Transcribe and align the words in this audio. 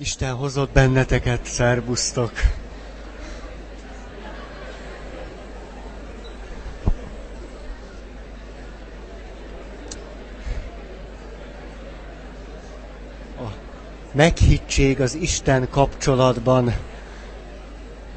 Isten 0.00 0.34
hozott 0.34 0.72
benneteket, 0.72 1.44
szerbusztok! 1.44 2.32
A 13.38 13.46
meghittség 14.12 15.00
az 15.00 15.14
Isten 15.14 15.68
kapcsolatban. 15.70 16.74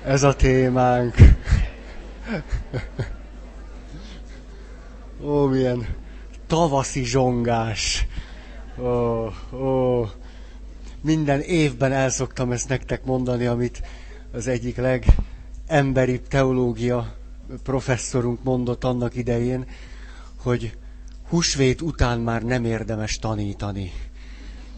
Ez 0.05 0.23
a 0.23 0.35
témánk. 0.35 1.15
Ó, 5.23 5.45
milyen 5.45 5.87
tavaszi 6.47 7.03
zsongás. 7.03 8.07
Ó, 8.79 9.25
ó 9.55 10.05
minden 11.03 11.41
évben 11.41 11.91
el 11.91 12.09
szoktam 12.09 12.51
ezt 12.51 12.69
nektek 12.69 13.03
mondani, 13.05 13.45
amit 13.45 13.81
az 14.31 14.47
egyik 14.47 14.77
legemberibb 14.77 16.27
teológia 16.27 17.15
professzorunk 17.63 18.43
mondott 18.43 18.83
annak 18.83 19.15
idején, 19.15 19.65
hogy 20.35 20.77
húsvét 21.29 21.81
után 21.81 22.19
már 22.19 22.43
nem 22.43 22.65
érdemes 22.65 23.19
tanítani. 23.19 23.91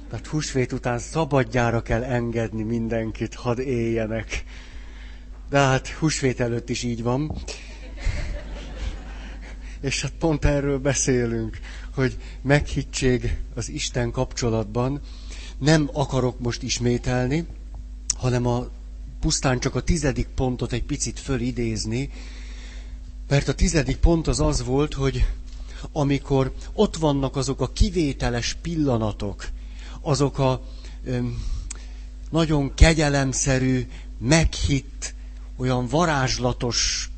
Tehát 0.10 0.28
húsvét 0.28 0.72
után 0.72 1.00
szabadjára 1.00 1.82
kell 1.82 2.04
engedni 2.04 2.64
mindenkit, 2.64 3.36
hadd 3.36 3.60
éljenek. 3.60 4.44
De 5.50 5.58
hát 5.58 5.88
húsvét 5.88 6.40
előtt 6.40 6.70
is 6.70 6.84
így 6.84 7.04
van. 7.04 7.38
És 9.82 10.02
hát 10.02 10.12
pont 10.20 10.46
erről 10.46 10.80
beszélünk, 10.80 11.60
hogy 11.94 12.18
meghittség 12.42 13.38
az 13.56 13.70
Isten 13.70 14.12
kapcsolatban, 14.12 15.02
nem 15.58 15.90
akarok 15.94 16.40
most 16.40 16.64
ismételni, 16.64 17.46
hanem 18.16 18.48
a, 18.48 18.68
pusztán 19.20 19.60
csak 19.60 19.76
a 19.76 19.82
tizedik 19.82 20.28
pontot 20.28 20.72
egy 20.72 20.84
picit 20.84 21.20
fölidézni, 21.20 22.10
mert 23.28 23.48
a 23.48 23.54
tizedik 23.54 23.98
pont 23.98 24.28
az 24.28 24.40
az 24.40 24.64
volt, 24.64 24.94
hogy 24.94 25.26
amikor 25.92 26.54
ott 26.74 26.96
vannak 26.96 27.36
azok 27.36 27.62
a 27.62 27.72
kivételes 27.72 28.58
pillanatok, 28.62 29.48
azok 30.02 30.40
a 30.40 30.62
öm, 31.06 31.44
nagyon 32.30 32.74
kegyelemszerű, 32.74 33.88
meghitt, 34.18 35.14
olyan 35.58 35.88
varázslatos 35.88 37.10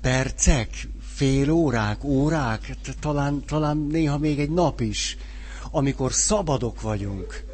percek, 0.00 0.88
fél 1.14 1.50
órák, 1.50 2.04
órák, 2.04 2.76
talán, 3.00 3.44
talán 3.46 3.76
néha 3.76 4.18
még 4.18 4.38
egy 4.38 4.50
nap 4.50 4.80
is, 4.80 5.16
amikor 5.70 6.12
szabadok 6.12 6.80
vagyunk 6.80 7.49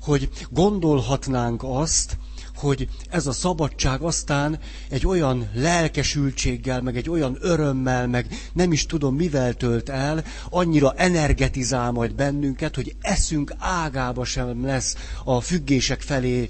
hogy 0.00 0.28
gondolhatnánk 0.50 1.62
azt, 1.64 2.16
hogy 2.58 2.88
ez 3.10 3.26
a 3.26 3.32
szabadság 3.32 4.00
aztán 4.02 4.58
egy 4.88 5.06
olyan 5.06 5.48
lelkesültséggel, 5.54 6.80
meg 6.82 6.96
egy 6.96 7.10
olyan 7.10 7.36
örömmel, 7.40 8.06
meg 8.06 8.26
nem 8.52 8.72
is 8.72 8.86
tudom 8.86 9.14
mivel 9.14 9.54
tölt 9.54 9.88
el, 9.88 10.24
annyira 10.50 10.92
energetizál 10.96 11.90
majd 11.90 12.14
bennünket, 12.14 12.74
hogy 12.74 12.94
eszünk 13.00 13.54
ágába 13.58 14.24
sem 14.24 14.64
lesz 14.64 14.96
a 15.24 15.40
függések 15.40 16.00
felé 16.00 16.48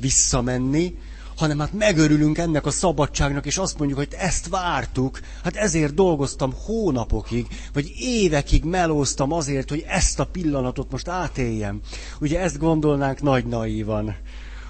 visszamenni, 0.00 0.94
hanem 1.38 1.58
hát 1.58 1.72
megörülünk 1.72 2.38
ennek 2.38 2.66
a 2.66 2.70
szabadságnak, 2.70 3.46
és 3.46 3.58
azt 3.58 3.78
mondjuk, 3.78 3.98
hogy 3.98 4.14
ezt 4.18 4.48
vártuk, 4.48 5.20
hát 5.44 5.56
ezért 5.56 5.94
dolgoztam 5.94 6.54
hónapokig, 6.64 7.46
vagy 7.72 7.92
évekig 7.98 8.64
melóztam 8.64 9.32
azért, 9.32 9.68
hogy 9.68 9.84
ezt 9.88 10.20
a 10.20 10.26
pillanatot 10.26 10.90
most 10.90 11.08
átéljem. 11.08 11.80
Ugye 12.20 12.40
ezt 12.40 12.58
gondolnánk 12.58 13.22
nagy 13.22 13.44
naívan, 13.44 14.16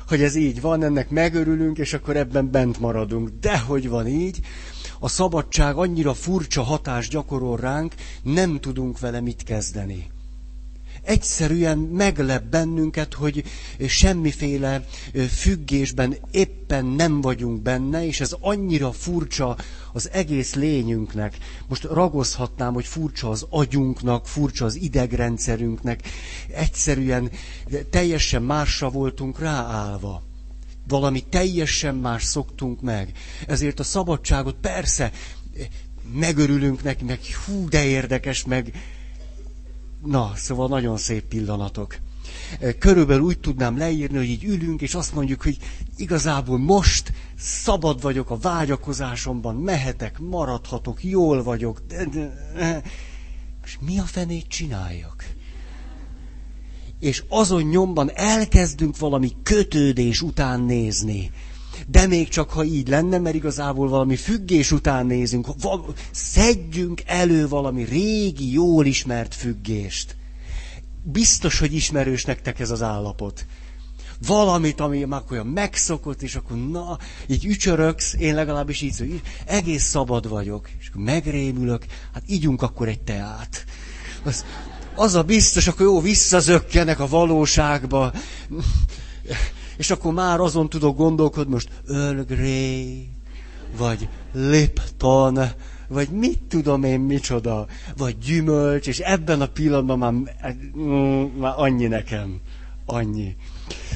hogy 0.08 0.22
ez 0.22 0.34
így 0.34 0.61
van, 0.61 0.83
ennek 0.83 1.11
megörülünk, 1.11 1.78
és 1.78 1.92
akkor 1.92 2.16
ebben 2.16 2.50
bent 2.50 2.80
maradunk. 2.80 3.30
De 3.41 3.58
hogy 3.58 3.89
van 3.89 4.06
így, 4.06 4.41
a 5.00 5.08
szabadság 5.08 5.77
annyira 5.77 6.14
furcsa 6.14 6.62
hatást 6.62 7.11
gyakorol 7.11 7.57
ránk, 7.57 7.95
nem 8.23 8.61
tudunk 8.61 8.98
vele 8.98 9.20
mit 9.20 9.42
kezdeni 9.42 10.07
egyszerűen 11.08 11.79
meglep 11.79 12.42
bennünket, 12.45 13.14
hogy 13.14 13.45
semmiféle 13.86 14.85
függésben 15.29 16.17
éppen 16.30 16.85
nem 16.86 17.20
vagyunk 17.20 17.63
benne, 17.63 18.07
és 18.07 18.20
ez 18.20 18.35
annyira 18.41 18.92
furcsa 18.92 19.57
az 19.92 20.11
egész 20.13 20.55
lényünknek. 20.55 21.36
Most 21.69 21.83
ragozhatnám, 21.85 22.73
hogy 22.73 22.86
furcsa 22.86 23.29
az 23.30 23.46
agyunknak, 23.51 24.27
furcsa 24.27 24.64
az 24.64 24.74
idegrendszerünknek. 24.74 26.01
Egyszerűen 26.55 27.30
teljesen 27.90 28.42
másra 28.42 28.90
voltunk 28.90 29.39
ráállva. 29.39 30.23
Valami 30.89 31.25
teljesen 31.30 31.95
más 31.95 32.25
szoktunk 32.25 32.80
meg. 32.80 33.13
Ezért 33.46 33.80
a 33.80 33.85
szabadságot 33.85 34.57
persze 34.61 35.13
megörülünk 36.13 36.83
neki, 36.83 37.05
meg 37.05 37.19
hú, 37.46 37.69
de 37.69 37.85
érdekes, 37.85 38.45
meg 38.45 38.73
Na, 40.05 40.33
szóval 40.35 40.69
nagyon 40.69 40.97
szép 40.97 41.25
pillanatok. 41.25 41.98
Körülbelül 42.79 43.23
úgy 43.23 43.39
tudnám 43.39 43.79
leírni, 43.79 44.17
hogy 44.17 44.29
így 44.29 44.45
ülünk, 44.45 44.83
és 44.83 44.95
azt 44.95 45.14
mondjuk, 45.14 45.42
hogy 45.42 45.59
igazából 45.97 46.59
most 46.59 47.13
szabad 47.39 48.03
vagyok 48.03 48.31
a 48.31 48.37
vágyakozásomban, 48.37 49.57
mehetek, 49.57 50.19
maradhatok, 50.19 51.05
jól 51.05 51.42
vagyok. 51.42 51.83
De, 51.89 52.05
de. 52.05 52.83
És 53.64 53.79
mi 53.81 53.98
a 53.98 54.03
fenét 54.05 54.48
csináljak? 54.48 55.25
És 57.01 57.25
azon 57.29 57.63
nyomban 57.63 58.11
elkezdünk 58.14 58.98
valami 58.98 59.33
kötődés 59.42 60.23
után 60.23 60.61
nézni 60.61 61.31
de 61.91 62.07
még 62.07 62.29
csak 62.29 62.51
ha 62.51 62.65
így 62.65 62.89
lenne, 62.89 63.19
mert 63.19 63.35
igazából 63.35 63.89
valami 63.89 64.17
függés 64.17 64.73
után 64.73 65.07
nézünk, 65.07 65.47
szedjünk 66.11 67.03
elő 67.07 67.49
valami 67.49 67.83
régi, 67.85 68.53
jól 68.53 68.87
ismert 68.87 69.35
függést. 69.35 70.17
Biztos, 71.03 71.59
hogy 71.59 71.75
ismerős 71.75 72.25
nektek 72.25 72.61
ez 72.61 72.71
az 72.71 72.83
állapot. 72.83 73.47
Valamit, 74.27 74.81
ami 74.81 75.05
már 75.05 75.23
olyan 75.31 75.47
megszokott, 75.47 76.23
és 76.23 76.35
akkor 76.35 76.57
na, 76.71 76.99
így 77.27 77.45
ücsöröksz, 77.45 78.15
én 78.19 78.35
legalábbis 78.35 78.81
így 78.81 78.93
szóval, 78.93 79.20
egész 79.47 79.85
szabad 79.85 80.29
vagyok, 80.29 80.69
és 80.79 80.89
akkor 80.89 81.03
megrémülök, 81.03 81.85
hát 82.13 82.23
ígyunk 82.27 82.63
akkor 82.63 82.89
egy 82.89 83.01
teát. 83.01 83.65
Az, 84.25 84.45
az 84.95 85.15
a 85.15 85.23
biztos, 85.23 85.67
akkor 85.67 85.87
jó, 85.87 86.01
visszazökkenek 86.01 87.01
a 87.01 87.09
valóságba 87.09 88.13
és 89.78 89.90
akkor 89.90 90.12
már 90.12 90.40
azon 90.40 90.68
tudok 90.68 90.96
gondolkodni, 90.96 91.52
most 91.52 91.70
Earl 91.89 92.20
Grey, 92.20 93.08
vagy 93.77 94.08
Lipton, 94.33 95.39
vagy 95.89 96.08
mit 96.08 96.42
tudom 96.48 96.84
én 96.84 97.00
micsoda, 97.00 97.66
vagy 97.96 98.18
gyümölcs, 98.18 98.86
és 98.86 98.98
ebben 98.98 99.40
a 99.40 99.46
pillanatban 99.46 99.98
már, 99.98 100.12
mm, 100.78 101.24
már 101.39 101.55
annyi 101.56 101.86
nekem, 101.86 102.40
annyi. 102.86 103.36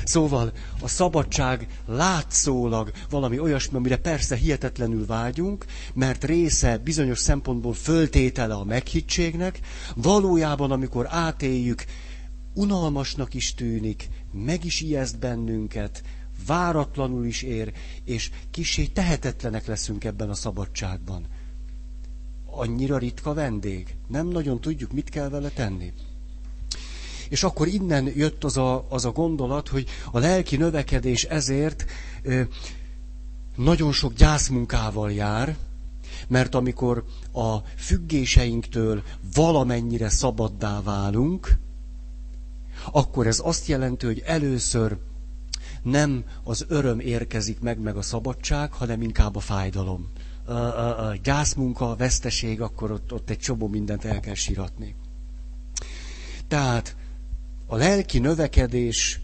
Szóval 0.04 0.52
a 0.80 0.88
szabadság 0.88 1.66
látszólag 1.86 2.90
valami 3.10 3.38
olyasmi, 3.38 3.76
amire 3.76 3.96
persze 3.96 4.36
hihetetlenül 4.36 5.06
vágyunk, 5.06 5.64
mert 5.94 6.24
része 6.24 6.78
bizonyos 6.78 7.18
szempontból 7.18 7.72
föltétele 7.72 8.54
a 8.54 8.64
meghittségnek, 8.64 9.60
valójában 9.94 10.70
amikor 10.70 11.06
átéljük, 11.10 11.84
unalmasnak 12.54 13.34
is 13.34 13.54
tűnik, 13.54 14.08
meg 14.32 14.64
is 14.64 14.80
ijeszt 14.80 15.18
bennünket, 15.18 16.02
váratlanul 16.46 17.26
is 17.26 17.42
ér, 17.42 17.72
és 18.04 18.30
kisé 18.50 18.86
tehetetlenek 18.86 19.66
leszünk 19.66 20.04
ebben 20.04 20.30
a 20.30 20.34
szabadságban. 20.34 21.26
Annyira 22.46 22.98
ritka 22.98 23.34
vendég, 23.34 23.94
nem 24.08 24.28
nagyon 24.28 24.60
tudjuk, 24.60 24.92
mit 24.92 25.08
kell 25.08 25.28
vele 25.28 25.48
tenni. 25.48 25.92
És 27.28 27.42
akkor 27.42 27.68
innen 27.68 28.12
jött 28.16 28.44
az 28.44 28.56
a, 28.56 28.86
az 28.88 29.04
a 29.04 29.10
gondolat, 29.12 29.68
hogy 29.68 29.88
a 30.10 30.18
lelki 30.18 30.56
növekedés 30.56 31.24
ezért 31.24 31.84
ö, 32.22 32.42
nagyon 33.56 33.92
sok 33.92 34.12
gyászmunkával 34.14 35.12
jár, 35.12 35.56
mert 36.28 36.54
amikor 36.54 37.04
a 37.32 37.56
függéseinktől 37.76 39.02
valamennyire 39.34 40.08
szabaddá 40.08 40.82
válunk, 40.82 41.58
akkor 42.92 43.26
ez 43.26 43.40
azt 43.44 43.66
jelenti, 43.66 44.06
hogy 44.06 44.22
először 44.26 44.98
nem 45.82 46.24
az 46.44 46.64
öröm 46.68 47.00
érkezik 47.00 47.60
meg, 47.60 47.78
meg 47.78 47.96
a 47.96 48.02
szabadság, 48.02 48.72
hanem 48.72 49.02
inkább 49.02 49.36
a 49.36 49.40
fájdalom. 49.40 50.10
A, 50.44 50.52
a, 50.52 51.08
a 51.08 51.16
gyászmunka, 51.22 51.90
a 51.90 51.96
veszteség, 51.96 52.60
akkor 52.60 52.90
ott, 52.90 53.12
ott 53.12 53.30
egy 53.30 53.38
csomó 53.38 53.68
mindent 53.68 54.04
el 54.04 54.20
kell 54.20 54.34
siratni. 54.34 54.94
Tehát 56.48 56.96
a 57.66 57.76
lelki 57.76 58.18
növekedés 58.18 59.20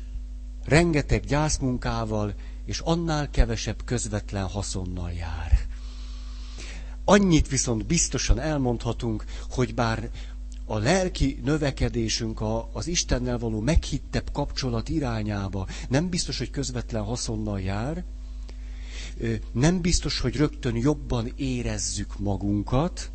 rengeteg 0.64 1.24
gyászmunkával 1.24 2.34
és 2.64 2.78
annál 2.78 3.30
kevesebb 3.30 3.84
közvetlen 3.84 4.44
haszonnal 4.44 5.12
jár. 5.12 5.58
Annyit 7.04 7.48
viszont 7.48 7.86
biztosan 7.86 8.38
elmondhatunk, 8.38 9.24
hogy 9.50 9.74
bár 9.74 10.10
a 10.70 10.78
lelki 10.78 11.40
növekedésünk 11.44 12.40
a, 12.40 12.68
az 12.72 12.86
Istennel 12.86 13.38
való 13.38 13.60
meghittebb 13.60 14.30
kapcsolat 14.32 14.88
irányába 14.88 15.66
nem 15.88 16.08
biztos, 16.08 16.38
hogy 16.38 16.50
közvetlen 16.50 17.02
haszonnal 17.02 17.60
jár, 17.60 18.04
nem 19.52 19.80
biztos, 19.80 20.20
hogy 20.20 20.36
rögtön 20.36 20.76
jobban 20.76 21.32
érezzük 21.36 22.18
magunkat, 22.18 23.10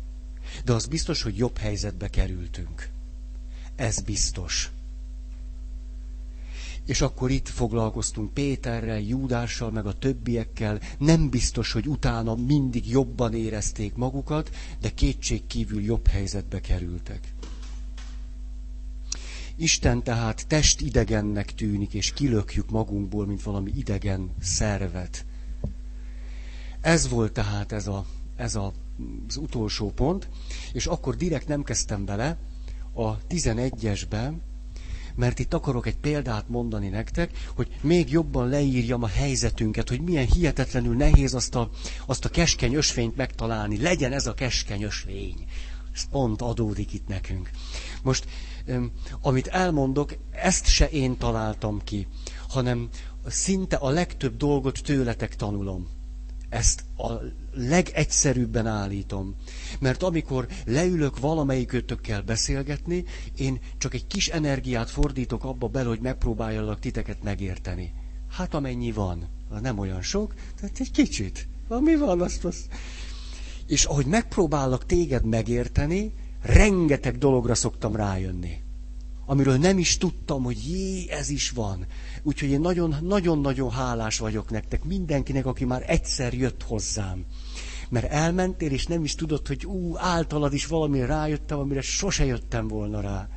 de 0.64 0.72
az 0.72 0.86
biztos, 0.86 1.22
hogy 1.22 1.36
jobb 1.36 1.56
helyzetbe 1.56 2.08
kerültünk. 2.08 2.88
Ez 3.76 4.00
biztos. 4.00 4.70
És 6.86 7.00
akkor 7.00 7.30
itt 7.30 7.48
foglalkoztunk 7.48 8.32
Péterrel, 8.32 9.00
Júdással, 9.00 9.70
meg 9.70 9.86
a 9.86 9.98
többiekkel. 9.98 10.80
Nem 10.98 11.30
biztos, 11.30 11.72
hogy 11.72 11.86
utána 11.86 12.34
mindig 12.34 12.88
jobban 12.88 13.34
érezték 13.34 13.94
magukat, 13.94 14.50
de 14.80 14.94
kétség 14.94 15.46
kívül 15.46 15.82
jobb 15.82 16.06
helyzetbe 16.06 16.60
kerültek. 16.60 17.33
Isten 19.56 20.02
tehát 20.02 20.46
testidegennek 20.46 21.54
tűnik, 21.54 21.94
és 21.94 22.12
kilökjük 22.12 22.70
magunkból, 22.70 23.26
mint 23.26 23.42
valami 23.42 23.72
idegen 23.76 24.30
szervet. 24.40 25.24
Ez 26.80 27.08
volt 27.08 27.32
tehát 27.32 27.72
ez, 27.72 27.86
a, 27.86 28.06
ez 28.36 28.54
a, 28.54 28.72
az 29.28 29.36
utolsó 29.36 29.90
pont, 29.90 30.28
és 30.72 30.86
akkor 30.86 31.16
direkt 31.16 31.48
nem 31.48 31.62
kezdtem 31.62 32.04
bele 32.04 32.36
a 32.94 33.26
11-esbe, 33.26 34.32
mert 35.14 35.38
itt 35.38 35.54
akarok 35.54 35.86
egy 35.86 35.96
példát 35.96 36.48
mondani 36.48 36.88
nektek, 36.88 37.30
hogy 37.54 37.68
még 37.80 38.10
jobban 38.10 38.48
leírjam 38.48 39.02
a 39.02 39.06
helyzetünket, 39.06 39.88
hogy 39.88 40.00
milyen 40.00 40.26
hihetetlenül 40.26 40.96
nehéz 40.96 41.34
azt 41.34 41.54
a, 41.54 41.70
azt 42.06 42.24
a 42.24 42.28
keskeny 42.28 42.74
ösvényt 42.74 43.16
megtalálni. 43.16 43.80
Legyen 43.80 44.12
ez 44.12 44.26
a 44.26 44.34
keskeny 44.34 44.82
ösvény. 44.82 45.44
Ez 45.94 46.08
pont 46.10 46.42
adódik 46.42 46.92
itt 46.92 47.08
nekünk. 47.08 47.50
Most, 48.02 48.26
amit 49.20 49.46
elmondok, 49.46 50.16
ezt 50.30 50.66
se 50.66 50.88
én 50.88 51.16
találtam 51.16 51.80
ki, 51.84 52.06
hanem 52.48 52.88
szinte 53.26 53.76
a 53.76 53.88
legtöbb 53.88 54.36
dolgot 54.36 54.82
tőletek 54.82 55.36
tanulom. 55.36 55.88
Ezt 56.48 56.84
a 56.96 57.12
legegyszerűbben 57.52 58.66
állítom. 58.66 59.34
Mert 59.80 60.02
amikor 60.02 60.46
leülök 60.66 61.18
valamelyikőtökkel 61.18 62.22
beszélgetni, 62.22 63.04
én 63.36 63.60
csak 63.78 63.94
egy 63.94 64.06
kis 64.06 64.28
energiát 64.28 64.90
fordítok 64.90 65.44
abba 65.44 65.68
bele, 65.68 65.88
hogy 65.88 66.00
megpróbáljalak 66.00 66.80
titeket 66.80 67.22
megérteni. 67.22 67.92
Hát 68.30 68.54
amennyi 68.54 68.92
van. 68.92 69.28
Nem 69.60 69.78
olyan 69.78 70.02
sok, 70.02 70.34
tehát 70.60 70.80
egy 70.80 70.90
kicsit. 70.90 71.48
Ami 71.68 71.96
van, 71.96 72.20
azt, 72.20 72.44
azt. 72.44 72.68
És 73.66 73.84
ahogy 73.84 74.06
megpróbálok 74.06 74.86
téged 74.86 75.24
megérteni, 75.24 76.12
rengeteg 76.44 77.18
dologra 77.18 77.54
szoktam 77.54 77.96
rájönni. 77.96 78.62
Amiről 79.26 79.56
nem 79.56 79.78
is 79.78 79.98
tudtam, 79.98 80.42
hogy 80.42 80.70
jé, 80.70 81.10
ez 81.10 81.28
is 81.28 81.50
van. 81.50 81.86
Úgyhogy 82.22 82.48
én 82.48 82.60
nagyon-nagyon 83.00 83.70
hálás 83.70 84.18
vagyok 84.18 84.50
nektek, 84.50 84.84
mindenkinek, 84.84 85.46
aki 85.46 85.64
már 85.64 85.84
egyszer 85.86 86.32
jött 86.34 86.62
hozzám. 86.62 87.24
Mert 87.88 88.10
elmentél, 88.10 88.70
és 88.70 88.86
nem 88.86 89.04
is 89.04 89.14
tudod, 89.14 89.46
hogy 89.46 89.66
ú, 89.66 89.96
általad 89.96 90.52
is 90.52 90.66
valami 90.66 91.00
rájöttem, 91.04 91.58
amire 91.58 91.80
sose 91.80 92.24
jöttem 92.24 92.68
volna 92.68 93.00
rá. 93.00 93.28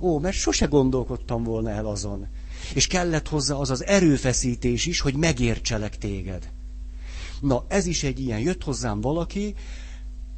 Ó, 0.00 0.18
mert 0.18 0.36
sose 0.36 0.66
gondolkodtam 0.66 1.42
volna 1.42 1.70
el 1.70 1.86
azon. 1.86 2.26
És 2.74 2.86
kellett 2.86 3.28
hozzá 3.28 3.54
az 3.54 3.70
az 3.70 3.86
erőfeszítés 3.86 4.86
is, 4.86 5.00
hogy 5.00 5.14
megértselek 5.14 5.98
téged. 5.98 6.50
Na, 7.40 7.64
ez 7.68 7.86
is 7.86 8.02
egy 8.02 8.20
ilyen. 8.20 8.38
Jött 8.38 8.64
hozzám 8.64 9.00
valaki, 9.00 9.54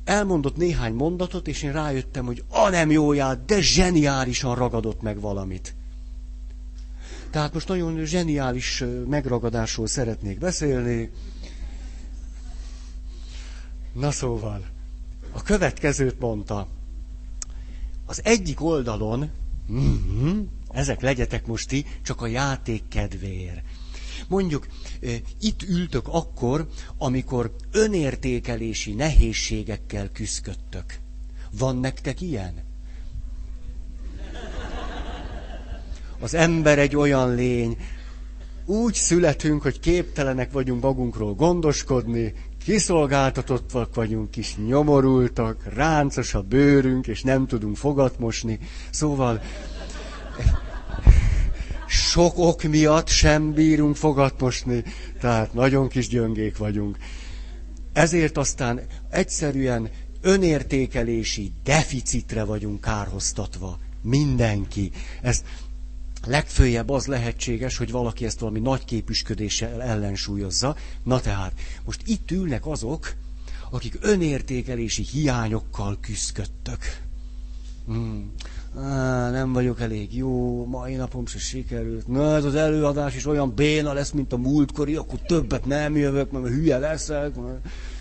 elmondott 0.09 0.57
néhány 0.57 0.95
mondatot, 0.95 1.49
és 1.49 1.63
én 1.63 1.73
rájöttem, 1.73 2.25
hogy 2.27 2.45
a 2.49 2.69
nem 2.69 2.91
jóját, 2.91 3.45
de 3.45 3.61
zseniálisan 3.61 4.55
ragadott 4.55 5.03
meg 5.03 5.21
valamit. 5.21 5.75
Tehát 7.31 7.53
most 7.55 7.69
nagyon 7.69 8.05
zseniális 8.05 8.85
megragadásról 9.09 9.87
szeretnék 9.87 10.39
beszélni. 10.39 11.11
Na 13.93 14.11
szóval, 14.11 14.65
a 15.33 15.43
következőt 15.43 16.21
mondta. 16.21 16.67
Az 18.07 18.21
egyik 18.25 18.63
oldalon, 18.63 19.31
mm-hmm, 19.73 20.41
ezek 20.71 21.01
legyetek 21.01 21.47
most 21.47 21.69
ti, 21.69 21.85
csak 22.03 22.21
a 22.21 22.27
játék 22.27 22.89
kedvéért. 22.89 23.61
Mondjuk, 24.26 24.67
itt 25.41 25.62
ültök 25.62 26.09
akkor, 26.09 26.69
amikor 26.99 27.55
önértékelési 27.73 28.93
nehézségekkel 28.93 30.09
küzdködtök. 30.12 30.85
Van 31.59 31.76
nektek 31.76 32.20
ilyen? 32.20 32.67
Az 36.20 36.35
ember 36.35 36.79
egy 36.79 36.97
olyan 36.97 37.35
lény, 37.35 37.76
úgy 38.67 38.94
születünk, 38.94 39.62
hogy 39.62 39.81
képtelenek 39.81 40.53
vagyunk 40.53 40.82
magunkról 40.82 41.35
gondoskodni, 41.35 42.35
kiszolgáltatottak 42.64 43.94
vagyunk, 43.94 44.31
kis 44.31 44.56
nyomorultak, 44.67 45.75
ráncos 45.75 46.35
a 46.35 46.43
bőrünk, 46.43 47.06
és 47.06 47.23
nem 47.23 47.47
tudunk 47.47 47.76
fogat 47.76 48.19
mosni. 48.19 48.59
Szóval 48.91 49.41
sok 51.88 52.38
ok 52.38 52.62
miatt 52.62 53.08
sem 53.08 53.52
bírunk 53.52 53.96
fogat 53.96 54.40
mosni, 54.40 54.85
tehát 55.20 55.55
nagyon 55.55 55.88
kis 55.88 56.08
gyöngék 56.08 56.56
vagyunk. 56.56 56.96
Ezért 57.93 58.37
aztán 58.37 58.81
egyszerűen 59.11 59.88
önértékelési 60.20 61.52
deficitre 61.64 62.44
vagyunk 62.44 62.81
kárhoztatva. 62.81 63.79
Mindenki. 64.02 64.90
Ezt 65.23 65.44
legfőjebb 66.26 66.90
az 66.90 67.06
lehetséges, 67.06 67.76
hogy 67.76 67.90
valaki 67.90 68.25
ezt 68.25 68.38
valami 68.38 68.58
nagy 68.61 68.85
képüsködéssel 68.85 69.82
ellensúlyozza. 69.82 70.76
Na 71.02 71.20
tehát, 71.20 71.52
most 71.85 72.02
itt 72.06 72.31
ülnek 72.31 72.67
azok, 72.67 73.14
akik 73.70 73.96
önértékelési 74.00 75.02
hiányokkal 75.02 75.99
küzdködtök. 76.00 77.00
Hmm. 77.87 78.32
Nem 79.31 79.53
vagyok 79.53 79.81
elég 79.81 80.17
jó, 80.17 80.65
mai 80.67 80.94
napom 80.94 81.26
se 81.26 81.38
sikerült. 81.38 82.06
Na, 82.09 82.35
ez 82.37 82.44
az 82.44 82.55
előadás 82.55 83.15
is 83.17 83.26
olyan 83.26 83.55
béna 83.55 83.93
lesz, 83.93 84.11
mint 84.11 84.32
a 84.32 84.37
múltkori, 84.37 84.97
akkor 84.97 85.19
többet 85.20 85.65
nem 85.65 85.97
jövök, 85.97 86.31
mert 86.31 86.47
hülye 86.47 86.79
leszek, 86.79 87.35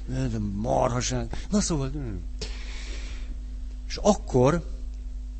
de 0.07 0.37
marhaság. 0.55 1.45
Na 1.49 1.61
szóval... 1.61 1.91
És 3.87 3.95
akkor 3.95 4.63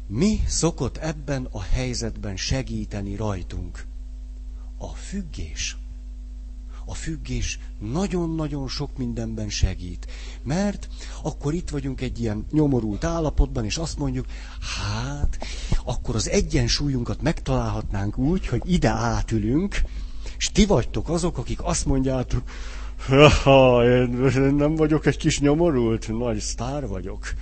mi 0.07 0.39
szokott 0.47 0.97
ebben 0.97 1.47
a 1.51 1.61
helyzetben 1.61 2.35
segíteni 2.35 3.15
rajtunk? 3.15 3.85
A 4.77 4.87
függés. 4.87 5.77
A 6.89 6.93
függés 6.93 7.59
nagyon-nagyon 7.79 8.67
sok 8.67 8.97
mindenben 8.97 9.49
segít. 9.49 10.07
Mert 10.43 10.87
akkor 11.23 11.53
itt 11.53 11.69
vagyunk 11.69 12.01
egy 12.01 12.19
ilyen 12.19 12.45
nyomorult 12.51 13.03
állapotban, 13.03 13.65
és 13.65 13.77
azt 13.77 13.97
mondjuk, 13.97 14.25
hát, 14.59 15.37
akkor 15.85 16.15
az 16.15 16.29
egyensúlyunkat 16.29 17.21
megtalálhatnánk 17.21 18.17
úgy, 18.17 18.47
hogy 18.47 18.61
ide 18.65 18.89
átülünk, 18.89 19.81
és 20.37 20.51
ti 20.51 20.65
vagytok 20.65 21.09
azok, 21.09 21.37
akik 21.37 21.63
azt 21.63 21.85
mondjátok, 21.85 22.43
ha, 23.43 23.83
én 23.85 24.09
nem 24.53 24.75
vagyok 24.75 25.05
egy 25.05 25.17
kis 25.17 25.39
nyomorult, 25.39 26.07
nagy 26.07 26.39
sztár 26.39 26.87
vagyok, 26.87 27.33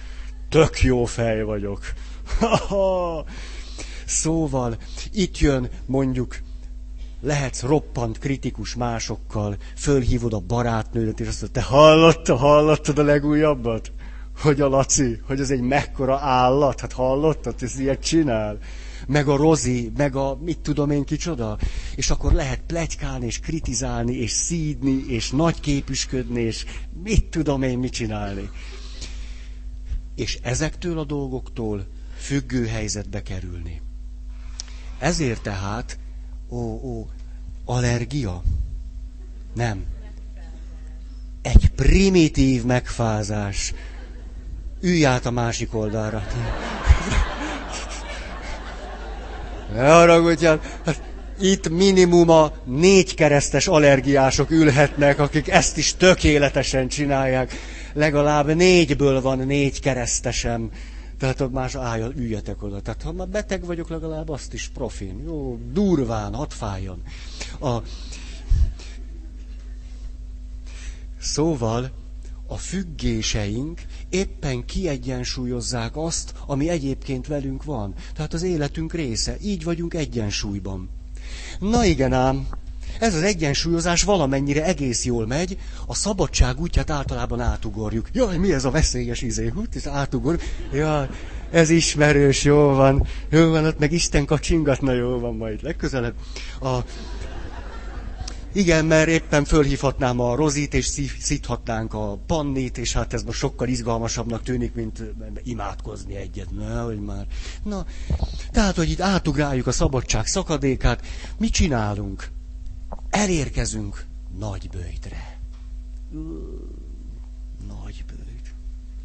tök 0.49 0.81
jó 0.81 1.05
fej 1.05 1.43
vagyok, 1.43 1.93
Szóval 4.05 4.77
itt 5.11 5.39
jön 5.39 5.69
mondjuk 5.85 6.37
lehetsz 7.21 7.61
roppant 7.61 8.19
kritikus 8.19 8.75
másokkal, 8.75 9.57
fölhívod 9.75 10.33
a 10.33 10.39
barátnődet, 10.39 11.19
és 11.19 11.27
azt 11.27 11.41
mondod, 11.41 11.63
te 11.63 11.69
hallottad, 11.69 12.37
hallottad 12.37 12.97
a 12.97 13.03
legújabbat? 13.03 13.91
Hogy 14.41 14.61
a 14.61 14.67
Laci, 14.67 15.19
hogy 15.27 15.39
ez 15.39 15.49
egy 15.49 15.61
mekkora 15.61 16.19
állat, 16.19 16.79
hát 16.79 16.93
hallottad, 16.93 17.55
ez 17.59 17.79
ilyet 17.79 18.03
csinál? 18.03 18.57
Meg 19.07 19.27
a 19.27 19.35
Rozi, 19.35 19.91
meg 19.97 20.15
a 20.15 20.37
mit 20.41 20.59
tudom 20.59 20.91
én 20.91 21.03
kicsoda? 21.03 21.57
És 21.95 22.09
akkor 22.09 22.33
lehet 22.33 22.61
plegykálni, 22.67 23.25
és 23.25 23.39
kritizálni, 23.39 24.13
és 24.13 24.31
szídni, 24.31 25.03
és 25.07 25.31
nagy 25.31 25.59
képüsködni, 25.59 26.41
és 26.41 26.65
mit 27.03 27.25
tudom 27.25 27.61
én 27.61 27.77
mit 27.77 27.91
csinálni. 27.91 28.49
És 30.15 30.39
ezektől 30.41 30.99
a 30.99 31.03
dolgoktól 31.03 31.87
függő 32.17 32.65
helyzetbe 32.65 33.21
kerülni. 33.21 33.81
Ezért 34.99 35.41
tehát, 35.41 35.97
ó, 36.49 36.57
ó, 36.83 37.07
allergia? 37.65 38.41
Nem. 39.53 39.85
Egy 41.41 41.71
primitív 41.75 42.63
megfázás. 42.63 43.73
Ülj 44.81 45.05
át 45.05 45.25
a 45.25 45.31
másik 45.31 45.73
oldalra. 45.73 46.23
Ne 49.73 49.87
haragudjál, 49.87 50.59
hát 50.85 51.01
itt 51.39 51.69
minimum 51.69 52.29
a 52.29 52.51
négy 52.65 53.13
keresztes 53.13 53.67
allergiások 53.67 54.51
ülhetnek, 54.51 55.19
akik 55.19 55.49
ezt 55.49 55.77
is 55.77 55.95
tökéletesen 55.95 56.87
csinálják. 56.87 57.53
Legalább 57.93 58.55
négyből 58.55 59.21
van 59.21 59.37
négy 59.37 59.79
keresztesem 59.79 60.69
Tehát 61.17 61.41
a 61.41 61.49
más 61.49 61.75
állja, 61.75 62.11
üljetek 62.15 62.63
oda. 62.63 62.81
Tehát 62.81 63.01
ha 63.01 63.11
már 63.11 63.27
beteg 63.27 63.65
vagyok, 63.65 63.89
legalább 63.89 64.29
azt 64.29 64.53
is 64.53 64.69
profin. 64.73 65.23
Jó, 65.25 65.59
durván, 65.71 66.33
hadd 66.33 66.49
fájjon. 66.49 67.01
A... 67.59 67.77
Szóval 71.19 71.91
a 72.47 72.57
függéseink 72.57 73.81
éppen 74.09 74.65
kiegyensúlyozzák 74.65 75.97
azt, 75.97 76.33
ami 76.45 76.69
egyébként 76.69 77.27
velünk 77.27 77.63
van. 77.63 77.93
Tehát 78.13 78.33
az 78.33 78.43
életünk 78.43 78.93
része. 78.93 79.37
Így 79.41 79.63
vagyunk 79.63 79.93
egyensúlyban. 79.93 80.89
Na 81.59 81.85
igen 81.85 82.13
ám, 82.13 82.47
ez 82.99 83.15
az 83.15 83.21
egyensúlyozás 83.21 84.03
valamennyire 84.03 84.63
egész 84.65 85.05
jól 85.05 85.27
megy, 85.27 85.57
a 85.87 85.95
szabadság 85.95 86.59
útját 86.59 86.89
általában 86.89 87.39
átugorjuk. 87.39 88.09
Jaj, 88.13 88.37
mi 88.37 88.53
ez 88.53 88.65
a 88.65 88.71
veszélyes 88.71 89.21
izé? 89.21 89.47
Hút, 89.47 89.75
ez 89.75 89.87
átugor. 89.87 90.39
Jaj, 90.73 91.07
ez 91.51 91.69
ismerős, 91.69 92.43
jó 92.43 92.57
van. 92.57 93.07
Jó 93.29 93.49
van, 93.49 93.65
ott 93.65 93.79
meg 93.79 93.91
Isten 93.91 94.25
kacsingatna, 94.25 94.93
jó 94.93 95.19
van 95.19 95.35
majd 95.35 95.63
legközelebb. 95.63 96.13
A... 96.61 96.77
Igen, 98.53 98.85
mert 98.85 99.07
éppen 99.07 99.45
fölhívhatnám 99.45 100.19
a 100.19 100.35
rozit, 100.35 100.73
és 100.73 100.85
szíthatnánk 101.19 101.93
a 101.93 102.19
pannit, 102.27 102.77
és 102.77 102.93
hát 102.93 103.13
ez 103.13 103.23
most 103.23 103.37
sokkal 103.39 103.67
izgalmasabbnak 103.67 104.43
tűnik, 104.43 104.73
mint 104.73 105.03
imádkozni 105.43 106.15
egyet. 106.15 106.51
Na, 106.51 106.83
hogy 106.83 106.99
már. 106.99 107.25
Na, 107.63 107.85
tehát, 108.51 108.75
hogy 108.75 108.89
itt 108.89 109.01
átugráljuk 109.01 109.67
a 109.67 109.71
szabadság 109.71 110.25
szakadékát, 110.25 111.01
mit 111.37 111.51
csinálunk? 111.51 112.34
Elérkezünk 113.15 114.05
nagybőjtre. 114.39 115.39
Nagybőjt. 117.67 118.55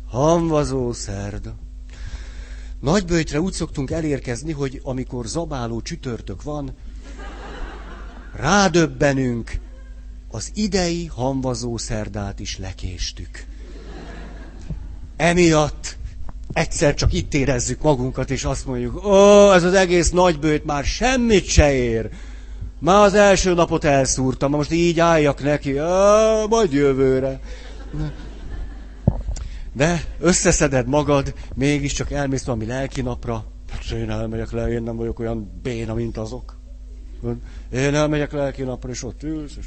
Hamvazó 0.08 0.92
szerda. 0.92 1.54
Nagybőjtre 2.80 3.40
úgy 3.40 3.52
szoktunk 3.52 3.90
elérkezni, 3.90 4.52
hogy 4.52 4.80
amikor 4.84 5.26
zabáló 5.26 5.80
csütörtök 5.80 6.42
van, 6.42 6.74
rádöbbenünk, 8.36 9.60
az 10.30 10.50
idei 10.54 11.06
hamvazó 11.06 11.76
szerdát 11.76 12.40
is 12.40 12.58
lekéstük. 12.58 13.44
Emiatt 15.16 15.96
egyszer 16.52 16.94
csak 16.94 17.12
itt 17.12 17.34
érezzük 17.34 17.82
magunkat, 17.82 18.30
és 18.30 18.44
azt 18.44 18.66
mondjuk, 18.66 19.04
ó, 19.04 19.52
ez 19.52 19.62
az 19.62 19.74
egész 19.74 20.10
nagybőjt 20.10 20.64
már 20.64 20.84
semmit 20.84 21.46
se 21.46 21.72
ér. 21.72 22.10
Már 22.80 23.04
az 23.04 23.14
első 23.14 23.54
napot 23.54 23.84
elszúrtam, 23.84 24.50
most 24.50 24.72
így 24.72 25.00
álljak 25.00 25.42
neki, 25.42 25.78
á, 25.78 26.44
majd 26.48 26.72
jövőre. 26.72 27.40
De 29.72 30.04
összeszeded 30.18 30.86
magad, 30.86 31.34
mégiscsak 31.54 32.10
elmész 32.10 32.44
valami 32.44 32.66
lelki 32.66 33.00
napra. 33.00 33.44
Hát 33.70 33.90
én 33.90 34.10
elmegyek 34.10 34.50
le, 34.50 34.68
én 34.68 34.82
nem 34.82 34.96
vagyok 34.96 35.18
olyan 35.18 35.60
béna, 35.62 35.94
mint 35.94 36.16
azok. 36.16 36.58
Én 37.72 37.94
elmegyek 37.94 38.32
lelki 38.32 38.62
napra, 38.62 38.90
és 38.90 39.02
ott 39.02 39.22
ülsz, 39.22 39.56
és... 39.58 39.66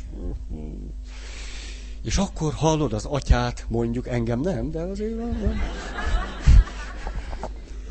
És 2.04 2.18
akkor 2.18 2.54
hallod 2.54 2.94
az 2.94 3.06
atyát, 3.06 3.66
mondjuk, 3.68 4.08
engem 4.08 4.40
nem, 4.40 4.72
de 4.72 4.82
azért 4.82 5.18
nem. 5.18 5.62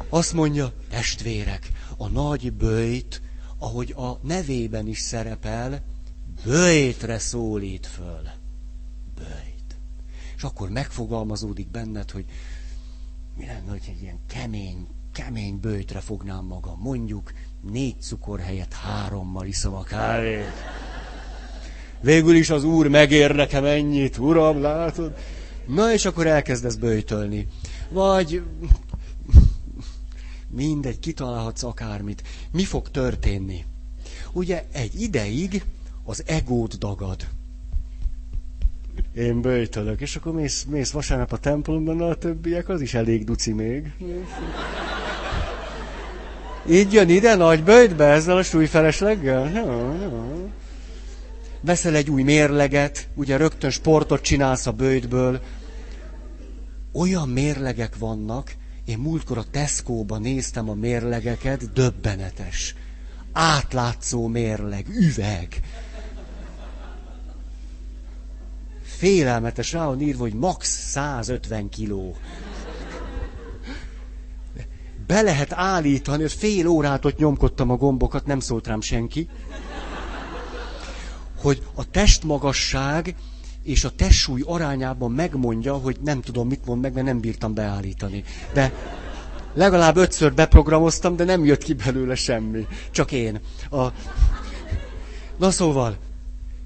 Azt 0.08 0.32
mondja, 0.32 0.72
testvérek, 0.90 1.68
a 1.96 2.08
nagy 2.08 2.52
bőjt 2.52 3.22
ahogy 3.62 3.94
a 3.96 4.18
nevében 4.22 4.86
is 4.86 4.98
szerepel, 4.98 5.82
bőjtre 6.44 7.18
szólít 7.18 7.86
föl. 7.86 8.22
Bőjt. 9.14 9.76
És 10.36 10.42
akkor 10.42 10.70
megfogalmazódik 10.70 11.70
benned, 11.70 12.10
hogy 12.10 12.24
mi 13.36 13.46
lenne, 13.46 13.70
hogy 13.70 13.82
egy 13.88 14.02
ilyen 14.02 14.18
kemény, 14.28 14.86
kemény 15.12 15.60
bőjtre 15.60 16.00
fognám 16.00 16.44
magam. 16.44 16.78
Mondjuk 16.80 17.32
négy 17.70 18.00
cukor 18.00 18.40
helyett 18.40 18.72
hárommal 18.72 19.46
iszom 19.46 19.74
a 19.74 19.82
kávét. 19.82 20.52
Végül 22.00 22.34
is 22.34 22.50
az 22.50 22.64
úr 22.64 22.88
megér 22.88 23.34
nekem 23.34 23.64
ennyit, 23.64 24.18
uram, 24.18 24.60
látod? 24.60 25.14
Na, 25.66 25.92
és 25.92 26.04
akkor 26.04 26.26
elkezdesz 26.26 26.74
bőjtölni. 26.74 27.46
Vagy 27.90 28.42
Mindegy, 30.54 30.98
kitalálhatsz 30.98 31.62
akármit. 31.62 32.22
Mi 32.50 32.64
fog 32.64 32.90
történni? 32.90 33.64
Ugye 34.32 34.64
egy 34.72 35.00
ideig 35.00 35.64
az 36.04 36.22
egót 36.26 36.78
dagad. 36.78 37.26
Én 39.14 39.40
bőjtölök, 39.40 40.00
és 40.00 40.16
akkor 40.16 40.32
mész, 40.32 40.64
mész 40.68 40.90
vasárnap 40.90 41.32
a 41.32 41.36
templomban, 41.36 42.00
a 42.00 42.14
többiek, 42.14 42.68
az 42.68 42.80
is 42.80 42.94
elég 42.94 43.24
duci 43.24 43.52
még. 43.52 43.92
Így 46.70 46.92
jön 46.92 47.08
ide 47.08 47.34
nagy 47.34 47.62
bőjtbe 47.62 48.04
ezzel 48.04 48.36
a 48.36 48.42
súlyfelesleggel? 48.42 49.44
No, 49.48 49.92
no. 49.92 50.48
Veszel 51.60 51.94
egy 51.94 52.10
új 52.10 52.22
mérleget, 52.22 53.08
ugye 53.14 53.36
rögtön 53.36 53.70
sportot 53.70 54.22
csinálsz 54.22 54.66
a 54.66 54.72
bőjtből. 54.72 55.40
Olyan 56.92 57.28
mérlegek 57.28 57.98
vannak, 57.98 58.54
én 58.92 58.98
múltkor 58.98 59.38
a 59.38 59.44
Tesco-ba 59.50 60.18
néztem 60.18 60.68
a 60.68 60.74
mérlegeket, 60.74 61.72
döbbenetes. 61.72 62.74
Átlátszó 63.32 64.26
mérleg, 64.26 64.88
üveg. 64.88 65.60
Félelmetes, 68.82 69.72
rá 69.72 69.86
van 69.86 70.00
írva, 70.00 70.22
hogy 70.22 70.34
max 70.34 70.68
150 70.90 71.68
kiló. 71.68 72.16
Be 75.06 75.22
lehet 75.22 75.52
állítani, 75.52 76.20
hogy 76.20 76.32
fél 76.32 76.66
órát 76.66 77.04
ott 77.04 77.18
nyomkodtam 77.18 77.70
a 77.70 77.76
gombokat, 77.76 78.26
nem 78.26 78.40
szólt 78.40 78.66
rám 78.66 78.80
senki. 78.80 79.28
Hogy 81.36 81.62
a 81.74 81.90
testmagasság 81.90 83.14
és 83.62 83.84
a 83.84 83.90
testsúly 83.90 84.42
arányában 84.44 85.10
megmondja, 85.10 85.74
hogy 85.74 85.96
nem 86.04 86.20
tudom, 86.20 86.48
mit 86.48 86.64
mond 86.64 86.80
meg, 86.80 86.92
mert 86.92 87.06
nem 87.06 87.20
bírtam 87.20 87.54
beállítani. 87.54 88.24
De 88.52 88.72
legalább 89.54 89.96
ötször 89.96 90.34
beprogramoztam, 90.34 91.16
de 91.16 91.24
nem 91.24 91.44
jött 91.44 91.62
ki 91.62 91.74
belőle 91.74 92.14
semmi. 92.14 92.66
Csak 92.90 93.12
én. 93.12 93.40
A... 93.70 93.86
Na 95.38 95.50
szóval, 95.50 95.96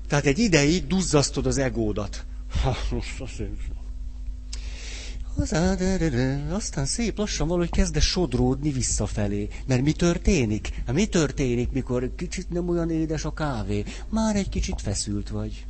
tehát 0.09 0.27
egy 0.27 0.39
ideig 0.39 0.87
duzzasztod 0.87 1.47
az 1.47 1.59
egódat. 1.59 2.25
Aztán 6.51 6.87
szép 6.87 7.19
lassan 7.19 7.49
valahogy 7.49 7.71
kezd 7.71 8.01
sodródni 8.01 8.71
visszafelé. 8.71 9.49
Mert 9.67 9.83
mi 9.83 9.93
történik? 9.93 10.69
Hát 10.87 10.95
mi 10.95 11.07
történik, 11.07 11.71
mikor 11.71 12.15
kicsit 12.17 12.51
nem 12.51 12.69
olyan 12.69 12.91
édes 12.91 13.25
a 13.25 13.33
kávé? 13.33 13.85
Már 14.09 14.37
egy 14.37 14.49
kicsit 14.49 14.81
feszült 14.81 15.29
vagy 15.29 15.67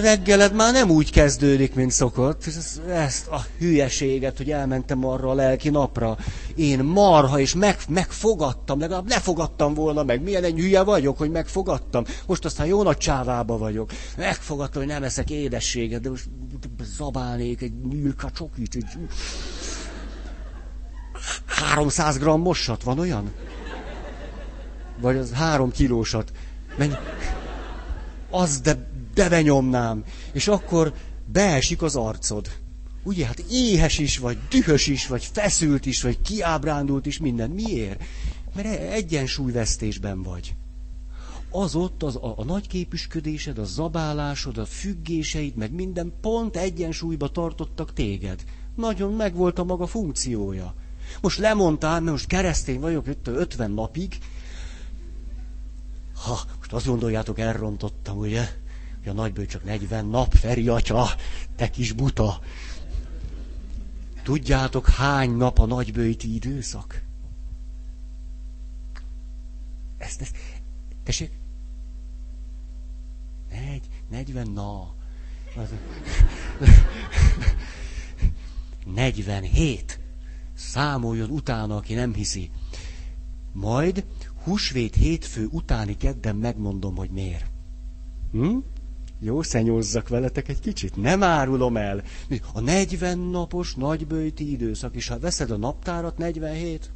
reggeled 0.00 0.54
már 0.54 0.72
nem 0.72 0.90
úgy 0.90 1.10
kezdődik, 1.10 1.74
mint 1.74 1.90
szokott. 1.90 2.44
Ezt 2.88 3.28
a 3.28 3.40
hülyeséget, 3.58 4.36
hogy 4.36 4.50
elmentem 4.50 5.04
arra 5.04 5.30
a 5.30 5.34
lelki 5.34 5.68
napra. 5.70 6.16
Én 6.54 6.78
marha, 6.78 7.38
és 7.38 7.54
meg, 7.54 7.76
megfogadtam, 7.88 8.80
legalább 8.80 9.08
lefogadtam 9.08 9.74
volna 9.74 10.02
meg. 10.02 10.22
Milyen 10.22 10.44
egy 10.44 10.58
hülye 10.58 10.82
vagyok, 10.82 11.18
hogy 11.18 11.30
megfogadtam. 11.30 12.04
Most 12.26 12.44
aztán 12.44 12.66
jó 12.66 12.82
nagy 12.82 12.96
csávába 12.96 13.58
vagyok. 13.58 13.90
Megfogadtam, 14.16 14.82
hogy 14.82 14.90
nem 14.90 15.02
eszek 15.02 15.30
édességet, 15.30 16.00
de 16.00 16.10
most 16.10 16.28
zabálnék 16.96 17.62
egy 17.62 17.72
nyülka 17.90 18.30
csokit. 18.30 18.74
Egy... 18.74 18.84
300 21.46 22.18
grammosat, 22.18 22.82
van 22.82 22.98
olyan? 22.98 23.32
Vagy 25.00 25.16
az 25.16 25.32
három 25.32 25.70
kilósat. 25.70 26.32
Menj. 26.76 26.92
Az, 28.30 28.60
de 28.60 28.88
de 29.18 29.28
benyomnám, 29.28 30.04
és 30.32 30.48
akkor 30.48 30.94
beesik 31.32 31.82
az 31.82 31.96
arcod. 31.96 32.48
Ugye, 33.02 33.26
hát 33.26 33.38
éhes 33.50 33.98
is 33.98 34.18
vagy, 34.18 34.38
dühös 34.50 34.86
is 34.86 35.06
vagy, 35.06 35.28
feszült 35.32 35.86
is 35.86 36.02
vagy, 36.02 36.20
kiábrándult 36.22 37.06
is, 37.06 37.18
minden. 37.18 37.50
Miért? 37.50 38.02
Mert 38.54 38.66
e- 38.66 38.92
egyensúlyvesztésben 38.92 40.22
vagy. 40.22 40.54
Az 41.50 41.74
ott 41.74 42.02
az, 42.02 42.16
a, 42.16 42.34
a 42.36 42.44
nagy 42.44 42.68
képüsködésed, 42.68 43.58
a 43.58 43.64
zabálásod, 43.64 44.58
a 44.58 44.64
függéseid, 44.64 45.56
meg 45.56 45.72
minden 45.72 46.12
pont 46.20 46.56
egyensúlyba 46.56 47.28
tartottak 47.28 47.92
téged. 47.92 48.44
Nagyon 48.76 49.12
megvolt 49.12 49.58
a 49.58 49.64
maga 49.64 49.86
funkciója. 49.86 50.74
Most 51.20 51.38
lemondtál, 51.38 52.00
mert 52.00 52.12
most 52.12 52.26
keresztény 52.26 52.80
vagyok 52.80 53.06
50 53.24 53.70
napig. 53.70 54.18
Ha, 56.24 56.40
most 56.58 56.72
azt 56.72 56.86
gondoljátok, 56.86 57.38
elrontottam, 57.38 58.18
ugye? 58.18 58.48
Ja, 59.04 59.12
nagyből 59.12 59.46
csak 59.46 59.64
40 59.64 60.06
nap, 60.06 60.32
Feri 60.34 60.68
atya, 60.68 61.06
te 61.56 61.70
kis 61.70 61.92
buta. 61.92 62.40
Tudjátok, 64.22 64.88
hány 64.88 65.30
nap 65.30 65.58
a 65.58 65.66
nagybőjti 65.66 66.34
időszak? 66.34 67.02
Ezt, 69.98 70.20
ezt, 70.20 70.36
tessék? 71.04 71.30
Negy, 73.50 73.88
40, 74.10 74.50
na. 74.50 74.94
Az, 75.56 75.68
47. 78.94 80.00
Számoljon 80.54 81.30
utána, 81.30 81.76
aki 81.76 81.94
nem 81.94 82.14
hiszi. 82.14 82.50
Majd 83.52 84.04
húsvét 84.44 84.94
hétfő 84.94 85.48
utáni 85.50 85.96
kedden 85.96 86.36
megmondom, 86.36 86.96
hogy 86.96 87.10
miért. 87.10 87.50
Hm? 88.32 88.56
Jó, 89.20 89.42
szenyózzak 89.42 90.08
veletek 90.08 90.48
egy 90.48 90.60
kicsit. 90.60 90.96
Nem 90.96 91.22
árulom 91.22 91.76
el. 91.76 92.02
A 92.52 92.60
40 92.60 93.18
napos 93.18 93.74
nagybőti 93.74 94.50
időszak, 94.50 94.94
és 94.94 95.08
ha 95.08 95.18
veszed 95.18 95.50
a 95.50 95.56
naptárat, 95.56 96.18
47. 96.18 96.90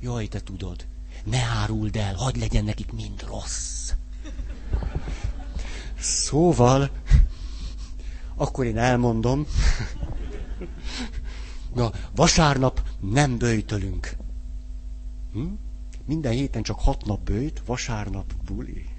Jaj, 0.00 0.26
te 0.26 0.40
tudod. 0.40 0.86
Ne 1.24 1.42
áruld 1.42 1.96
el, 1.96 2.14
hagyd 2.14 2.36
legyen 2.36 2.64
nekik 2.64 2.92
mind 2.92 3.24
rossz. 3.28 3.92
Szóval, 5.98 6.90
akkor 8.36 8.64
én 8.64 8.78
elmondom. 8.78 9.46
Na, 11.74 11.90
vasárnap 12.14 12.82
nem 13.00 13.38
bőjtölünk. 13.38 14.16
Hm? 15.32 15.46
Minden 16.06 16.32
héten 16.32 16.62
csak 16.62 16.80
hat 16.80 17.04
nap 17.04 17.20
bőjt, 17.20 17.62
vasárnap 17.66 18.34
buli. 18.44 18.93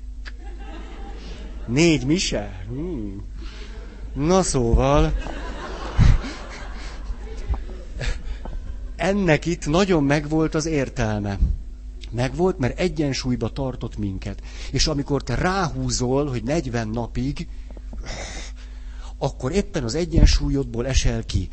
Négy 1.67 2.05
mise? 2.05 2.65
Hmm. 2.67 3.23
Na 4.13 4.43
szóval... 4.43 5.13
Ennek 8.95 9.45
itt 9.45 9.65
nagyon 9.67 10.03
megvolt 10.03 10.55
az 10.55 10.65
értelme. 10.65 11.39
Megvolt, 12.11 12.57
mert 12.57 12.79
egyensúlyba 12.79 13.49
tartott 13.49 13.97
minket. 13.97 14.41
És 14.71 14.87
amikor 14.87 15.23
te 15.23 15.35
ráhúzol, 15.35 16.27
hogy 16.27 16.43
40 16.43 16.87
napig, 16.87 17.47
akkor 19.17 19.51
éppen 19.51 19.83
az 19.83 19.95
egyensúlyodból 19.95 20.87
esel 20.87 21.23
ki. 21.23 21.49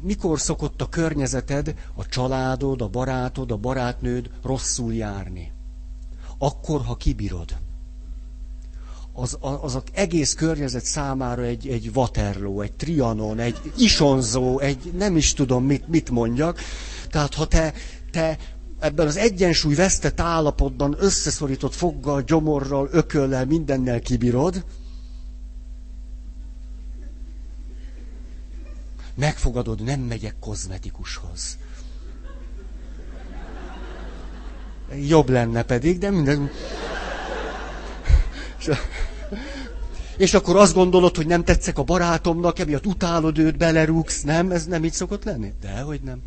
Mikor 0.00 0.40
szokott 0.40 0.82
a 0.82 0.88
környezeted, 0.88 1.74
a 1.94 2.06
családod, 2.06 2.80
a 2.80 2.88
barátod, 2.88 3.50
a 3.50 3.56
barátnőd 3.56 4.30
rosszul 4.42 4.94
járni? 4.94 5.52
Akkor, 6.38 6.84
ha 6.84 6.96
kibírod 6.96 7.56
az, 9.16 9.38
az 9.40 9.74
az 9.74 9.82
egész 9.92 10.34
környezet 10.34 10.84
számára 10.84 11.42
egy, 11.42 11.68
egy 11.68 11.90
Waterloo, 11.94 12.60
egy 12.60 12.72
Trianon, 12.72 13.38
egy 13.38 13.72
Isonzó, 13.76 14.58
egy 14.58 14.92
nem 14.92 15.16
is 15.16 15.32
tudom 15.32 15.64
mit, 15.64 15.88
mit 15.88 16.10
mondjak. 16.10 16.60
Tehát 17.10 17.34
ha 17.34 17.46
te, 17.46 17.72
te 18.10 18.38
ebben 18.80 19.06
az 19.06 19.16
egyensúly 19.16 19.74
vesztett 19.74 20.20
állapotban 20.20 20.96
összeszorított 20.98 21.74
foggal, 21.74 22.22
gyomorral, 22.22 22.88
ököllel, 22.92 23.44
mindennel 23.44 24.00
kibírod, 24.00 24.64
megfogadod, 29.14 29.82
nem 29.82 30.00
megyek 30.00 30.34
kozmetikushoz. 30.40 31.58
Jobb 35.06 35.28
lenne 35.28 35.62
pedig, 35.62 35.98
de 35.98 36.10
minden... 36.10 36.50
És 40.16 40.34
akkor 40.34 40.56
azt 40.56 40.74
gondolod, 40.74 41.16
hogy 41.16 41.26
nem 41.26 41.44
tetszek 41.44 41.78
a 41.78 41.82
barátomnak, 41.82 42.58
emiatt 42.58 42.86
utálod 42.86 43.38
őt, 43.38 43.56
belerúgsz, 43.56 44.22
nem? 44.22 44.50
Ez 44.50 44.66
nem 44.66 44.84
így 44.84 44.92
szokott 44.92 45.24
lenni? 45.24 45.52
Dehogy 45.60 46.00
nem. 46.02 46.22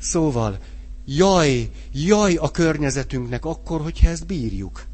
Szóval, 0.00 0.58
jaj, 1.04 1.70
jaj 1.92 2.34
a 2.34 2.50
környezetünknek 2.50 3.44
akkor, 3.44 3.80
hogyha 3.80 4.08
ezt 4.08 4.26
bírjuk. 4.26 4.86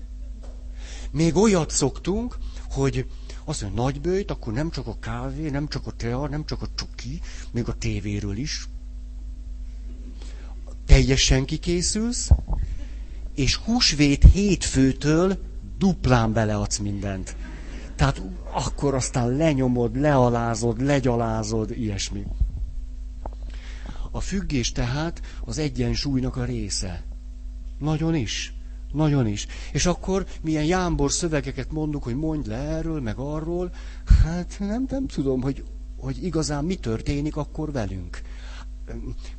Még 1.11 1.37
olyat 1.37 1.71
szoktunk, 1.71 2.37
hogy 2.71 3.07
azt 3.45 3.63
mondja, 3.63 3.83
nagybőjt, 3.83 4.31
akkor 4.31 4.53
nem 4.53 4.71
csak 4.71 4.87
a 4.87 4.99
kávé, 5.01 5.49
nem 5.49 5.69
csak 5.69 5.87
a 5.87 5.91
tea, 5.91 6.29
nem 6.29 6.45
csak 6.45 6.63
a 6.63 6.67
csoki, 6.75 7.21
még 7.51 7.69
a 7.69 7.75
tévéről 7.75 8.37
is. 8.37 8.69
Teljesen 10.87 11.45
kikészülsz, 11.45 12.31
és 13.35 13.57
húsvét 13.57 14.25
hétfőtől 14.33 15.39
duplán 15.83 16.33
beleadsz 16.33 16.79
mindent. 16.79 17.37
Tehát 17.97 18.23
akkor 18.53 18.95
aztán 18.95 19.29
lenyomod, 19.37 19.97
lealázod, 19.97 20.81
legyalázod, 20.83 21.71
ilyesmi. 21.71 22.27
A 24.11 24.21
függés 24.21 24.73
tehát 24.73 25.21
az 25.45 25.59
egyensúlynak 25.59 26.37
a 26.37 26.45
része. 26.45 27.03
Nagyon 27.79 28.15
is. 28.15 28.55
Nagyon 28.93 29.27
is. 29.27 29.47
És 29.73 29.87
akkor 29.87 30.27
milyen 30.43 30.65
jámbor 30.65 31.13
szövegeket 31.13 31.73
mondunk, 31.73 32.03
hogy 32.03 32.17
mondj 32.17 32.49
le 32.49 32.57
erről, 32.57 33.01
meg 33.01 33.17
arról. 33.19 33.73
Hát 34.25 34.57
nem, 34.59 34.87
nem 34.91 35.07
tudom, 35.07 35.41
hogy, 35.41 35.65
hogy 35.97 36.25
igazán 36.25 36.65
mi 36.65 36.75
történik 36.75 37.37
akkor 37.37 37.73
velünk. 37.73 38.23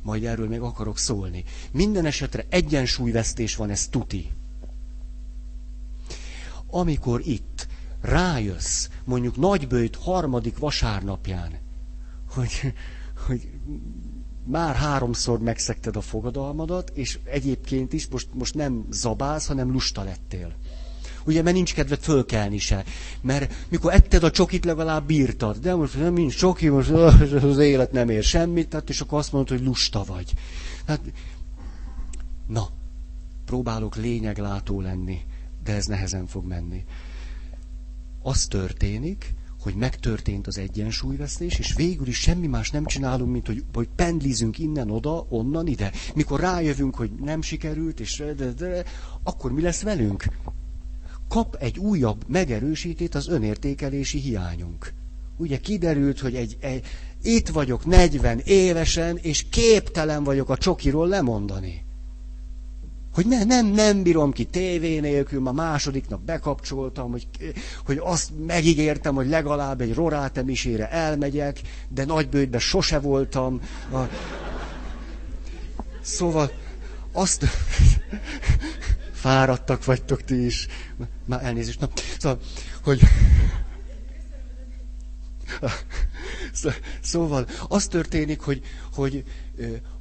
Majd 0.02 0.24
erről 0.24 0.48
még 0.48 0.60
akarok 0.60 0.98
szólni. 0.98 1.44
Minden 1.72 2.04
esetre 2.04 2.44
egyensúlyvesztés 2.48 3.56
van, 3.56 3.70
ez 3.70 3.88
tuti 3.88 4.30
amikor 6.74 7.20
itt 7.24 7.66
rájössz, 8.00 8.88
mondjuk 9.04 9.36
nagybőjt 9.36 9.96
harmadik 9.96 10.58
vasárnapján, 10.58 11.52
hogy, 12.34 12.72
hogy 13.26 13.50
már 14.46 14.74
háromszor 14.74 15.38
megszekted 15.38 15.96
a 15.96 16.00
fogadalmadat, 16.00 16.90
és 16.94 17.18
egyébként 17.24 17.92
is 17.92 18.06
most, 18.06 18.28
most 18.32 18.54
nem 18.54 18.86
zabálsz, 18.90 19.46
hanem 19.46 19.72
lusta 19.72 20.02
lettél. 20.02 20.54
Ugye, 21.26 21.42
mert 21.42 21.56
nincs 21.56 21.74
kedved 21.74 22.00
fölkelni 22.00 22.58
se. 22.58 22.84
Mert 23.20 23.54
mikor 23.68 23.92
etted 23.92 24.24
a 24.24 24.30
csokit, 24.30 24.64
legalább 24.64 25.06
bírtad. 25.06 25.56
De 25.56 25.74
most 25.74 25.98
nem 25.98 26.12
nincs 26.12 26.36
csoki, 26.36 26.68
most 26.68 26.90
az 26.90 27.58
élet 27.58 27.92
nem 27.92 28.08
ér 28.08 28.22
semmit, 28.22 28.68
tehát, 28.68 28.88
és 28.88 29.00
akkor 29.00 29.18
azt 29.18 29.32
mondod, 29.32 29.58
hogy 29.58 29.66
lusta 29.66 30.04
vagy. 30.04 30.32
Hát, 30.86 31.00
na, 32.46 32.68
próbálok 33.44 33.96
lényeglátó 33.96 34.80
lenni 34.80 35.20
de 35.64 35.74
ez 35.74 35.86
nehezen 35.86 36.26
fog 36.26 36.46
menni. 36.46 36.84
Az 38.22 38.46
történik, 38.46 39.34
hogy 39.64 39.74
megtörtént 39.74 40.46
az 40.46 40.58
egyensúlyvesztés, 40.58 41.58
és 41.58 41.74
végül 41.74 42.06
is 42.06 42.20
semmi 42.20 42.46
más 42.46 42.70
nem 42.70 42.84
csinálunk, 42.84 43.32
mint 43.32 43.46
hogy, 43.46 43.64
hogy 43.72 43.88
pendlizünk 43.96 44.58
innen 44.58 44.90
oda, 44.90 45.26
onnan 45.28 45.66
ide. 45.66 45.92
Mikor 46.14 46.40
rájövünk, 46.40 46.94
hogy 46.94 47.10
nem 47.10 47.42
sikerült, 47.42 48.00
és 48.00 48.22
de, 48.36 48.52
de, 48.52 48.84
akkor 49.22 49.52
mi 49.52 49.60
lesz 49.60 49.82
velünk? 49.82 50.24
Kap 51.28 51.56
egy 51.60 51.78
újabb 51.78 52.24
megerősítét 52.28 53.14
az 53.14 53.28
önértékelési 53.28 54.18
hiányunk. 54.18 54.92
Ugye 55.36 55.58
kiderült, 55.58 56.20
hogy 56.20 56.34
egy, 56.34 56.56
egy, 56.60 56.86
itt 57.22 57.48
vagyok 57.48 57.86
40 57.86 58.38
évesen, 58.44 59.16
és 59.16 59.48
képtelen 59.48 60.24
vagyok 60.24 60.48
a 60.48 60.56
csokiról 60.56 61.08
lemondani. 61.08 61.83
Hogy 63.14 63.26
ne, 63.26 63.44
nem, 63.44 63.66
nem 63.66 64.02
bírom 64.02 64.32
ki 64.32 64.44
tévé 64.44 64.98
nélkül, 64.98 65.40
ma 65.40 65.52
második 65.52 66.08
nap 66.08 66.20
bekapcsoltam, 66.20 67.10
hogy, 67.10 67.26
hogy 67.84 67.98
azt 68.02 68.30
megígértem, 68.46 69.14
hogy 69.14 69.28
legalább 69.28 69.80
egy 69.80 69.94
rorátemisére 69.94 70.90
elmegyek, 70.90 71.60
de 71.88 72.04
nagybőjtben 72.04 72.60
sose 72.60 72.98
voltam. 72.98 73.60
A... 73.92 73.98
Szóval 76.00 76.50
azt... 77.12 77.44
Fáradtak 79.12 79.84
vagytok 79.84 80.22
ti 80.24 80.44
is. 80.44 80.66
Már 81.24 81.44
elnézést. 81.44 81.80
Na, 81.80 81.88
szóval, 82.18 82.38
hogy... 82.82 83.00
Szóval 87.00 87.46
az 87.68 87.86
történik, 87.86 88.40
hogy, 88.40 88.62
hogy 88.94 89.24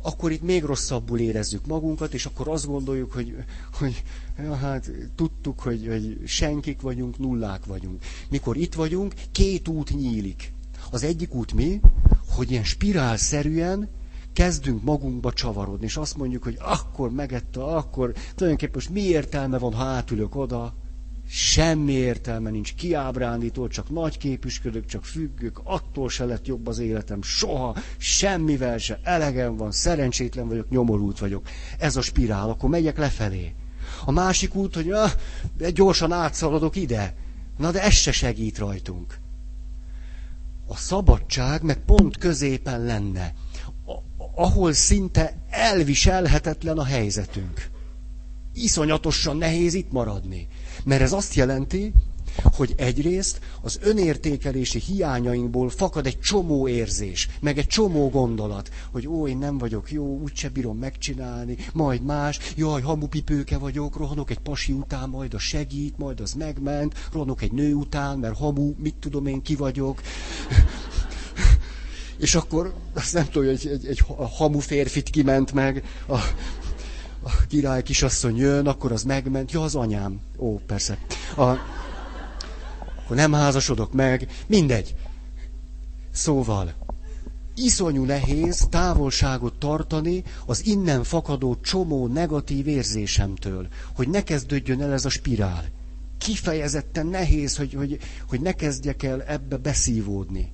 akkor 0.01 0.31
itt 0.31 0.41
még 0.41 0.63
rosszabbul 0.63 1.19
érezzük 1.19 1.65
magunkat, 1.65 2.13
és 2.13 2.25
akkor 2.25 2.47
azt 2.47 2.65
gondoljuk, 2.67 3.11
hogy, 3.11 3.35
hogy 3.73 4.03
ja, 4.37 4.55
hát 4.55 4.91
tudtuk, 5.15 5.59
hogy, 5.59 5.87
hogy 5.87 6.21
senkik 6.25 6.81
vagyunk, 6.81 7.17
nullák 7.17 7.65
vagyunk. 7.65 8.03
Mikor 8.29 8.57
itt 8.57 8.73
vagyunk, 8.73 9.13
két 9.31 9.67
út 9.67 9.95
nyílik. 9.95 10.53
Az 10.91 11.03
egyik 11.03 11.33
út 11.33 11.53
mi, 11.53 11.79
hogy 12.27 12.51
ilyen 12.51 12.63
spirálszerűen 12.63 13.89
kezdünk 14.33 14.83
magunkba 14.83 15.33
csavarodni, 15.33 15.85
és 15.85 15.97
azt 15.97 16.17
mondjuk, 16.17 16.43
hogy 16.43 16.57
akkor 16.59 17.11
megette, 17.11 17.63
akkor 17.63 18.11
tulajdonképpen 18.11 18.75
most 18.75 18.89
mi 18.89 19.01
értelme 19.01 19.57
van, 19.57 19.73
ha 19.73 19.83
átülök 19.83 20.35
oda, 20.35 20.73
semmi 21.29 21.91
értelme 21.91 22.49
nincs, 22.49 22.73
kiábrándító, 22.73 23.67
csak 23.67 23.89
nagy 23.89 24.17
képüsködök, 24.17 24.85
csak 24.85 25.05
függök, 25.05 25.61
attól 25.63 26.09
se 26.09 26.25
lett 26.25 26.47
jobb 26.47 26.67
az 26.67 26.79
életem, 26.79 27.21
soha, 27.21 27.75
semmivel 27.97 28.77
se, 28.77 28.99
elegem 29.03 29.55
van, 29.57 29.71
szerencsétlen 29.71 30.47
vagyok, 30.47 30.69
nyomorult 30.69 31.19
vagyok. 31.19 31.47
Ez 31.79 31.95
a 31.95 32.01
spirál, 32.01 32.49
akkor 32.49 32.69
megyek 32.69 32.97
lefelé. 32.97 33.53
A 34.05 34.11
másik 34.11 34.55
út, 34.55 34.75
hogy 34.75 34.91
ah, 34.91 35.11
gyorsan 35.73 36.11
átszaladok 36.11 36.75
ide. 36.75 37.15
Na 37.57 37.71
de 37.71 37.81
ez 37.81 37.93
se 37.93 38.11
segít 38.11 38.57
rajtunk. 38.57 39.17
A 40.67 40.75
szabadság 40.75 41.63
meg 41.63 41.77
pont 41.85 42.17
középen 42.17 42.83
lenne, 42.83 43.33
ahol 44.35 44.73
szinte 44.73 45.33
elviselhetetlen 45.49 46.77
a 46.77 46.83
helyzetünk. 46.83 47.69
Iszonyatosan 48.53 49.37
nehéz 49.37 49.73
itt 49.73 49.91
maradni. 49.91 50.47
Mert 50.83 51.01
ez 51.01 51.13
azt 51.13 51.33
jelenti, 51.33 51.93
hogy 52.41 52.73
egyrészt 52.77 53.39
az 53.61 53.79
önértékelési 53.81 54.79
hiányainkból 54.79 55.69
fakad 55.69 56.05
egy 56.05 56.19
csomó 56.19 56.67
érzés, 56.67 57.29
meg 57.39 57.57
egy 57.57 57.67
csomó 57.67 58.09
gondolat, 58.09 58.69
hogy 58.91 59.07
ó, 59.07 59.27
én 59.27 59.37
nem 59.37 59.57
vagyok 59.57 59.91
jó, 59.91 60.19
úgyse 60.19 60.49
bírom 60.49 60.77
megcsinálni, 60.77 61.57
majd 61.73 62.03
más, 62.03 62.39
jaj, 62.55 62.81
hamupipőke 62.81 63.57
vagyok, 63.57 63.97
rohanok 63.97 64.29
egy 64.29 64.39
pasi 64.39 64.71
után, 64.71 65.09
majd 65.09 65.33
a 65.33 65.39
segít, 65.39 65.97
majd 65.97 66.19
az 66.19 66.33
megment, 66.33 66.93
rohanok 67.11 67.41
egy 67.41 67.51
nő 67.51 67.73
után, 67.73 68.17
mert 68.17 68.37
hamu, 68.37 68.73
mit 68.77 68.95
tudom 68.95 69.25
én, 69.25 69.41
ki 69.41 69.55
vagyok. 69.55 70.01
És 72.17 72.35
akkor 72.35 72.73
azt 72.93 73.13
nem 73.13 73.25
tudom, 73.25 73.47
hogy 73.47 73.53
egy, 73.53 73.67
egy, 73.67 73.85
egy 73.85 74.01
hamu 74.37 74.59
férfit 74.59 75.09
kiment 75.09 75.51
meg, 75.51 75.83
a, 76.07 76.17
a 77.23 77.45
király 77.47 77.83
kisasszony 77.83 78.35
jön, 78.35 78.67
akkor 78.67 78.91
az 78.91 79.03
megment. 79.03 79.51
Ja, 79.51 79.61
az 79.61 79.75
anyám. 79.75 80.19
Ó, 80.37 80.57
persze. 80.57 80.97
A, 81.35 81.41
akkor 83.03 83.15
nem 83.15 83.33
házasodok 83.33 83.93
meg. 83.93 84.27
Mindegy. 84.47 84.95
Szóval, 86.11 86.73
iszonyú 87.55 88.03
nehéz 88.03 88.67
távolságot 88.69 89.53
tartani 89.59 90.23
az 90.45 90.65
innen 90.65 91.03
fakadó 91.03 91.55
csomó 91.61 92.07
negatív 92.07 92.67
érzésemtől, 92.67 93.67
hogy 93.95 94.09
ne 94.09 94.23
kezdődjön 94.23 94.81
el 94.81 94.93
ez 94.93 95.05
a 95.05 95.09
spirál. 95.09 95.65
Kifejezetten 96.17 97.07
nehéz, 97.07 97.57
hogy, 97.57 97.73
hogy, 97.73 97.97
hogy 98.27 98.41
ne 98.41 98.51
kezdjek 98.51 99.03
el 99.03 99.23
ebbe 99.23 99.57
beszívódni. 99.57 100.49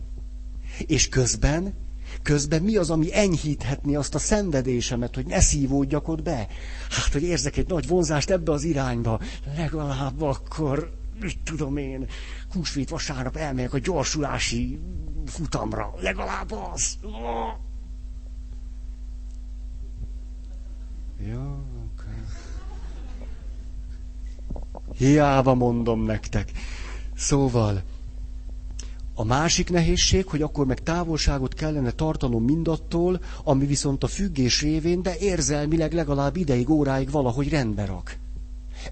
És 0.86 1.10
közben, 1.10 1.74
közben 2.24 2.62
mi 2.62 2.76
az, 2.76 2.90
ami 2.90 3.16
enyhíthetni 3.16 3.96
azt 3.96 4.16
a 4.16 4.20
szenvedésemet, 4.20 5.16
hogy 5.16 5.26
ne 5.26 5.40
szívódjak 5.40 6.08
ott 6.08 6.22
be? 6.24 6.48
Hát, 6.90 7.12
hogy 7.14 7.24
érzek 7.24 7.58
egy 7.58 7.68
nagy 7.68 7.88
vonzást 7.88 8.30
ebbe 8.30 8.52
az 8.52 8.64
irányba, 8.64 9.20
legalább 9.56 10.22
akkor, 10.22 10.92
mit 11.22 11.40
tudom 11.44 11.78
én, 11.78 12.08
húsvét 12.54 12.90
vasárnap 12.90 13.36
elmegyek 13.36 13.74
a 13.74 13.80
gyorsulási 13.80 14.80
futamra. 15.26 15.94
Legalább 16.02 16.52
az. 16.74 16.98
Jó, 21.28 21.64
okay. 21.94 22.14
Hiába 24.98 25.54
mondom 25.54 26.04
nektek. 26.04 26.52
Szóval, 27.16 27.82
a 29.20 29.24
másik 29.24 29.70
nehézség, 29.70 30.28
hogy 30.28 30.42
akkor 30.42 30.66
meg 30.66 30.80
távolságot 30.84 31.54
kellene 31.54 31.92
tartanom 31.92 32.44
mindattól, 32.44 33.20
ami 33.44 33.66
viszont 33.66 34.04
a 34.04 34.08
függés 34.08 34.62
révén, 34.62 35.02
de 35.02 35.18
érzelmileg 35.18 35.94
legalább 35.94 36.36
ideig, 36.36 36.70
óráig 36.70 37.12
valahogy 37.12 37.50
rendbe 37.50 37.86
rak. 37.86 38.18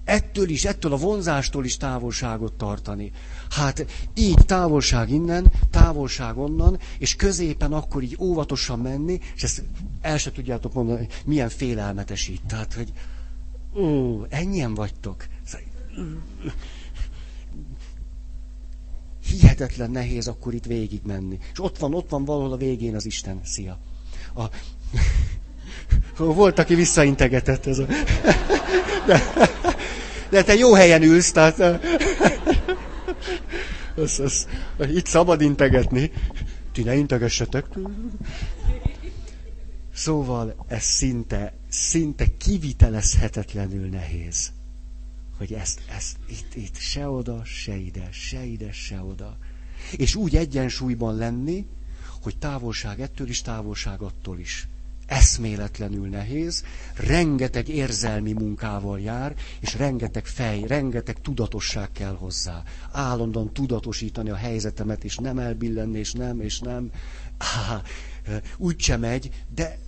Ettől 0.04 0.48
is, 0.48 0.64
ettől 0.64 0.92
a 0.92 0.96
vonzástól 0.96 1.64
is 1.64 1.76
távolságot 1.76 2.52
tartani. 2.52 3.12
Hát 3.50 3.86
így 4.14 4.44
távolság 4.46 5.10
innen, 5.10 5.50
távolság 5.70 6.38
onnan, 6.38 6.78
és 6.98 7.16
középen 7.16 7.72
akkor 7.72 8.02
így 8.02 8.16
óvatosan 8.20 8.78
menni, 8.78 9.20
és 9.34 9.42
ezt 9.42 9.62
el 10.00 10.18
se 10.18 10.32
tudjátok 10.32 10.74
mondani, 10.74 10.98
hogy 10.98 11.22
milyen 11.24 11.48
félelmetesít. 11.48 12.40
Tehát, 12.46 12.72
hogy 12.74 12.92
ó, 13.82 14.22
ennyien 14.28 14.74
vagytok. 14.74 15.26
Hihetetlen 19.30 19.90
nehéz 19.90 20.28
akkor 20.28 20.54
itt 20.54 20.64
végig 20.64 21.00
menni. 21.04 21.38
És 21.52 21.60
ott 21.60 21.78
van, 21.78 21.94
ott 21.94 22.10
van 22.10 22.24
valahol 22.24 22.52
a 22.52 22.56
végén 22.56 22.94
az 22.94 23.06
Isten. 23.06 23.40
Szia. 23.44 23.78
A... 24.34 24.44
Volt, 26.24 26.58
aki 26.58 26.74
visszaintegetett 26.74 27.66
ez 27.66 27.78
a... 27.78 27.86
De, 29.06 29.22
de 30.30 30.42
te 30.42 30.54
jó 30.54 30.72
helyen 30.74 31.02
ülsz, 31.02 31.32
tehát... 31.32 31.58
Az, 33.96 34.20
az, 34.20 34.46
itt 34.94 35.06
szabad 35.06 35.40
integetni. 35.40 36.12
Ti 36.72 36.82
ne 36.82 36.94
integessetek. 36.94 37.66
Szóval 39.94 40.64
ez 40.68 40.82
szinte, 40.82 41.52
szinte 41.68 42.26
kivitelezhetetlenül 42.36 43.88
nehéz 43.88 44.52
hogy 45.38 45.52
ezt, 45.52 45.80
ezt 45.96 46.16
itt, 46.26 46.54
itt 46.54 46.76
se 46.76 47.08
oda, 47.08 47.44
se 47.44 47.76
ide, 47.76 48.08
se 48.12 48.44
ide, 48.44 48.72
se 48.72 49.00
oda. 49.02 49.36
És 49.96 50.14
úgy 50.14 50.36
egyensúlyban 50.36 51.16
lenni, 51.16 51.66
hogy 52.22 52.38
távolság 52.38 53.00
ettől 53.00 53.28
is, 53.28 53.42
távolság 53.42 54.00
attól 54.02 54.38
is. 54.38 54.68
Eszméletlenül 55.06 56.08
nehéz, 56.08 56.64
rengeteg 56.96 57.68
érzelmi 57.68 58.32
munkával 58.32 59.00
jár, 59.00 59.34
és 59.60 59.74
rengeteg 59.74 60.26
fej, 60.26 60.60
rengeteg 60.66 61.20
tudatosság 61.20 61.92
kell 61.92 62.14
hozzá. 62.16 62.62
Állandóan 62.92 63.52
tudatosítani 63.52 64.30
a 64.30 64.34
helyzetemet, 64.34 65.04
és 65.04 65.16
nem 65.16 65.38
elbillenni, 65.38 65.98
és 65.98 66.12
nem, 66.12 66.40
és 66.40 66.58
nem. 66.60 66.90
Á, 67.38 67.82
úgy 68.56 68.80
sem 68.80 69.00
megy, 69.00 69.30
de 69.54 69.78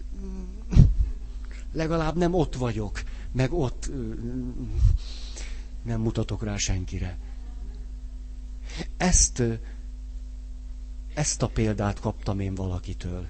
legalább 1.73 2.17
nem 2.17 2.35
ott 2.35 2.55
vagyok, 2.57 3.03
meg 3.33 3.53
ott 3.53 3.91
nem 5.83 6.01
mutatok 6.01 6.43
rá 6.45 6.57
senkire. 6.57 7.19
Ezt, 8.97 9.43
ezt 11.15 11.43
a 11.43 11.49
példát 11.49 12.01
kaptam 12.01 12.41
én 12.41 12.55
valakitől. 12.55 13.29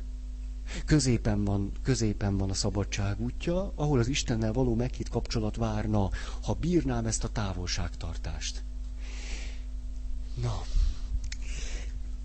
Középen 0.84 1.44
van, 1.44 1.72
középen 1.82 2.36
van 2.36 2.50
a 2.50 2.54
szabadság 2.54 3.20
útja, 3.20 3.72
ahol 3.74 3.98
az 3.98 4.08
Istennel 4.08 4.52
való 4.52 4.74
meghitt 4.74 5.08
kapcsolat 5.08 5.56
várna, 5.56 6.10
ha 6.42 6.54
bírnám 6.54 7.06
ezt 7.06 7.24
a 7.24 7.28
távolságtartást. 7.28 8.64
Na, 10.34 10.60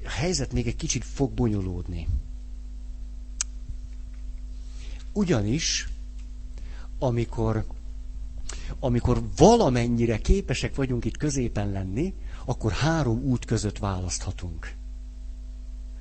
a 0.06 0.10
helyzet 0.10 0.54
még 0.54 0.68
egy 0.68 0.76
kicsit 0.76 1.04
fog 1.06 1.32
bonyolódni. 1.32 2.08
Ugyanis, 5.14 5.90
amikor 7.00 7.66
amikor 8.80 9.22
valamennyire 9.38 10.18
képesek 10.18 10.76
vagyunk 10.76 11.06
itt 11.06 11.18
középen 11.18 11.72
lenni, 11.72 12.14
akkor 12.46 12.72
három 12.72 13.24
út 13.24 13.46
között 13.46 13.78
választhatunk. 13.78 14.74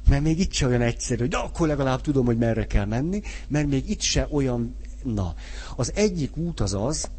Mert 0.08 0.22
még 0.22 0.38
itt 0.38 0.52
se 0.52 0.66
olyan 0.66 0.82
egyszerű, 0.82 1.20
hogy 1.20 1.28
de 1.28 1.36
akkor 1.36 1.66
legalább 1.66 2.00
tudom, 2.00 2.24
hogy 2.24 2.38
merre 2.38 2.66
kell 2.66 2.84
menni, 2.84 3.22
mert 3.48 3.66
még 3.68 3.90
itt 3.90 4.00
se 4.00 4.28
olyan, 4.30 4.76
na. 5.02 5.34
Az 5.76 5.92
egyik 5.94 6.36
út 6.36 6.60
az 6.60 6.74
az, 6.74 7.10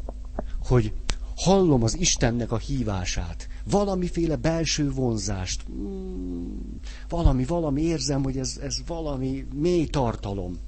hogy 0.64 0.92
hallom 1.36 1.82
az 1.82 1.98
Istennek 1.98 2.52
a 2.52 2.58
hívását, 2.58 3.48
valamiféle 3.70 4.36
belső 4.36 4.90
vonzást, 4.90 5.62
hmm, 5.62 6.80
valami, 7.08 7.44
valami 7.44 7.82
érzem, 7.82 8.22
hogy 8.22 8.38
ez, 8.38 8.58
ez 8.62 8.76
valami 8.86 9.46
mély 9.54 9.86
tartalom, 9.86 10.58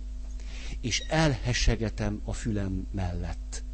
és 0.81 1.01
elhessegetem 1.09 2.21
a 2.25 2.33
fülem 2.33 2.87
mellett 2.93 3.65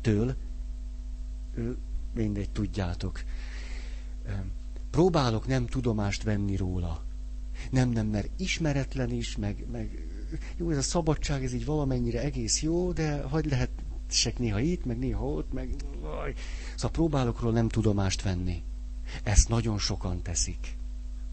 től, 0.00 0.36
mindegy, 2.14 2.50
tudjátok. 2.50 3.22
Próbálok 4.90 5.46
nem 5.46 5.66
tudomást 5.66 6.22
venni 6.22 6.56
róla. 6.56 7.04
Nem, 7.70 7.88
nem, 7.88 8.06
mert 8.06 8.30
ismeretlen 8.36 9.10
is, 9.10 9.36
meg, 9.36 9.66
meg 9.72 10.06
jó, 10.56 10.70
ez 10.70 10.76
a 10.76 10.82
szabadság, 10.82 11.44
ez 11.44 11.52
így 11.52 11.64
valamennyire 11.64 12.20
egész 12.20 12.62
jó, 12.62 12.92
de 12.92 13.22
hogy 13.22 13.44
lehet 13.44 13.70
sek 14.08 14.38
néha 14.38 14.58
itt, 14.58 14.84
meg 14.84 14.98
néha 14.98 15.26
ott, 15.26 15.52
meg... 15.52 15.74
Szóval 16.74 16.90
próbálok 16.90 17.40
róla 17.40 17.54
nem 17.54 17.68
tudomást 17.68 18.22
venni. 18.22 18.62
Ezt 19.22 19.48
nagyon 19.48 19.78
sokan 19.78 20.22
teszik. 20.22 20.76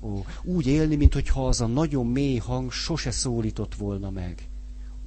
Ó, 0.02 0.26
úgy 0.44 0.68
élni, 0.68 0.96
mintha 0.96 1.48
az 1.48 1.62
a 1.62 1.68
nagyon 1.68 2.08
mély 2.08 2.38
hang 2.38 2.72
sose 2.72 3.12
szólított 3.12 3.76
volna 3.76 4.10
meg 4.10 4.50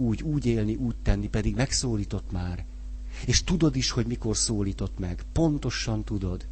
úgy, 0.02 0.22
úgy 0.22 0.46
élni, 0.46 0.74
úgy 0.74 0.96
tenni, 1.02 1.28
pedig 1.28 1.54
megszólított 1.54 2.32
már. 2.32 2.64
És 3.26 3.44
tudod 3.44 3.76
is, 3.76 3.90
hogy 3.90 4.06
mikor 4.06 4.36
szólított 4.36 4.98
meg. 4.98 5.24
Pontosan 5.32 6.04
tudod. 6.04 6.46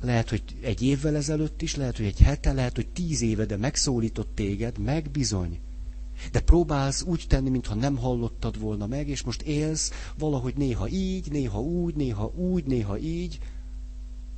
Lehet, 0.00 0.28
hogy 0.28 0.42
egy 0.60 0.82
évvel 0.82 1.16
ezelőtt 1.16 1.62
is, 1.62 1.76
lehet, 1.76 1.96
hogy 1.96 2.06
egy 2.06 2.20
hete, 2.20 2.52
lehet, 2.52 2.74
hogy 2.74 2.88
tíz 2.88 3.22
éve, 3.22 3.44
de 3.44 3.56
megszólított 3.56 4.34
téged, 4.34 4.78
meg 4.78 5.10
bizony. 5.10 5.58
De 6.32 6.40
próbálsz 6.40 7.02
úgy 7.02 7.24
tenni, 7.28 7.48
mintha 7.48 7.74
nem 7.74 7.96
hallottad 7.96 8.58
volna 8.58 8.86
meg, 8.86 9.08
és 9.08 9.22
most 9.22 9.42
élsz 9.42 9.92
valahogy 10.18 10.56
néha 10.56 10.88
így, 10.88 11.30
néha 11.30 11.60
úgy, 11.60 11.94
néha 11.94 12.32
úgy, 12.34 12.64
néha 12.64 12.98
így, 12.98 13.38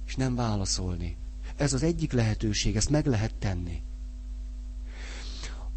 és 0.06 0.16
nem 0.16 0.34
válaszolni. 0.34 1.16
Ez 1.56 1.72
az 1.72 1.82
egyik 1.82 2.12
lehetőség, 2.12 2.76
ezt 2.76 2.90
meg 2.90 3.06
lehet 3.06 3.34
tenni. 3.34 3.82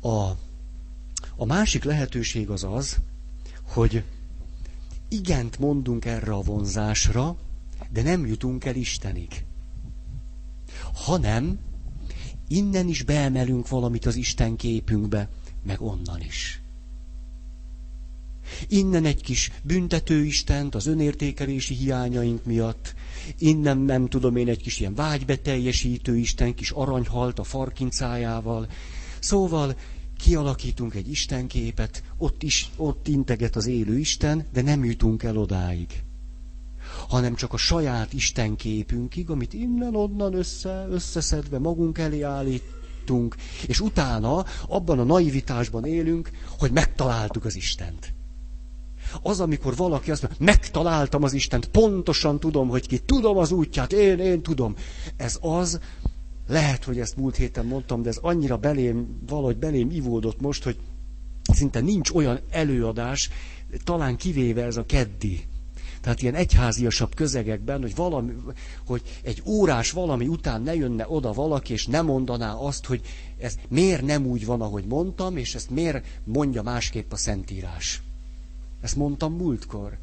A 0.01 0.31
a 1.35 1.45
másik 1.45 1.83
lehetőség 1.83 2.49
az 2.49 2.63
az, 2.63 2.97
hogy 3.63 4.03
igent 5.09 5.59
mondunk 5.59 6.05
erre 6.05 6.33
a 6.33 6.41
vonzásra, 6.41 7.37
de 7.91 8.01
nem 8.01 8.25
jutunk 8.25 8.65
el 8.65 8.75
Istenig. 8.75 9.45
Hanem 10.93 11.59
innen 12.47 12.87
is 12.87 13.03
beemelünk 13.03 13.69
valamit 13.69 14.05
az 14.05 14.15
Isten 14.15 14.55
képünkbe, 14.55 15.29
meg 15.63 15.81
onnan 15.81 16.21
is. 16.21 16.61
Innen 18.67 19.05
egy 19.05 19.21
kis 19.21 19.51
büntetőistent 19.63 20.75
az 20.75 20.85
önértékelési 20.85 21.73
hiányaink 21.75 22.45
miatt, 22.45 22.95
innen 23.37 23.77
nem 23.77 24.07
tudom 24.07 24.35
én 24.35 24.47
egy 24.47 24.61
kis 24.61 24.79
ilyen 24.79 24.95
vágybeteljesítő 24.95 26.17
Isten, 26.17 26.55
kis 26.55 26.71
aranyhalt 26.71 27.39
a 27.39 27.43
farkincájával. 27.43 28.67
Szóval 29.19 29.75
kialakítunk 30.23 30.95
egy 30.95 31.09
istenképet, 31.09 32.03
ott 32.17 32.43
is, 32.43 32.69
ott 32.75 33.07
integet 33.07 33.55
az 33.55 33.67
élő 33.67 33.97
Isten, 33.97 34.45
de 34.53 34.61
nem 34.61 34.85
jutunk 34.85 35.23
el 35.23 35.37
odáig. 35.37 36.03
Hanem 37.07 37.35
csak 37.35 37.53
a 37.53 37.57
saját 37.57 38.13
istenképünkig, 38.13 39.29
amit 39.29 39.53
innen-onnan 39.53 40.33
össze, 40.33 40.87
összeszedve 40.89 41.59
magunk 41.59 41.97
elé 41.97 42.21
állítunk, 42.21 43.35
és 43.67 43.79
utána 43.79 44.45
abban 44.67 44.99
a 44.99 45.03
naivitásban 45.03 45.85
élünk, 45.85 46.29
hogy 46.57 46.71
megtaláltuk 46.71 47.45
az 47.45 47.55
Istent. 47.55 48.13
Az, 49.21 49.39
amikor 49.39 49.75
valaki 49.75 50.11
azt 50.11 50.21
mondja, 50.21 50.45
megtaláltam 50.45 51.23
az 51.23 51.33
Istent, 51.33 51.67
pontosan 51.67 52.39
tudom, 52.39 52.67
hogy 52.69 52.87
ki, 52.87 52.99
tudom 52.99 53.37
az 53.37 53.51
útját, 53.51 53.93
én, 53.93 54.19
én 54.19 54.41
tudom. 54.41 54.75
Ez 55.17 55.37
az, 55.41 55.79
lehet, 56.47 56.83
hogy 56.83 56.99
ezt 56.99 57.17
múlt 57.17 57.35
héten 57.35 57.65
mondtam, 57.65 58.01
de 58.01 58.09
ez 58.09 58.17
annyira 58.17 58.57
belém, 58.57 59.19
valahogy 59.27 59.57
belém 59.57 59.91
ivódott 59.91 60.41
most, 60.41 60.63
hogy 60.63 60.77
szinte 61.53 61.79
nincs 61.79 62.09
olyan 62.09 62.39
előadás, 62.49 63.29
talán 63.83 64.17
kivéve 64.17 64.63
ez 64.63 64.77
a 64.77 64.85
keddi. 64.85 65.45
Tehát 66.01 66.21
ilyen 66.21 66.35
egyháziasabb 66.35 67.15
közegekben, 67.15 67.81
hogy, 67.81 67.95
valami, 67.95 68.33
hogy 68.85 69.01
egy 69.21 69.41
órás 69.45 69.91
valami 69.91 70.27
után 70.27 70.61
ne 70.61 70.75
jönne 70.75 71.05
oda 71.07 71.33
valaki, 71.33 71.73
és 71.73 71.87
ne 71.87 72.01
mondaná 72.01 72.53
azt, 72.53 72.85
hogy 72.85 73.01
ez 73.37 73.55
miért 73.69 74.01
nem 74.01 74.25
úgy 74.25 74.45
van, 74.45 74.61
ahogy 74.61 74.85
mondtam, 74.85 75.37
és 75.37 75.55
ezt 75.55 75.69
miért 75.69 76.05
mondja 76.23 76.61
másképp 76.61 77.11
a 77.11 77.15
Szentírás. 77.15 78.01
Ezt 78.81 78.95
mondtam 78.95 79.33
múltkor. 79.33 79.97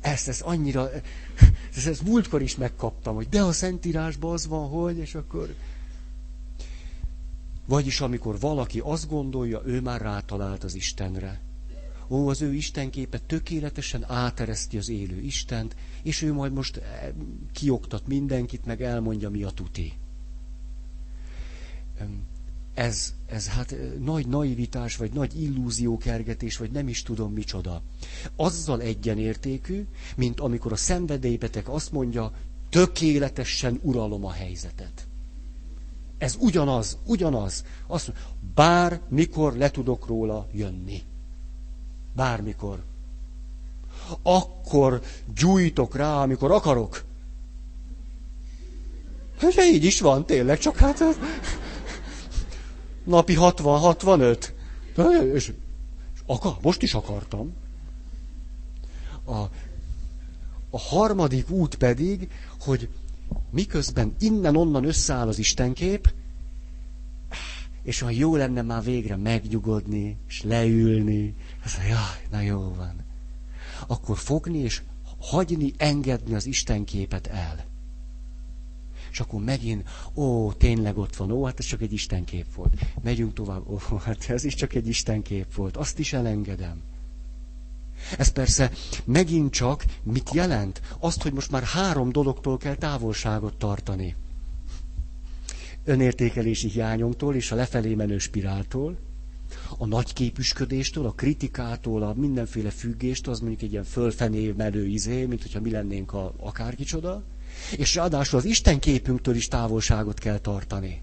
Ezt, 0.00 0.28
ezt 0.28 0.40
annyira, 0.40 0.90
ezt, 1.76 1.86
ezt 1.86 2.02
múltkor 2.02 2.42
is 2.42 2.56
megkaptam, 2.56 3.14
hogy 3.14 3.28
de 3.28 3.42
a 3.42 3.52
Szentírásban 3.52 4.32
az 4.32 4.46
van, 4.46 4.68
hogy, 4.68 4.98
és 4.98 5.14
akkor... 5.14 5.54
Vagyis 7.70 8.00
amikor 8.00 8.40
valaki 8.40 8.80
azt 8.84 9.08
gondolja, 9.08 9.62
ő 9.64 9.80
már 9.80 10.00
rátalált 10.00 10.64
az 10.64 10.74
Istenre. 10.74 11.40
Ó, 12.08 12.28
az 12.28 12.42
ő 12.42 12.54
Istenképe 12.54 13.18
tökéletesen 13.18 14.04
átereszti 14.06 14.78
az 14.78 14.88
élő 14.88 15.20
Istent, 15.20 15.76
és 16.02 16.22
ő 16.22 16.32
majd 16.32 16.52
most 16.52 16.76
eh, 16.76 17.08
kioktat 17.52 18.06
mindenkit, 18.06 18.64
meg 18.64 18.82
elmondja, 18.82 19.30
mi 19.30 19.42
a 19.42 19.50
tuti. 19.50 19.92
Ez, 22.74 23.14
ez 23.26 23.48
hát 23.48 23.74
nagy 23.98 24.26
naivitás, 24.26 24.96
vagy 24.96 25.12
nagy 25.12 25.42
illúziókergetés, 25.42 26.56
vagy 26.56 26.70
nem 26.70 26.88
is 26.88 27.02
tudom 27.02 27.32
micsoda. 27.32 27.82
Azzal 28.36 28.80
egyenértékű, 28.80 29.86
mint 30.16 30.40
amikor 30.40 30.72
a 30.72 30.76
szenvedélybeteg 30.76 31.68
azt 31.68 31.92
mondja, 31.92 32.32
tökéletesen 32.68 33.78
uralom 33.82 34.24
a 34.24 34.30
helyzetet. 34.30 35.08
Ez 36.20 36.36
ugyanaz, 36.38 36.98
ugyanaz. 37.04 37.64
Azt 37.86 38.06
mondja, 38.06 38.26
bár 38.54 39.00
mikor 39.08 39.56
le 39.56 39.70
tudok 39.70 40.06
róla 40.06 40.46
jönni. 40.52 41.02
Bármikor. 42.14 42.82
Akkor 44.22 45.02
gyújtok 45.34 45.96
rá, 45.96 46.22
amikor 46.22 46.50
akarok. 46.50 47.04
Hát 49.38 49.64
így 49.72 49.84
is 49.84 50.00
van, 50.00 50.26
tényleg, 50.26 50.58
csak 50.58 50.76
hát 50.76 51.02
napi 53.04 53.36
60-65. 53.38 54.48
És, 54.96 55.32
és 55.34 55.52
akar, 56.26 56.56
most 56.62 56.82
is 56.82 56.94
akartam. 56.94 57.52
A, 59.24 59.36
a 60.70 60.78
harmadik 60.78 61.50
út 61.50 61.74
pedig, 61.74 62.30
hogy 62.60 62.88
miközben 63.50 64.14
innen-onnan 64.18 64.84
összeáll 64.84 65.28
az 65.28 65.38
Istenkép, 65.38 66.12
és 67.82 68.02
olyan 68.02 68.14
jó 68.18 68.36
lenne 68.36 68.62
már 68.62 68.82
végre 68.82 69.16
megnyugodni, 69.16 70.16
és 70.28 70.42
leülni. 70.42 71.34
Ez 71.64 71.74
a 71.78 71.82
jaj, 71.82 72.26
na 72.30 72.40
jó 72.40 72.74
van. 72.74 73.04
Akkor 73.86 74.18
fogni 74.18 74.58
és 74.58 74.82
hagyni, 75.18 75.72
engedni 75.76 76.34
az 76.34 76.46
Istenképet 76.46 77.26
el. 77.26 77.68
És 79.10 79.20
akkor 79.20 79.40
megint, 79.42 79.88
ó, 80.14 80.52
tényleg 80.52 80.98
ott 80.98 81.16
van, 81.16 81.30
ó, 81.30 81.44
hát 81.44 81.58
ez 81.58 81.64
csak 81.64 81.82
egy 81.82 81.92
istenkép 81.92 82.54
volt. 82.54 82.72
Megyünk 83.02 83.32
tovább, 83.32 83.68
ó, 83.68 83.96
hát 83.96 84.30
ez 84.30 84.44
is 84.44 84.54
csak 84.54 84.74
egy 84.74 84.88
istenkép 84.88 85.54
volt, 85.54 85.76
azt 85.76 85.98
is 85.98 86.12
elengedem. 86.12 86.82
Ez 88.18 88.28
persze 88.28 88.70
megint 89.04 89.52
csak 89.52 89.84
mit 90.02 90.30
jelent? 90.34 90.80
Azt, 90.98 91.22
hogy 91.22 91.32
most 91.32 91.50
már 91.50 91.62
három 91.62 92.12
dologtól 92.12 92.56
kell 92.58 92.74
távolságot 92.74 93.54
tartani. 93.54 94.14
Önértékelési 95.84 96.68
hiányomtól 96.68 97.34
és 97.34 97.50
a 97.50 97.54
lefelé 97.56 97.94
menő 97.94 98.18
spiráltól, 98.18 98.98
a 99.78 99.86
nagy 99.86 100.12
képüsködéstől, 100.12 101.06
a 101.06 101.12
kritikától, 101.12 102.02
a 102.02 102.14
mindenféle 102.14 102.70
függéstől, 102.70 103.32
az 103.34 103.40
mondjuk 103.40 103.62
egy 103.62 103.72
ilyen 103.72 103.84
fölfené 103.84 104.52
menő 104.56 104.86
izé, 104.86 105.24
mint 105.24 105.42
hogyha 105.42 105.60
mi 105.60 105.70
lennénk 105.70 106.12
a 106.12 106.32
akárkicsoda, 106.38 107.22
és 107.76 107.94
ráadásul 107.94 108.38
az 108.38 108.44
Isten 108.44 108.78
képünktől 108.78 109.34
is 109.34 109.48
távolságot 109.48 110.18
kell 110.18 110.38
tartani. 110.38 111.00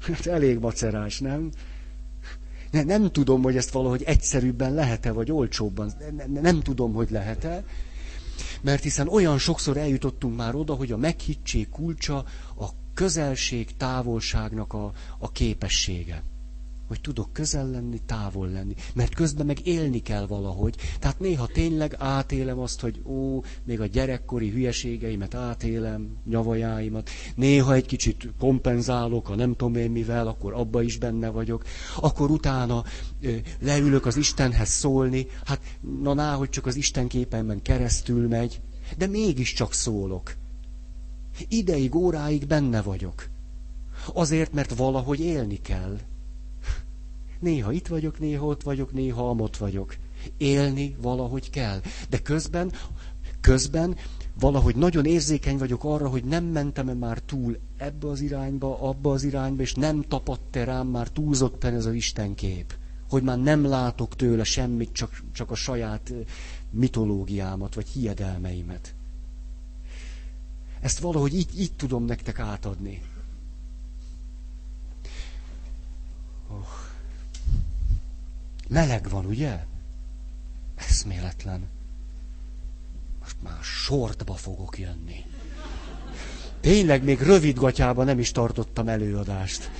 Hát 0.00 0.26
elég 0.26 0.58
macerás, 0.58 1.18
nem? 1.20 1.50
Ne, 2.70 2.82
nem 2.82 3.12
tudom, 3.12 3.42
hogy 3.42 3.56
ezt 3.56 3.70
valahogy 3.70 4.02
egyszerűbben 4.02 4.74
lehet-e, 4.74 5.12
vagy 5.12 5.30
olcsóbban. 5.32 5.92
Ne, 6.32 6.40
nem 6.40 6.60
tudom, 6.60 6.92
hogy 6.92 7.10
lehet-e. 7.10 7.64
Mert 8.60 8.82
hiszen 8.82 9.08
olyan 9.08 9.38
sokszor 9.38 9.76
eljutottunk 9.76 10.36
már 10.36 10.54
oda, 10.54 10.74
hogy 10.74 10.92
a 10.92 10.96
meghittség 10.96 11.68
kulcsa 11.68 12.16
a 12.58 12.66
közelség, 12.94 13.76
távolságnak 13.76 14.72
a, 14.72 14.92
a 15.18 15.30
képessége 15.32 16.22
hogy 16.90 17.00
tudok 17.00 17.32
közel 17.32 17.70
lenni, 17.70 18.00
távol 18.06 18.48
lenni. 18.48 18.74
Mert 18.94 19.14
közben 19.14 19.46
meg 19.46 19.66
élni 19.66 20.02
kell 20.02 20.26
valahogy. 20.26 20.74
Tehát 20.98 21.18
néha 21.20 21.46
tényleg 21.46 21.94
átélem 21.98 22.58
azt, 22.58 22.80
hogy 22.80 23.02
ó, 23.04 23.42
még 23.64 23.80
a 23.80 23.86
gyerekkori 23.86 24.50
hülyeségeimet 24.50 25.34
átélem, 25.34 26.16
nyavajáimat. 26.24 27.10
Néha 27.34 27.74
egy 27.74 27.86
kicsit 27.86 28.28
kompenzálok, 28.38 29.28
a 29.28 29.34
nem 29.34 29.50
tudom 29.56 29.74
én 29.74 29.90
mivel, 29.90 30.26
akkor 30.28 30.52
abba 30.52 30.82
is 30.82 30.98
benne 30.98 31.28
vagyok. 31.28 31.64
Akkor 31.96 32.30
utána 32.30 32.84
leülök 33.60 34.06
az 34.06 34.16
Istenhez 34.16 34.68
szólni. 34.68 35.26
Hát 35.44 35.60
na 36.02 36.14
ná, 36.14 36.34
hogy 36.34 36.48
csak 36.48 36.66
az 36.66 36.76
Isten 36.76 37.08
képenben 37.08 37.62
keresztül 37.62 38.28
megy. 38.28 38.60
De 38.98 39.06
mégiscsak 39.06 39.72
szólok. 39.72 40.34
Ideig, 41.48 41.94
óráig 41.94 42.46
benne 42.46 42.82
vagyok. 42.82 43.28
Azért, 44.12 44.52
mert 44.52 44.74
valahogy 44.74 45.20
élni 45.20 45.60
kell. 45.60 45.98
Néha 47.40 47.72
itt 47.72 47.86
vagyok, 47.86 48.18
néha 48.18 48.46
ott 48.46 48.62
vagyok, 48.62 48.92
néha 48.92 49.28
amott 49.28 49.56
vagyok. 49.56 49.96
Élni 50.36 50.96
valahogy 51.00 51.50
kell. 51.50 51.80
De 52.08 52.18
közben, 52.18 52.72
közben 53.40 53.96
valahogy 54.40 54.76
nagyon 54.76 55.04
érzékeny 55.04 55.58
vagyok 55.58 55.84
arra, 55.84 56.08
hogy 56.08 56.24
nem 56.24 56.44
mentem-e 56.44 56.94
már 56.94 57.18
túl 57.18 57.58
ebbe 57.76 58.08
az 58.08 58.20
irányba, 58.20 58.80
abba 58.80 59.12
az 59.12 59.22
irányba, 59.22 59.62
és 59.62 59.74
nem 59.74 60.02
tapadt-e 60.08 60.64
rám 60.64 60.86
már 60.86 61.08
túlzottan 61.08 61.74
ez 61.74 61.86
az 61.86 61.92
Istenkép. 61.92 62.74
Hogy 63.08 63.22
már 63.22 63.38
nem 63.38 63.64
látok 63.64 64.16
tőle 64.16 64.44
semmit, 64.44 64.92
csak, 64.92 65.22
csak 65.32 65.50
a 65.50 65.54
saját 65.54 66.12
mitológiámat, 66.70 67.74
vagy 67.74 67.88
hiedelmeimet. 67.88 68.94
Ezt 70.80 70.98
valahogy 70.98 71.34
így, 71.34 71.60
így 71.60 71.72
tudom 71.72 72.04
nektek 72.04 72.38
átadni. 72.38 73.02
Oh. 76.48 76.79
Meleg 78.70 79.08
van, 79.08 79.24
ugye? 79.26 79.58
Eszméletlen. 80.74 81.68
Most 83.20 83.36
már 83.42 83.62
sortba 83.62 84.34
fogok 84.34 84.78
jönni. 84.78 85.24
Tényleg 86.60 87.04
még 87.04 87.20
rövid 87.20 87.56
gatyában 87.58 88.04
nem 88.04 88.18
is 88.18 88.30
tartottam 88.30 88.88
előadást. 88.88 89.70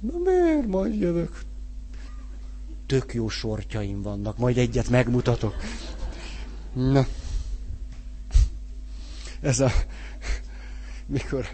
Na 0.00 0.18
miért 0.24 0.66
majd 0.66 1.00
jövök? 1.00 1.40
Tök 2.86 3.14
jó 3.14 3.28
sortjaim 3.28 4.02
vannak, 4.02 4.38
majd 4.38 4.58
egyet 4.58 4.88
megmutatok. 4.88 5.54
Na. 6.72 7.06
Ez 9.40 9.60
a... 9.60 9.70
Mikor 11.06 11.46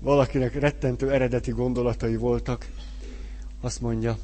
valakinek 0.00 0.54
rettentő 0.54 1.12
eredeti 1.12 1.50
gondolatai 1.50 2.16
voltak, 2.16 2.68
azt 3.64 3.80
mondja, 3.80 4.18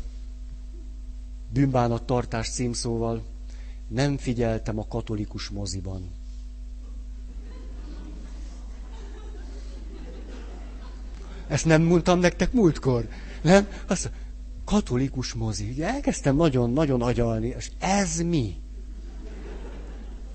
bűnbánat 1.53 2.03
tartás 2.03 2.50
címszóval, 2.50 3.22
nem 3.88 4.16
figyeltem 4.16 4.79
a 4.79 4.87
katolikus 4.87 5.48
moziban. 5.48 6.11
Ezt 11.46 11.64
nem 11.64 11.83
mondtam 11.83 12.18
nektek 12.18 12.53
múltkor? 12.53 13.09
Nem? 13.42 13.68
Azt 13.87 14.11
katolikus 14.64 15.33
mozi. 15.33 15.83
Elkezdtem 15.83 16.37
nagyon-nagyon 16.37 17.03
agyalni, 17.03 17.46
és 17.46 17.70
ez 17.79 18.20
mi? 18.20 18.57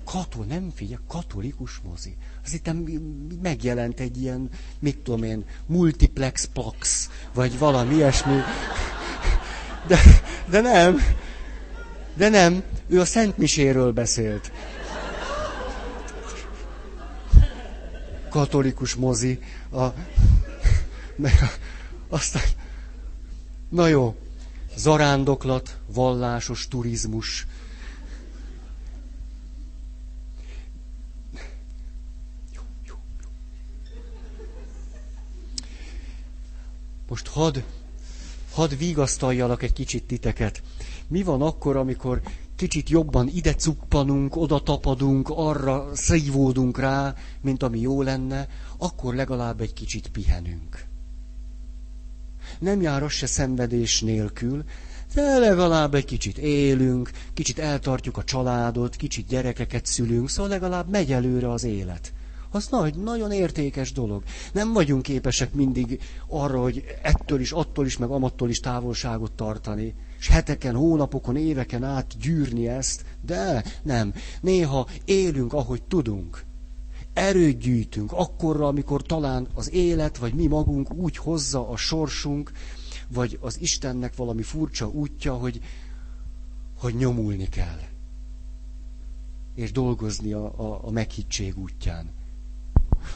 Katol, 0.04 0.44
nem 0.44 0.70
figyelj, 0.70 1.02
katolikus 1.06 1.78
mozi. 1.78 2.16
Az 2.46 2.52
itt 2.52 2.70
megjelent 3.42 4.00
egy 4.00 4.20
ilyen, 4.20 4.50
mit 4.78 4.98
tudom 4.98 5.22
én, 5.22 5.44
multiplex 5.66 6.44
plax, 6.52 7.10
vagy 7.34 7.58
valami 7.58 7.94
ilyesmi. 7.94 8.40
De, 9.86 9.98
de 10.50 10.60
nem, 10.60 11.00
de 12.14 12.28
nem, 12.28 12.62
ő 12.86 13.00
a 13.00 13.04
Szent 13.04 13.38
Miséről 13.38 13.92
beszélt. 13.92 14.52
Katolikus 18.30 18.94
mozi. 18.94 19.38
A, 19.72 19.84
aztán, 22.08 22.42
na 23.68 23.86
jó, 23.86 24.16
zarándoklat, 24.76 25.78
vallásos 25.86 26.68
turizmus. 26.68 27.46
Most 37.08 37.26
hadd 37.26 37.58
hadd 38.56 38.76
vigasztaljalak 38.78 39.62
egy 39.62 39.72
kicsit 39.72 40.04
titeket. 40.04 40.62
Mi 41.08 41.22
van 41.22 41.42
akkor, 41.42 41.76
amikor 41.76 42.20
kicsit 42.56 42.88
jobban 42.88 43.28
ide 43.28 43.54
cuppanunk, 43.54 44.36
oda 44.36 44.62
tapadunk, 44.62 45.28
arra 45.28 45.88
szívódunk 45.94 46.78
rá, 46.78 47.14
mint 47.40 47.62
ami 47.62 47.80
jó 47.80 48.02
lenne, 48.02 48.48
akkor 48.78 49.14
legalább 49.14 49.60
egy 49.60 49.72
kicsit 49.72 50.08
pihenünk. 50.08 50.84
Nem 52.58 52.80
jár 52.80 53.02
az 53.02 53.12
se 53.12 53.26
szenvedés 53.26 54.00
nélkül, 54.00 54.64
de 55.14 55.38
legalább 55.38 55.94
egy 55.94 56.04
kicsit 56.04 56.38
élünk, 56.38 57.10
kicsit 57.34 57.58
eltartjuk 57.58 58.16
a 58.16 58.24
családot, 58.24 58.96
kicsit 58.96 59.26
gyerekeket 59.26 59.86
szülünk, 59.86 60.28
szóval 60.28 60.50
legalább 60.50 60.90
megy 60.90 61.12
előre 61.12 61.50
az 61.50 61.64
élet. 61.64 62.12
Az 62.50 62.68
nagy, 62.68 62.94
nagyon 62.94 63.32
értékes 63.32 63.92
dolog. 63.92 64.22
Nem 64.52 64.72
vagyunk 64.72 65.02
képesek 65.02 65.54
mindig 65.54 66.00
arra, 66.28 66.60
hogy 66.60 66.84
ettől 67.02 67.40
is, 67.40 67.52
attól 67.52 67.86
is, 67.86 67.96
meg 67.96 68.10
amattól 68.10 68.48
is 68.48 68.60
távolságot 68.60 69.32
tartani. 69.32 69.94
És 70.18 70.28
heteken, 70.28 70.74
hónapokon, 70.74 71.36
éveken 71.36 71.84
át 71.84 72.18
gyűrni 72.18 72.68
ezt, 72.68 73.04
de 73.24 73.64
nem. 73.82 74.14
Néha 74.40 74.88
élünk, 75.04 75.52
ahogy 75.52 75.82
tudunk. 75.82 76.44
Erőt 77.12 77.58
gyűjtünk, 77.58 78.12
akkorra, 78.12 78.66
amikor 78.66 79.02
talán 79.02 79.46
az 79.54 79.72
élet, 79.72 80.16
vagy 80.16 80.34
mi 80.34 80.46
magunk 80.46 80.94
úgy 80.94 81.16
hozza 81.16 81.68
a 81.68 81.76
sorsunk, 81.76 82.52
vagy 83.08 83.38
az 83.40 83.60
Istennek 83.60 84.16
valami 84.16 84.42
furcsa 84.42 84.88
útja, 84.88 85.34
hogy, 85.34 85.60
hogy 86.78 86.94
nyomulni 86.94 87.48
kell. 87.48 87.80
És 89.54 89.72
dolgozni 89.72 90.32
a, 90.32 90.44
a, 90.44 90.80
a 90.86 90.90
meghittség 90.90 91.58
útján. 91.58 92.15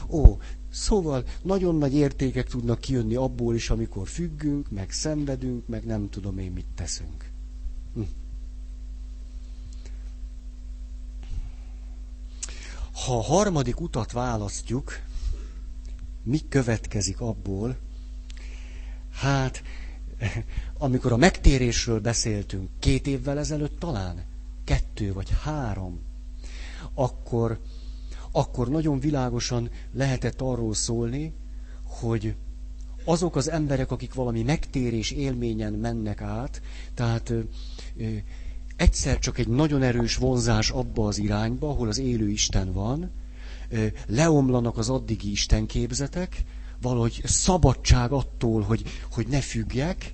Ó, 0.09 0.37
szóval 0.69 1.23
nagyon 1.41 1.75
nagy 1.75 1.93
értékek 1.93 2.47
tudnak 2.47 2.79
kijönni 2.79 3.15
abból 3.15 3.55
is, 3.55 3.69
amikor 3.69 4.07
függünk, 4.07 4.69
meg 4.69 4.91
szenvedünk, 4.91 5.67
meg 5.67 5.85
nem 5.85 6.09
tudom 6.09 6.37
én 6.37 6.51
mit 6.51 6.65
teszünk. 6.75 7.29
Hm. 7.93 8.01
Ha 13.05 13.17
a 13.17 13.21
harmadik 13.21 13.81
utat 13.81 14.11
választjuk, 14.11 14.99
mi 16.23 16.39
következik 16.49 17.21
abból? 17.21 17.77
Hát, 19.11 19.63
amikor 20.77 21.11
a 21.11 21.17
megtérésről 21.17 21.99
beszéltünk, 21.99 22.69
két 22.79 23.07
évvel 23.07 23.37
ezelőtt 23.39 23.79
talán, 23.79 24.23
kettő 24.63 25.13
vagy 25.13 25.29
három, 25.43 25.99
akkor 26.93 27.59
akkor 28.31 28.69
nagyon 28.69 28.99
világosan 28.99 29.69
lehetett 29.93 30.41
arról 30.41 30.73
szólni, 30.73 31.33
hogy 31.83 32.35
azok 33.05 33.35
az 33.35 33.49
emberek, 33.49 33.91
akik 33.91 34.13
valami 34.13 34.43
megtérés 34.43 35.11
élményen 35.11 35.73
mennek 35.73 36.21
át, 36.21 36.61
tehát 36.93 37.29
ö, 37.29 37.39
ö, 37.97 38.03
egyszer 38.75 39.19
csak 39.19 39.37
egy 39.37 39.47
nagyon 39.47 39.81
erős 39.81 40.15
vonzás 40.15 40.69
abba 40.69 41.07
az 41.07 41.17
irányba, 41.17 41.69
ahol 41.69 41.87
az 41.87 41.97
élő 41.97 42.29
Isten 42.29 42.71
van, 42.73 43.11
ö, 43.69 43.85
leomlanak 44.07 44.77
az 44.77 44.89
addigi 44.89 45.31
istenképzetek, 45.31 46.43
valahogy 46.81 47.21
szabadság 47.25 48.11
attól, 48.11 48.61
hogy, 48.61 48.83
hogy 49.11 49.27
ne 49.27 49.41
függjek, 49.41 50.13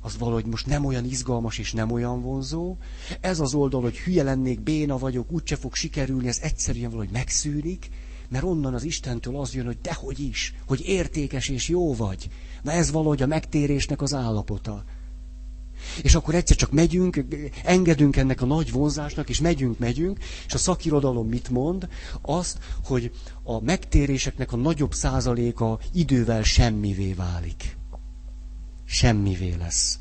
az 0.00 0.18
valahogy 0.18 0.46
most 0.46 0.66
nem 0.66 0.84
olyan 0.84 1.04
izgalmas 1.04 1.58
és 1.58 1.72
nem 1.72 1.90
olyan 1.90 2.22
vonzó. 2.22 2.76
Ez 3.20 3.40
az 3.40 3.54
oldal, 3.54 3.80
hogy 3.80 3.98
hülye 3.98 4.22
lennék, 4.22 4.60
béna 4.60 4.98
vagyok, 4.98 5.32
úgyse 5.32 5.56
fog 5.56 5.74
sikerülni, 5.74 6.28
ez 6.28 6.38
egyszerűen 6.42 6.90
valahogy 6.90 7.12
megszűnik, 7.12 7.90
mert 8.28 8.44
onnan 8.44 8.74
az 8.74 8.84
Istentől 8.84 9.36
az 9.36 9.54
jön, 9.54 9.66
hogy 9.66 9.80
dehogy 9.80 10.20
is, 10.20 10.54
hogy 10.66 10.82
értékes 10.86 11.48
és 11.48 11.68
jó 11.68 11.94
vagy. 11.94 12.28
Na 12.62 12.72
ez 12.72 12.90
valahogy 12.90 13.22
a 13.22 13.26
megtérésnek 13.26 14.02
az 14.02 14.14
állapota. 14.14 14.84
És 16.02 16.14
akkor 16.14 16.34
egyszer 16.34 16.56
csak 16.56 16.72
megyünk, 16.72 17.24
engedünk 17.64 18.16
ennek 18.16 18.42
a 18.42 18.46
nagy 18.46 18.72
vonzásnak, 18.72 19.28
és 19.28 19.40
megyünk, 19.40 19.78
megyünk, 19.78 20.18
és 20.46 20.54
a 20.54 20.58
szakirodalom 20.58 21.28
mit 21.28 21.48
mond? 21.48 21.88
Azt, 22.20 22.58
hogy 22.84 23.10
a 23.42 23.60
megtéréseknek 23.60 24.52
a 24.52 24.56
nagyobb 24.56 24.94
százaléka 24.94 25.78
idővel 25.92 26.42
semmivé 26.42 27.12
válik 27.12 27.78
semmivé 28.90 29.54
lesz. 29.58 29.98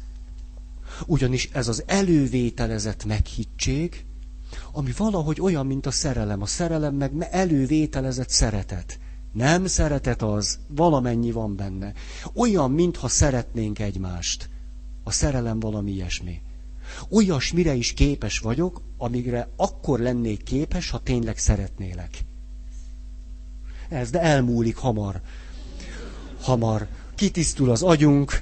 Ugyanis 1.06 1.50
ez 1.54 1.68
az 1.68 1.84
elővételezett 1.88 3.06
meghittség, 3.06 4.06
ami 4.72 4.92
valahogy 4.98 5.42
olyan, 5.42 5.66
mint 5.66 5.86
a 5.86 5.92
szerelem. 5.92 6.42
A 6.42 6.46
szerelem 6.46 6.96
meg 6.96 7.28
elővételezett 7.32 8.30
szeretet. 8.30 9.00
Nem 9.34 9.66
szeretet 9.66 10.22
az, 10.22 10.60
valamennyi 10.68 11.32
van 11.32 11.56
benne. 11.56 11.94
Olyan, 12.34 12.72
mintha 12.72 13.08
szeretnénk 13.08 13.80
egymást. 13.80 14.50
A 15.04 15.12
szerelem 15.12 15.60
valami 15.60 15.92
ilyesmi. 15.92 16.42
Olyasmire 17.10 17.74
is 17.74 17.94
képes 17.94 18.40
vagyok, 18.40 18.82
amire 18.98 19.50
akkor 19.56 20.00
lennék 20.00 20.44
képes, 20.44 20.90
ha 20.90 21.00
tényleg 21.00 21.38
szeretnélek. 21.38 22.26
Ez, 23.90 24.10
de 24.10 24.22
elmúlik 24.22 24.76
hamar. 24.76 25.22
Hamar. 26.42 26.88
Kitisztul 27.16 27.70
az 27.72 27.82
agyunk, 27.82 28.42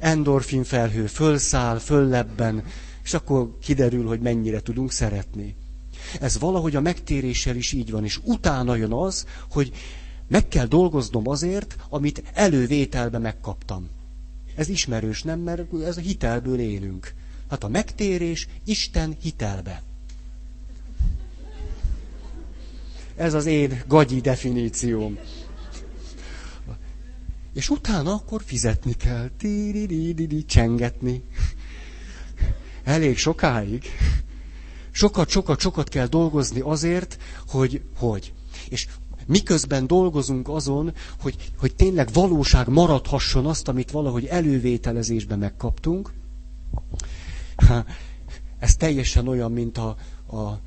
endorfin 0.00 0.64
felhő 0.64 1.06
fölszáll, 1.06 1.78
föllebben, 1.78 2.64
és 3.04 3.14
akkor 3.14 3.58
kiderül, 3.62 4.06
hogy 4.06 4.20
mennyire 4.20 4.60
tudunk 4.60 4.92
szeretni. 4.92 5.54
Ez 6.20 6.38
valahogy 6.38 6.76
a 6.76 6.80
megtéréssel 6.80 7.56
is 7.56 7.72
így 7.72 7.90
van, 7.90 8.04
és 8.04 8.18
utána 8.24 8.74
jön 8.74 8.92
az, 8.92 9.26
hogy 9.50 9.72
meg 10.28 10.48
kell 10.48 10.66
dolgoznom 10.66 11.28
azért, 11.28 11.76
amit 11.88 12.22
elővételbe 12.34 13.18
megkaptam. 13.18 13.88
Ez 14.56 14.68
ismerős, 14.68 15.22
nem? 15.22 15.40
Mert 15.40 15.72
ez 15.84 15.96
a 15.96 16.00
hitelből 16.00 16.58
élünk. 16.58 17.14
Hát 17.50 17.64
a 17.64 17.68
megtérés 17.68 18.48
Isten 18.64 19.16
hitelbe. 19.22 19.82
Ez 23.16 23.34
az 23.34 23.46
én 23.46 23.82
gagyi 23.88 24.20
definícióm. 24.20 25.18
És 27.52 27.68
utána 27.70 28.12
akkor 28.12 28.42
fizetni 28.44 28.92
kell. 28.92 29.30
Tí-di-di-di-di, 29.38 30.44
csengetni. 30.44 31.22
Elég 32.84 33.18
sokáig. 33.18 33.84
Sokat, 34.90 35.28
sokat, 35.28 35.60
sokat 35.60 35.88
kell 35.88 36.06
dolgozni 36.06 36.60
azért, 36.60 37.18
hogy, 37.48 37.82
hogy. 37.96 38.32
És 38.68 38.86
miközben 39.26 39.86
dolgozunk 39.86 40.48
azon, 40.48 40.94
hogy, 41.20 41.52
hogy 41.58 41.74
tényleg 41.74 42.12
valóság 42.12 42.68
maradhasson 42.68 43.46
azt, 43.46 43.68
amit 43.68 43.90
valahogy 43.90 44.24
elővételezésben 44.24 45.38
megkaptunk, 45.38 46.12
ez 48.58 48.76
teljesen 48.76 49.28
olyan, 49.28 49.52
mint 49.52 49.78
a, 49.78 49.88
a 50.36 50.60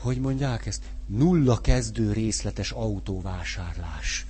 hogy 0.00 0.18
mondják 0.20 0.66
ezt, 0.66 0.82
nulla 1.06 1.60
kezdő 1.60 2.12
részletes 2.12 2.70
autóvásárlás. 2.70 4.26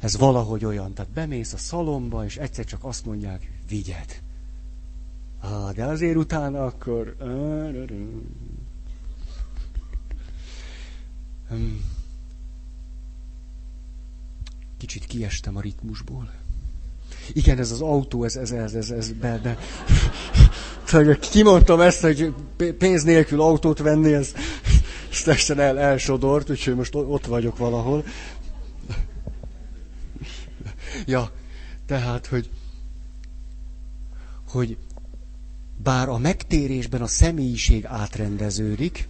Ez 0.00 0.16
valahogy 0.16 0.64
olyan. 0.64 0.92
Tehát 0.92 1.10
bemész 1.10 1.52
a 1.52 1.56
szalomba, 1.56 2.24
és 2.24 2.36
egyszer 2.36 2.64
csak 2.64 2.84
azt 2.84 3.04
mondják, 3.04 3.50
vigyed. 3.68 4.22
Ah, 5.40 5.72
de 5.72 5.84
azért 5.84 6.16
utána 6.16 6.64
akkor... 6.64 7.16
Kicsit 14.78 15.06
kiestem 15.06 15.56
a 15.56 15.60
ritmusból. 15.60 16.30
Igen, 17.32 17.58
ez 17.58 17.70
az 17.70 17.80
autó, 17.80 18.24
ez, 18.24 18.36
ez, 18.36 18.50
ez, 18.50 18.74
ez, 18.74 18.90
ez 18.90 19.12
be, 19.12 19.40
be. 19.42 19.58
Kimondtam 21.20 21.80
ezt, 21.80 22.00
hogy 22.00 22.34
pénz 22.78 23.02
nélkül 23.02 23.40
autót 23.40 23.78
venni, 23.78 24.12
ez, 24.12 24.32
ez 25.10 25.22
teljesen 25.22 25.58
el, 25.60 25.78
elsodort, 25.78 26.50
úgyhogy 26.50 26.74
most 26.74 26.94
ott 26.94 27.26
vagyok 27.26 27.56
valahol. 27.58 28.04
Ja, 31.06 31.32
tehát, 31.86 32.26
hogy 32.26 32.50
hogy 34.48 34.76
bár 35.82 36.08
a 36.08 36.18
megtérésben 36.18 37.02
a 37.02 37.06
személyiség 37.06 37.84
átrendeződik, 37.86 39.08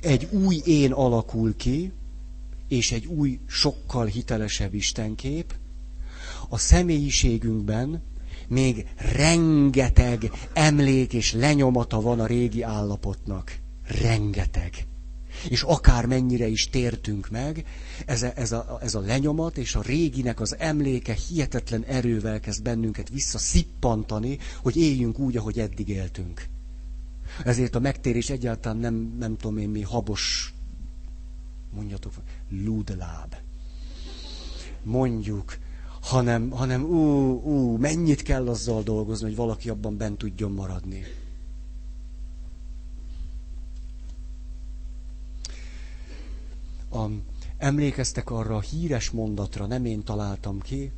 egy 0.00 0.28
új 0.30 0.60
én 0.64 0.92
alakul 0.92 1.56
ki, 1.56 1.92
és 2.68 2.92
egy 2.92 3.06
új, 3.06 3.38
sokkal 3.46 4.06
hitelesebb 4.06 4.74
Istenkép, 4.74 5.54
a 6.48 6.58
személyiségünkben 6.58 8.02
még 8.48 8.86
rengeteg 8.96 10.30
emlék 10.52 11.12
és 11.12 11.32
lenyomata 11.32 12.00
van 12.00 12.20
a 12.20 12.26
régi 12.26 12.62
állapotnak. 12.62 13.58
Rengeteg. 14.00 14.86
És 15.48 15.62
akár 15.62 16.06
mennyire 16.06 16.46
is 16.46 16.68
tértünk 16.68 17.30
meg, 17.30 17.64
ez 18.06 18.22
a, 18.22 18.32
ez, 18.34 18.52
a, 18.52 18.78
ez 18.82 18.94
a 18.94 19.00
lenyomat 19.00 19.58
és 19.58 19.74
a 19.74 19.82
réginek 19.82 20.40
az 20.40 20.56
emléke 20.58 21.16
hihetetlen 21.28 21.84
erővel 21.84 22.40
kezd 22.40 22.62
bennünket 22.62 23.08
visszaszippantani, 23.08 24.38
hogy 24.62 24.76
éljünk 24.76 25.18
úgy, 25.18 25.36
ahogy 25.36 25.58
eddig 25.58 25.88
éltünk. 25.88 26.46
Ezért 27.44 27.74
a 27.74 27.80
megtérés 27.80 28.30
egyáltalán 28.30 28.78
nem, 28.78 29.14
nem 29.18 29.36
tudom 29.36 29.58
én 29.58 29.68
mi, 29.68 29.82
habos, 29.82 30.54
mondjatok, 31.74 32.12
lúdláb. 32.48 33.34
Mondjuk, 34.82 35.58
hanem, 36.00 36.50
hanem 36.50 36.82
ú, 36.82 36.96
ú, 37.42 37.76
mennyit 37.76 38.22
kell 38.22 38.48
azzal 38.48 38.82
dolgozni, 38.82 39.26
hogy 39.26 39.36
valaki 39.36 39.68
abban 39.68 39.96
bent 39.96 40.18
tudjon 40.18 40.52
maradni. 40.52 41.02
A, 46.92 47.10
emlékeztek 47.58 48.30
arra 48.30 48.56
a 48.56 48.60
híres 48.60 49.10
mondatra, 49.10 49.66
nem 49.66 49.84
én 49.84 50.02
találtam 50.02 50.60
ki, 50.60 50.92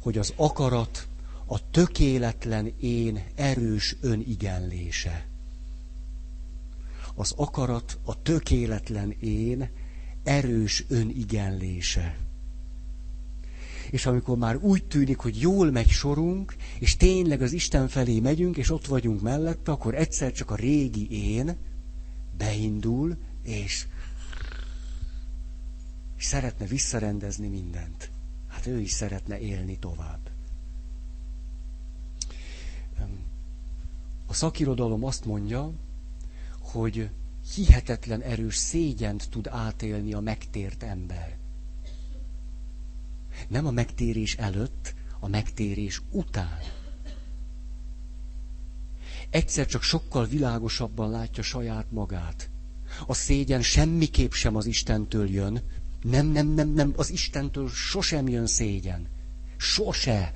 hogy 0.00 0.18
az 0.18 0.32
akarat 0.36 1.06
a 1.46 1.70
tökéletlen 1.70 2.72
én 2.80 3.24
erős 3.34 3.96
önigenlése. 4.00 5.26
Az 7.14 7.32
akarat 7.36 7.98
a 8.04 8.22
tökéletlen 8.22 9.10
én 9.20 9.70
erős 10.22 10.84
önigenlése. 10.88 12.16
És 13.90 14.06
amikor 14.06 14.36
már 14.36 14.56
úgy 14.56 14.84
tűnik, 14.84 15.18
hogy 15.18 15.40
jól 15.40 15.70
megy 15.70 15.88
sorunk, 15.88 16.54
és 16.78 16.96
tényleg 16.96 17.42
az 17.42 17.52
Isten 17.52 17.88
felé 17.88 18.20
megyünk, 18.20 18.56
és 18.56 18.70
ott 18.70 18.86
vagyunk 18.86 19.20
mellette, 19.20 19.72
akkor 19.72 19.94
egyszer 19.94 20.32
csak 20.32 20.50
a 20.50 20.54
régi 20.54 21.34
én 21.34 21.56
beindul, 22.36 23.16
és 23.42 23.86
és 26.22 26.28
szeretne 26.28 26.66
visszarendezni 26.66 27.48
mindent. 27.48 28.10
Hát 28.48 28.66
ő 28.66 28.80
is 28.80 28.90
szeretne 28.90 29.38
élni 29.38 29.78
tovább. 29.78 30.30
A 34.26 34.34
szakirodalom 34.34 35.04
azt 35.04 35.24
mondja, 35.24 35.72
hogy 36.60 37.10
hihetetlen 37.54 38.20
erős 38.20 38.56
szégyent 38.56 39.30
tud 39.30 39.46
átélni 39.46 40.12
a 40.12 40.20
megtért 40.20 40.82
ember. 40.82 41.36
Nem 43.48 43.66
a 43.66 43.70
megtérés 43.70 44.36
előtt, 44.36 44.94
a 45.20 45.28
megtérés 45.28 46.02
után. 46.10 46.58
Egyszer 49.30 49.66
csak 49.66 49.82
sokkal 49.82 50.26
világosabban 50.26 51.10
látja 51.10 51.42
saját 51.42 51.90
magát. 51.90 52.50
A 53.06 53.14
szégyen 53.14 53.62
semmiképp 53.62 54.32
sem 54.32 54.56
az 54.56 54.66
Istentől 54.66 55.28
jön, 55.30 55.62
nem, 56.02 56.26
nem, 56.26 56.46
nem, 56.48 56.68
nem, 56.68 56.92
az 56.96 57.10
Istentől 57.10 57.68
sosem 57.68 58.28
jön 58.28 58.46
szégyen. 58.46 59.06
Sose. 59.56 60.32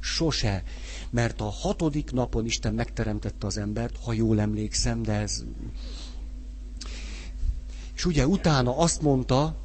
Sose. 0.00 0.62
Mert 1.10 1.40
a 1.40 1.50
hatodik 1.50 2.10
napon 2.12 2.44
Isten 2.44 2.74
megteremtette 2.74 3.46
az 3.46 3.56
embert, 3.56 3.96
ha 4.04 4.12
jól 4.12 4.40
emlékszem, 4.40 5.02
de 5.02 5.12
ez... 5.12 5.44
És 7.94 8.04
ugye 8.04 8.26
utána 8.26 8.76
azt 8.76 9.02
mondta, 9.02 9.56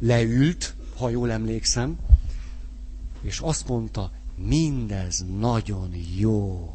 leült, 0.00 0.74
ha 0.96 1.08
jól 1.08 1.30
emlékszem, 1.30 1.98
és 3.22 3.38
azt 3.38 3.68
mondta, 3.68 4.12
mindez 4.36 5.24
nagyon 5.38 5.94
jó. 6.16 6.74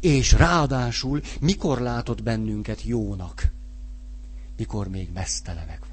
És 0.00 0.32
ráadásul 0.32 1.20
mikor 1.40 1.80
látott 1.80 2.22
bennünket 2.22 2.82
jónak? 2.82 3.52
Mikor 4.56 4.88
még 4.88 5.10
mesztelenek 5.12 5.84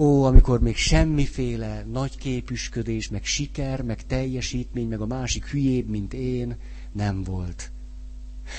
Ó, 0.00 0.24
amikor 0.24 0.60
még 0.60 0.76
semmiféle 0.76 1.84
nagy 1.84 2.16
képüsködés, 2.16 3.08
meg 3.08 3.24
siker, 3.24 3.82
meg 3.82 4.06
teljesítmény, 4.06 4.88
meg 4.88 5.00
a 5.00 5.06
másik 5.06 5.46
hülyébb, 5.46 5.88
mint 5.88 6.14
én, 6.14 6.56
nem 6.92 7.22
volt. 7.22 7.70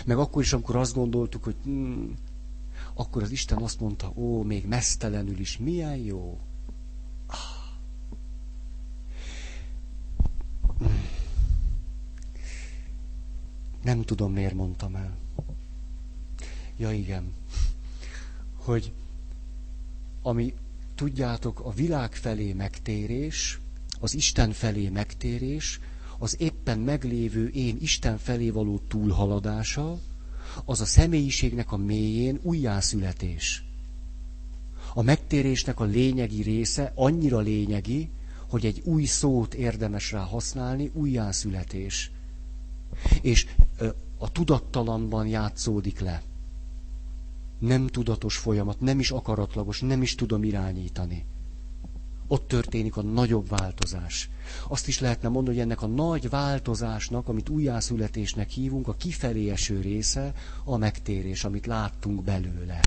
Meg 0.05 0.17
akkor 0.17 0.41
is, 0.41 0.53
amikor 0.53 0.75
azt 0.75 0.93
gondoltuk, 0.93 1.43
hogy 1.43 1.55
hmm, 1.63 2.13
akkor 2.93 3.23
az 3.23 3.31
Isten 3.31 3.57
azt 3.57 3.79
mondta, 3.79 4.11
ó, 4.15 4.43
még 4.43 4.65
mesztelenül 4.67 5.39
is, 5.39 5.57
milyen 5.57 5.95
jó. 5.95 6.39
Ah. 7.27 7.37
Nem 13.83 14.01
tudom, 14.01 14.33
miért 14.33 14.53
mondtam 14.53 14.95
el. 14.95 15.17
Ja, 16.77 16.91
igen. 16.91 17.33
Hogy 18.55 18.91
ami 20.21 20.53
tudjátok, 20.99 21.59
a 21.59 21.71
világ 21.71 22.13
felé 22.15 22.53
megtérés, 22.53 23.59
az 23.99 24.13
Isten 24.13 24.51
felé 24.51 24.89
megtérés, 24.89 25.79
az 26.17 26.35
éppen 26.39 26.79
meglévő 26.79 27.47
én 27.47 27.77
Isten 27.81 28.17
felé 28.17 28.49
való 28.49 28.79
túlhaladása, 28.87 29.99
az 30.65 30.81
a 30.81 30.85
személyiségnek 30.85 31.71
a 31.71 31.77
mélyén 31.77 32.39
újjászületés. 32.41 33.63
A 34.93 35.01
megtérésnek 35.01 35.79
a 35.79 35.83
lényegi 35.83 36.41
része 36.41 36.91
annyira 36.95 37.39
lényegi, 37.39 38.09
hogy 38.49 38.65
egy 38.65 38.81
új 38.83 39.05
szót 39.05 39.53
érdemes 39.53 40.11
rá 40.11 40.21
használni, 40.23 40.91
újjászületés. 40.93 42.11
És 43.21 43.47
a 44.17 44.31
tudattalanban 44.31 45.27
játszódik 45.27 45.99
le 45.99 46.21
nem 47.59 47.87
tudatos 47.87 48.37
folyamat, 48.37 48.79
nem 48.79 48.99
is 48.99 49.11
akaratlagos, 49.11 49.81
nem 49.81 50.01
is 50.01 50.15
tudom 50.15 50.43
irányítani. 50.43 51.25
Ott 52.27 52.47
történik 52.47 52.97
a 52.97 53.01
nagyobb 53.01 53.49
változás. 53.49 54.29
Azt 54.67 54.87
is 54.87 54.99
lehetne 54.99 55.29
mondani, 55.29 55.55
hogy 55.55 55.65
ennek 55.65 55.81
a 55.81 55.87
nagy 55.87 56.29
változásnak, 56.29 57.27
amit 57.27 57.49
újjászületésnek 57.49 58.49
hívunk, 58.49 58.87
a 58.87 58.93
kifelé 58.93 59.49
eső 59.49 59.81
része 59.81 60.33
a 60.63 60.77
megtérés, 60.77 61.43
amit 61.43 61.65
láttunk 61.65 62.23
belőle. 62.23 62.79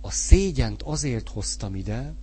A 0.00 0.10
szégyent 0.10 0.82
azért 0.82 1.28
hoztam 1.28 1.74
ide, 1.74 2.14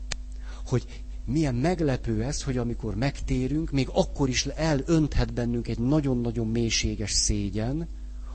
hogy 0.66 1.04
milyen 1.26 1.56
meglepő 1.56 2.24
ez, 2.24 2.44
hogy 2.44 2.58
amikor 2.58 2.96
megtérünk, 2.96 3.72
még 3.72 3.88
akkor 3.94 4.30
is 4.30 4.46
elönthet 4.46 5.34
bennünk 5.34 5.68
egy 5.68 5.80
nagyon-nagyon 5.80 6.48
mélységes 6.48 7.12
szégyen, 7.12 7.88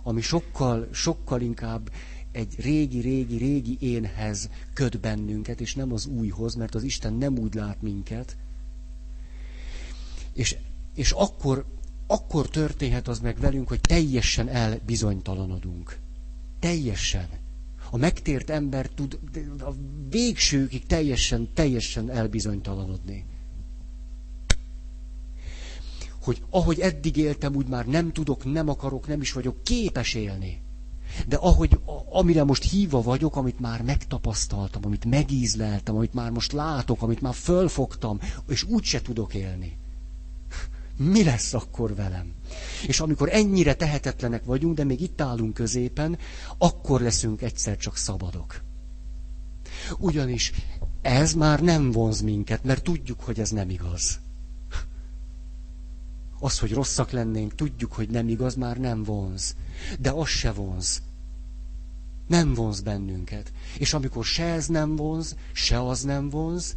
ami 0.02 0.20
sokkal, 0.20 0.88
sokkal 0.92 1.40
inkább 1.40 1.90
egy 2.32 2.54
régi, 2.58 3.00
régi, 3.00 3.36
régi 3.36 3.76
énhez 3.80 4.50
köt 4.74 5.00
bennünket, 5.00 5.60
és 5.60 5.74
nem 5.74 5.92
az 5.92 6.06
újhoz, 6.06 6.54
mert 6.54 6.74
az 6.74 6.82
Isten 6.82 7.12
nem 7.14 7.38
úgy 7.38 7.54
lát 7.54 7.82
minket. 7.82 8.36
És, 10.32 10.56
és 10.94 11.10
akkor, 11.10 11.64
akkor 12.06 12.48
történhet 12.48 13.08
az 13.08 13.18
meg 13.18 13.38
velünk, 13.38 13.68
hogy 13.68 13.80
teljesen 13.80 14.48
elbizonytalanodunk. 14.48 15.98
Teljesen 16.58 17.28
a 17.90 17.96
megtért 17.96 18.50
ember 18.50 18.86
tud 18.86 19.18
a 19.58 19.72
végsőkig 20.10 20.86
teljesen, 20.86 21.48
teljesen 21.54 22.10
elbizonytalanodni. 22.10 23.24
Hogy 26.22 26.42
ahogy 26.50 26.80
eddig 26.80 27.16
éltem, 27.16 27.54
úgy 27.54 27.66
már 27.68 27.86
nem 27.86 28.12
tudok, 28.12 28.52
nem 28.52 28.68
akarok, 28.68 29.06
nem 29.06 29.20
is 29.20 29.32
vagyok 29.32 29.62
képes 29.62 30.14
élni. 30.14 30.62
De 31.28 31.36
ahogy, 31.36 31.80
amire 32.10 32.44
most 32.44 32.70
hívva 32.70 33.02
vagyok, 33.02 33.36
amit 33.36 33.60
már 33.60 33.82
megtapasztaltam, 33.82 34.82
amit 34.84 35.04
megízleltem, 35.04 35.96
amit 35.96 36.14
már 36.14 36.30
most 36.30 36.52
látok, 36.52 37.02
amit 37.02 37.20
már 37.20 37.34
fölfogtam, 37.34 38.18
és 38.48 38.62
úgy 38.62 38.84
se 38.84 39.02
tudok 39.02 39.34
élni. 39.34 39.78
Mi 41.02 41.24
lesz 41.24 41.54
akkor 41.54 41.94
velem? 41.94 42.32
És 42.86 43.00
amikor 43.00 43.28
ennyire 43.32 43.74
tehetetlenek 43.74 44.44
vagyunk, 44.44 44.76
de 44.76 44.84
még 44.84 45.00
itt 45.00 45.20
állunk 45.20 45.54
középen, 45.54 46.18
akkor 46.58 47.00
leszünk 47.00 47.42
egyszer 47.42 47.76
csak 47.76 47.96
szabadok. 47.96 48.60
Ugyanis 49.98 50.52
ez 51.02 51.32
már 51.34 51.60
nem 51.60 51.90
vonz 51.90 52.20
minket, 52.20 52.64
mert 52.64 52.82
tudjuk, 52.82 53.20
hogy 53.20 53.40
ez 53.40 53.50
nem 53.50 53.70
igaz. 53.70 54.20
Az, 56.40 56.58
hogy 56.58 56.72
rosszak 56.72 57.10
lennénk, 57.10 57.54
tudjuk, 57.54 57.92
hogy 57.92 58.08
nem 58.10 58.28
igaz, 58.28 58.54
már 58.54 58.76
nem 58.76 59.02
vonz. 59.02 59.56
De 59.98 60.10
az 60.10 60.28
se 60.28 60.52
vonz. 60.52 61.02
Nem 62.26 62.54
vonz 62.54 62.80
bennünket. 62.80 63.52
És 63.78 63.94
amikor 63.94 64.24
se 64.24 64.44
ez 64.44 64.66
nem 64.66 64.96
vonz, 64.96 65.36
se 65.52 65.80
az 65.82 66.02
nem 66.02 66.28
vonz, 66.28 66.76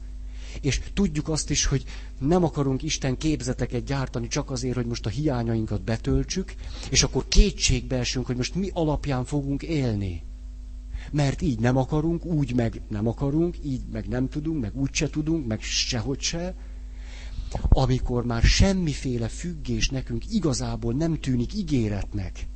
És 0.62 0.82
tudjuk 0.94 1.30
azt 1.30 1.50
is, 1.50 1.66
hogy 1.66 1.84
nem 2.28 2.44
akarunk 2.44 2.84
Isten 2.84 3.18
képzeteket 3.18 3.84
gyártani 3.84 4.28
csak 4.28 4.52
azért, 4.52 4.76
hogy 4.76 4.86
most 4.86 5.06
a 5.06 5.10
hiányainkat 5.10 5.82
betöltsük, 5.84 6.54
és 6.90 7.04
akkor 7.04 7.28
kétségbe 7.28 7.98
esünk, 7.98 8.26
hogy 8.26 8.36
most 8.36 8.56
mi 8.56 8.70
alapján 8.74 9.26
fogunk 9.26 9.64
élni. 9.64 10.24
Mert 11.12 11.42
így 11.42 11.60
nem 11.60 11.78
akarunk, 11.78 12.26
úgy 12.26 12.56
meg 12.56 12.82
nem 12.88 13.08
akarunk, 13.08 13.58
így 13.64 13.82
meg 13.92 14.08
nem 14.08 14.30
tudunk, 14.30 14.62
meg 14.62 14.76
úgy 14.76 14.94
se 14.94 15.10
tudunk, 15.10 15.48
meg 15.48 15.62
sehogy 15.62 16.20
se. 16.20 16.56
Amikor 17.70 18.26
már 18.26 18.42
semmiféle 18.42 19.28
függés 19.28 19.90
nekünk 19.90 20.34
igazából 20.34 20.94
nem 20.94 21.20
tűnik 21.20 21.54
ígéretnek, 21.54 22.48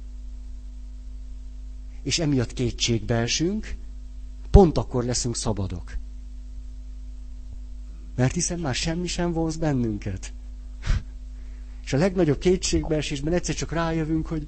és 2.03 2.20
emiatt 2.20 2.53
kétségbe 2.53 3.15
esünk, 3.15 3.76
pont 4.51 4.78
akkor 4.78 5.03
leszünk 5.03 5.36
szabadok. 5.36 5.97
Mert 8.18 8.34
hiszen 8.34 8.59
már 8.59 8.76
semmi 8.76 9.07
sem 9.07 9.32
vonz 9.32 9.55
bennünket. 9.57 10.34
És 11.84 11.93
a 11.93 11.97
legnagyobb 11.97 12.38
kétségbeesésben 12.38 13.34
egyszer 13.34 13.55
csak 13.55 13.72
rájövünk, 13.72 14.28
hogy 14.28 14.47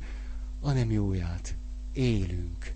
a 0.61 0.72
nem 0.72 0.91
jóját. 0.91 1.55
Élünk. 1.93 2.74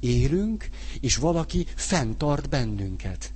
Élünk, 0.00 0.68
és 1.00 1.16
valaki 1.16 1.66
fenntart 1.74 2.48
bennünket. 2.48 3.32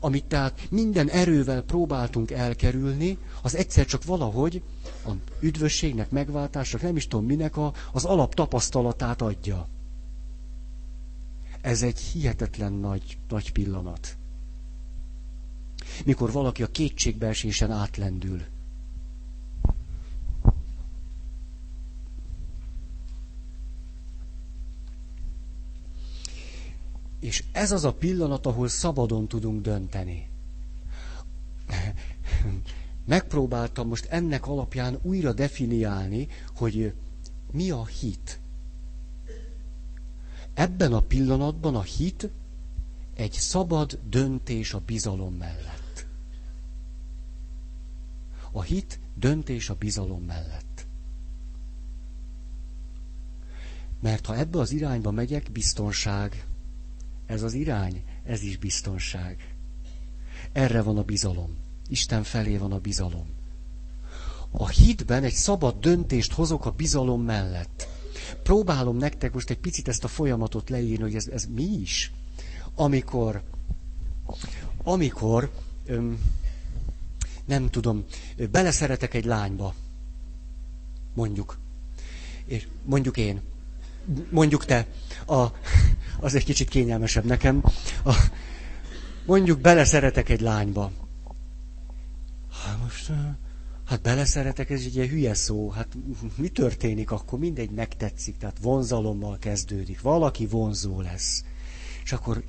Amit 0.00 0.24
tehát 0.24 0.70
minden 0.70 1.08
erővel 1.08 1.62
próbáltunk 1.62 2.30
elkerülni, 2.30 3.18
az 3.42 3.54
egyszer 3.56 3.86
csak 3.86 4.04
valahogy 4.04 4.62
a 5.06 5.10
üdvösségnek, 5.40 6.10
megváltásnak, 6.10 6.82
nem 6.82 6.96
is 6.96 7.06
tudom 7.06 7.26
minek 7.26 7.56
a, 7.56 7.72
az 7.92 8.04
alaptapasztalatát 8.04 9.22
adja. 9.22 9.68
Ez 11.62 11.82
egy 11.82 11.98
hihetetlen 11.98 12.72
nagy, 12.72 13.18
nagy 13.28 13.52
pillanat. 13.52 14.16
Mikor 16.04 16.32
valaki 16.32 16.62
a 16.62 16.66
kétségbeesésen 16.70 17.70
átlendül. 17.70 18.42
És 27.20 27.44
ez 27.52 27.72
az 27.72 27.84
a 27.84 27.92
pillanat, 27.94 28.46
ahol 28.46 28.68
szabadon 28.68 29.28
tudunk 29.28 29.62
dönteni. 29.62 30.28
Megpróbáltam 33.04 33.88
most 33.88 34.04
ennek 34.10 34.46
alapján 34.46 34.98
újra 35.02 35.32
definiálni, 35.32 36.28
hogy 36.56 36.94
mi 37.52 37.70
a 37.70 37.86
hit. 37.86 38.40
Ebben 40.54 40.92
a 40.92 41.00
pillanatban 41.00 41.74
a 41.74 41.82
hit 41.82 42.30
egy 43.14 43.32
szabad 43.32 43.98
döntés 44.08 44.74
a 44.74 44.80
bizalom 44.80 45.34
mellett. 45.34 46.06
A 48.52 48.62
hit 48.62 48.98
döntés 49.14 49.68
a 49.68 49.74
bizalom 49.74 50.22
mellett. 50.22 50.86
Mert 54.00 54.26
ha 54.26 54.36
ebbe 54.36 54.58
az 54.58 54.70
irányba 54.72 55.10
megyek, 55.10 55.50
biztonság. 55.52 56.46
Ez 57.26 57.42
az 57.42 57.52
irány, 57.52 58.04
ez 58.24 58.42
is 58.42 58.56
biztonság. 58.56 59.54
Erre 60.52 60.82
van 60.82 60.98
a 60.98 61.02
bizalom. 61.02 61.56
Isten 61.88 62.22
felé 62.22 62.56
van 62.56 62.72
a 62.72 62.78
bizalom. 62.78 63.26
A 64.50 64.68
hitben 64.68 65.24
egy 65.24 65.32
szabad 65.32 65.80
döntést 65.80 66.32
hozok 66.32 66.66
a 66.66 66.70
bizalom 66.70 67.22
mellett. 67.22 67.88
Próbálom 68.42 68.96
nektek 68.96 69.32
most 69.32 69.50
egy 69.50 69.58
picit 69.58 69.88
ezt 69.88 70.04
a 70.04 70.08
folyamatot 70.08 70.70
leírni, 70.70 71.02
hogy 71.02 71.14
ez, 71.14 71.26
ez 71.26 71.46
mi 71.54 71.62
is. 71.80 72.12
Amikor, 72.74 73.42
amikor, 74.82 75.50
öm, 75.86 76.18
nem 77.44 77.70
tudom, 77.70 78.04
beleszeretek 78.50 79.14
egy 79.14 79.24
lányba, 79.24 79.74
mondjuk, 81.14 81.58
és 82.44 82.68
mondjuk 82.84 83.16
én, 83.16 83.40
mondjuk 84.30 84.64
te, 84.64 84.86
a, 85.26 85.46
az 86.20 86.34
egy 86.34 86.44
kicsit 86.44 86.68
kényelmesebb 86.68 87.24
nekem, 87.24 87.64
a, 88.04 88.14
mondjuk 89.26 89.60
beleszeretek 89.60 90.28
egy 90.28 90.40
lányba. 90.40 90.90
Hát 92.64 92.78
most 92.82 93.12
Hát 93.92 94.02
beleszeretek, 94.02 94.70
ez 94.70 94.82
egy 94.84 94.94
ilyen 94.94 95.08
hülye 95.08 95.34
szó. 95.34 95.70
Hát 95.70 95.88
mi 96.36 96.48
történik 96.48 97.10
akkor? 97.10 97.38
Mindegy 97.38 97.70
megtetszik, 97.70 98.36
tehát 98.36 98.56
vonzalommal 98.62 99.38
kezdődik. 99.38 100.00
Valaki 100.00 100.46
vonzó 100.46 101.00
lesz. 101.00 101.44
És 102.04 102.12
akkor 102.12 102.42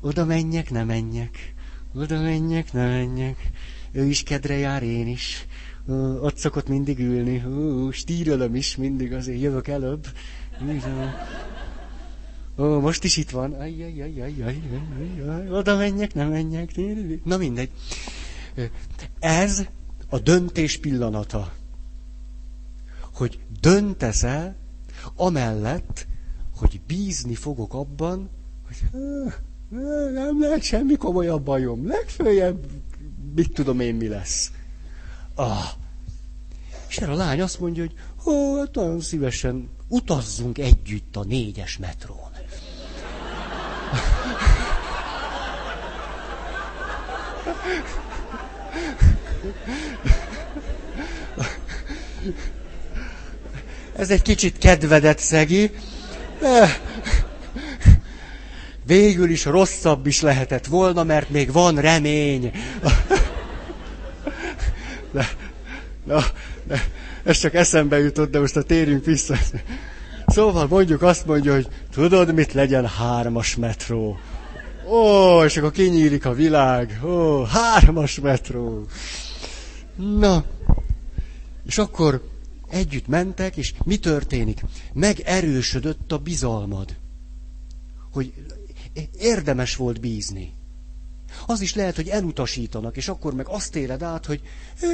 oda 0.00 0.24
menjek, 0.24 0.70
ne 0.70 0.84
menjek. 0.84 1.54
Oda 1.94 2.20
menjek, 2.20 2.72
ne 2.72 2.86
menjek. 2.86 3.50
Ő 3.92 4.04
is 4.04 4.22
kedre 4.22 4.56
jár, 4.56 4.82
én 4.82 5.06
is. 5.06 5.46
Ott 6.20 6.36
szokott 6.36 6.68
mindig 6.68 6.98
ülni. 6.98 7.42
stírölöm 7.92 8.54
is 8.54 8.76
mindig, 8.76 9.12
azért 9.12 9.40
jövök 9.40 9.68
előbb. 9.68 10.06
Ó, 12.58 12.80
most 12.80 13.04
is 13.04 13.16
itt 13.16 13.30
van. 13.30 13.52
Aj, 13.52 13.82
aj, 13.82 14.02
aj, 14.02 14.20
aj, 14.20 14.42
aj, 14.42 14.56
aj, 14.98 15.28
aj, 15.28 15.50
oda 15.50 15.76
menjek, 15.76 16.14
ne 16.14 16.24
menjek. 16.24 16.70
Na 17.24 17.36
mindegy. 17.36 17.70
Ez 19.18 19.66
a 20.08 20.18
döntés 20.18 20.78
pillanata. 20.78 21.52
Hogy 23.14 23.38
döntesz-e 23.60 24.56
amellett, 25.14 26.06
hogy 26.56 26.80
bízni 26.86 27.34
fogok 27.34 27.74
abban, 27.74 28.30
hogy 28.66 29.00
nem 30.12 30.40
lehet 30.40 30.62
semmi 30.62 30.96
komolyabb 30.96 31.42
bajom. 31.42 31.86
Legfőjebb, 31.86 32.66
mit 33.34 33.52
tudom 33.52 33.80
én, 33.80 33.94
mi 33.94 34.08
lesz. 34.08 34.50
Ah. 35.34 35.64
És 36.88 36.98
erre 36.98 37.12
a 37.12 37.16
lány 37.16 37.40
azt 37.40 37.60
mondja, 37.60 37.82
hogy 37.82 37.94
ó, 38.34 38.56
hát 38.56 38.74
nagyon 38.74 39.00
szívesen 39.00 39.70
utazzunk 39.88 40.58
együtt 40.58 41.16
a 41.16 41.24
négyes 41.24 41.78
metrón. 41.78 42.30
Ez 53.96 54.10
egy 54.10 54.22
kicsit 54.22 54.58
kedvedet 54.58 55.18
szegi. 55.18 55.70
Végül 58.86 59.30
is 59.30 59.44
rosszabb 59.44 60.06
is 60.06 60.20
lehetett 60.20 60.66
volna, 60.66 61.04
mert 61.04 61.30
még 61.30 61.52
van 61.52 61.80
remény. 61.80 62.52
De, 65.12 65.28
na, 66.04 66.24
de, 66.64 66.84
ez 67.24 67.38
csak 67.38 67.54
eszembe 67.54 67.98
jutott, 67.98 68.30
de 68.30 68.38
most 68.38 68.56
a 68.56 68.62
térjünk 68.62 69.04
vissza. 69.04 69.34
Szóval 70.26 70.66
mondjuk 70.66 71.02
azt 71.02 71.26
mondja, 71.26 71.52
hogy 71.52 71.68
tudod, 71.92 72.34
mit 72.34 72.52
legyen 72.52 72.86
hármas 72.86 73.56
metró. 73.56 74.18
Ó, 74.88 75.44
és 75.44 75.56
akkor 75.56 75.70
kinyílik 75.70 76.26
a 76.26 76.32
világ. 76.32 77.00
Ó, 77.04 77.42
hármas 77.44 78.20
metró. 78.20 78.86
Na, 79.96 80.44
és 81.66 81.78
akkor 81.78 82.28
együtt 82.68 83.06
mentek, 83.06 83.56
és 83.56 83.74
mi 83.84 83.98
történik? 83.98 84.62
Megerősödött 84.92 86.12
a 86.12 86.18
bizalmad. 86.18 86.96
Hogy 88.12 88.32
érdemes 89.18 89.76
volt 89.76 90.00
bízni. 90.00 90.54
Az 91.46 91.60
is 91.60 91.74
lehet, 91.74 91.96
hogy 91.96 92.08
elutasítanak, 92.08 92.96
és 92.96 93.08
akkor 93.08 93.34
meg 93.34 93.48
azt 93.48 93.76
éled 93.76 94.02
át, 94.02 94.26
hogy 94.26 94.40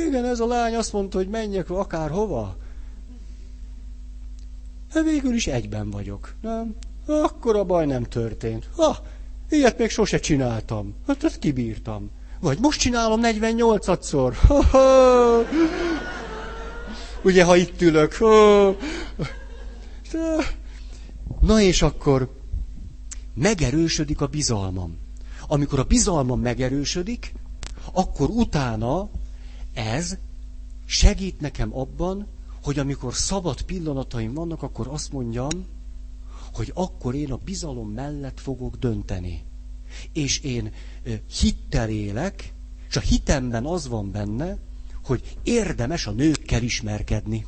igen, 0.07 0.24
ez 0.24 0.40
a 0.40 0.46
lány 0.46 0.74
azt 0.74 0.92
mondta, 0.92 1.18
hogy 1.18 1.28
menjek 1.28 1.70
akár 1.70 2.11
hova. 2.11 2.57
Hát 4.90 5.05
végül 5.05 5.34
is 5.34 5.46
egyben 5.46 5.90
vagyok. 5.90 6.34
Nem? 6.40 6.74
Akkor 7.07 7.57
a 7.57 7.64
baj 7.64 7.86
nem 7.86 8.03
történt. 8.03 8.68
Ha, 8.76 9.07
ilyet 9.48 9.78
még 9.78 9.90
sose 9.90 10.18
csináltam. 10.18 10.94
Hát 11.07 11.24
ezt 11.24 11.38
kibírtam. 11.38 12.11
Vagy 12.43 12.59
most 12.59 12.80
csinálom 12.80 13.20
48-szor. 13.22 14.34
Ugye, 17.24 17.45
ha 17.45 17.57
itt 17.57 17.82
ülök. 17.82 18.18
Na 21.40 21.61
és 21.61 21.82
akkor 21.82 22.40
megerősödik 23.34 24.20
a 24.20 24.26
bizalmam. 24.26 24.99
Amikor 25.47 25.78
a 25.78 25.84
bizalmam 25.84 26.40
megerősödik, 26.40 27.34
akkor 27.93 28.28
utána 28.30 29.11
ez 29.74 30.16
segít 30.84 31.40
nekem 31.40 31.76
abban, 31.76 32.26
hogy 32.62 32.78
amikor 32.78 33.14
szabad 33.14 33.62
pillanataim 33.62 34.34
vannak, 34.34 34.62
akkor 34.62 34.88
azt 34.88 35.12
mondjam, 35.12 35.66
hogy 36.53 36.70
akkor 36.74 37.14
én 37.14 37.32
a 37.32 37.40
bizalom 37.45 37.90
mellett 37.90 38.40
fogok 38.40 38.76
dönteni 38.76 39.51
és 40.12 40.38
én 40.38 40.72
hittel 41.40 41.88
élek, 41.88 42.53
és 42.88 42.97
a 42.97 43.01
hitemben 43.01 43.64
az 43.64 43.88
van 43.88 44.11
benne, 44.11 44.57
hogy 45.05 45.36
érdemes 45.43 46.07
a 46.07 46.11
nőkkel 46.11 46.62
ismerkedni. 46.62 47.47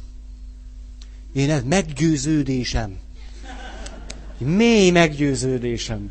Én 1.33 1.51
ez 1.51 1.63
meggyőződésem. 1.63 2.99
Mély 4.39 4.91
meggyőződésem. 4.91 6.11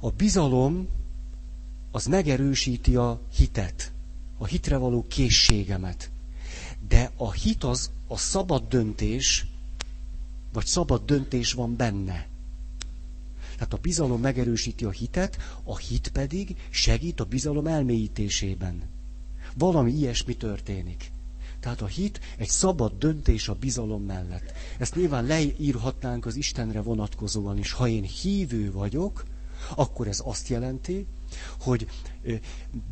A 0.00 0.10
bizalom 0.10 0.88
az 1.90 2.06
megerősíti 2.06 2.96
a 2.96 3.20
hitet, 3.36 3.92
a 4.38 4.46
hitre 4.46 4.76
való 4.76 5.04
készségemet. 5.08 6.10
De 6.88 7.10
a 7.16 7.32
hit 7.32 7.64
az 7.64 7.90
a 8.06 8.16
szabad 8.16 8.68
döntés, 8.68 9.46
vagy 10.52 10.66
szabad 10.66 11.04
döntés 11.04 11.52
van 11.52 11.76
benne. 11.76 12.26
Tehát 13.56 13.72
a 13.72 13.78
bizalom 13.82 14.20
megerősíti 14.20 14.84
a 14.84 14.90
hitet, 14.90 15.36
a 15.64 15.76
hit 15.76 16.08
pedig 16.08 16.56
segít 16.70 17.20
a 17.20 17.24
bizalom 17.24 17.66
elmélyítésében. 17.66 18.82
Valami 19.58 19.92
ilyesmi 19.92 20.36
történik. 20.36 21.12
Tehát 21.60 21.82
a 21.82 21.86
hit 21.86 22.20
egy 22.36 22.48
szabad 22.48 22.92
döntés 22.98 23.48
a 23.48 23.54
bizalom 23.54 24.02
mellett. 24.02 24.52
Ezt 24.78 24.94
nyilván 24.94 25.24
leírhatnánk 25.24 26.26
az 26.26 26.36
Istenre 26.36 26.80
vonatkozóan 26.82 27.58
is. 27.58 27.72
Ha 27.72 27.88
én 27.88 28.02
hívő 28.02 28.72
vagyok, 28.72 29.24
akkor 29.76 30.08
ez 30.08 30.20
azt 30.24 30.48
jelenti, 30.48 31.06
hogy 31.60 31.86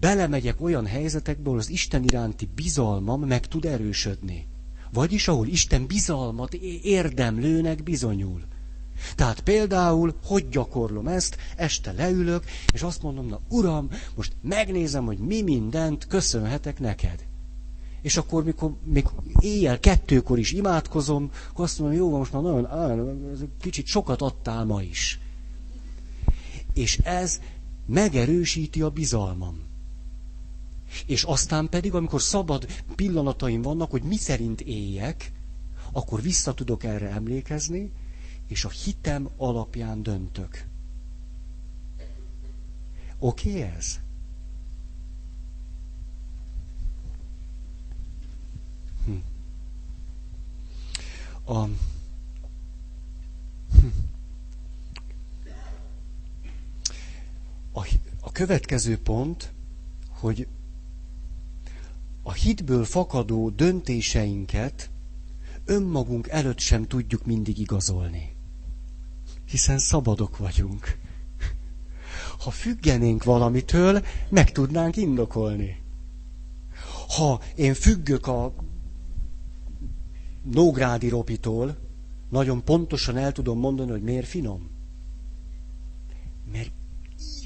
belemegyek 0.00 0.60
olyan 0.60 0.86
helyzetekbe, 0.86 1.46
ahol 1.48 1.58
az 1.58 1.68
Isten 1.68 2.02
iránti 2.04 2.48
bizalmam 2.54 3.20
meg 3.20 3.46
tud 3.46 3.64
erősödni. 3.64 4.46
Vagyis 4.92 5.28
ahol 5.28 5.46
Isten 5.46 5.86
bizalmat 5.86 6.54
érdemlőnek 6.82 7.82
bizonyul. 7.82 8.42
Tehát 9.14 9.40
például, 9.40 10.14
hogy 10.24 10.49
gyakorlom 10.49 11.07
ezt, 11.09 11.36
este 11.57 11.92
leülök, 11.92 12.45
és 12.72 12.82
azt 12.82 13.03
mondom, 13.03 13.26
na 13.26 13.40
uram, 13.49 13.88
most 14.14 14.32
megnézem, 14.42 15.05
hogy 15.05 15.18
mi 15.18 15.42
mindent 15.42 16.07
köszönhetek 16.07 16.80
neked. 16.80 17.24
És 18.03 18.16
akkor, 18.16 18.45
mikor 18.45 18.72
még 18.84 19.07
éjjel 19.38 19.80
kettőkor 19.80 20.38
is 20.38 20.53
imádkozom, 20.53 21.30
akkor 21.51 21.64
azt 21.64 21.78
mondom, 21.78 21.99
jó, 21.99 22.16
most 22.18 22.32
már 22.32 22.42
nagyon, 22.42 22.66
á, 22.66 22.95
kicsit 23.61 23.86
sokat 23.86 24.22
adtál 24.22 24.64
ma 24.64 24.82
is. 24.82 25.18
És 26.74 26.99
ez 26.99 27.40
megerősíti 27.86 28.82
a 28.82 28.90
bizalmam. 28.90 29.62
És 31.07 31.22
aztán 31.22 31.68
pedig, 31.68 31.95
amikor 31.95 32.22
szabad 32.22 32.66
pillanataim 32.95 33.62
vannak, 33.62 33.90
hogy 33.90 34.03
mi 34.03 34.16
szerint 34.16 34.61
éljek, 34.61 35.32
akkor 35.92 36.22
vissza 36.22 36.55
tudok 36.55 36.84
erre 36.84 37.11
emlékezni, 37.11 37.90
és 38.47 38.64
a 38.64 38.70
hitem 38.70 39.28
alapján 39.36 40.03
döntök. 40.03 40.66
Oké 43.18 43.49
okay 43.49 43.62
ez? 43.62 44.01
Hm. 49.05 49.12
A, 51.45 51.64
hm. 53.70 53.86
a, 57.72 57.86
a 58.20 58.32
következő 58.32 58.99
pont, 58.99 59.53
hogy 60.09 60.49
a 62.22 62.32
hitből 62.32 62.84
fakadó 62.84 63.51
döntéseinket 63.51 64.90
önmagunk 65.64 66.28
előtt 66.28 66.59
sem 66.59 66.86
tudjuk 66.86 67.24
mindig 67.24 67.59
igazolni 67.59 68.34
hiszen 69.55 69.78
szabadok 69.78 70.36
vagyunk. 70.36 70.98
Ha 72.38 72.50
függenénk 72.50 73.24
valamitől, 73.24 74.05
meg 74.28 74.52
tudnánk 74.52 74.96
indokolni. 74.96 75.82
Ha 77.16 77.40
én 77.55 77.74
függök 77.74 78.26
a 78.26 78.55
Nógrádi 80.52 81.09
Ropitól, 81.09 81.76
nagyon 82.30 82.64
pontosan 82.64 83.16
el 83.16 83.32
tudom 83.32 83.59
mondani, 83.59 83.90
hogy 83.90 84.02
miért 84.02 84.26
finom. 84.26 84.70
Mert 86.52 86.72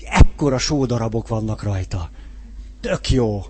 ekkora 0.04 0.58
sódarabok 0.58 1.28
vannak 1.28 1.62
rajta. 1.62 2.10
Tök 2.80 3.10
jó. 3.10 3.42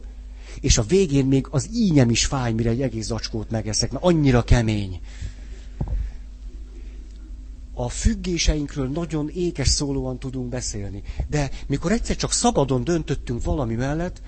És 0.60 0.78
a 0.78 0.82
végén 0.82 1.26
még 1.26 1.46
az 1.50 1.68
ínyem 1.74 2.10
is 2.10 2.26
fáj, 2.26 2.52
mire 2.52 2.70
egy 2.70 2.82
egész 2.82 3.06
zacskót 3.06 3.50
megeszek, 3.50 3.90
mert 3.92 4.04
annyira 4.04 4.42
kemény 4.42 5.00
a 7.80 7.88
függéseinkről 7.88 8.88
nagyon 8.88 9.28
ékes 9.28 9.68
szólóan 9.68 10.18
tudunk 10.18 10.48
beszélni. 10.48 11.02
De 11.28 11.50
mikor 11.66 11.92
egyszer 11.92 12.16
csak 12.16 12.32
szabadon 12.32 12.84
döntöttünk 12.84 13.44
valami 13.44 13.74
mellett, 13.74 14.22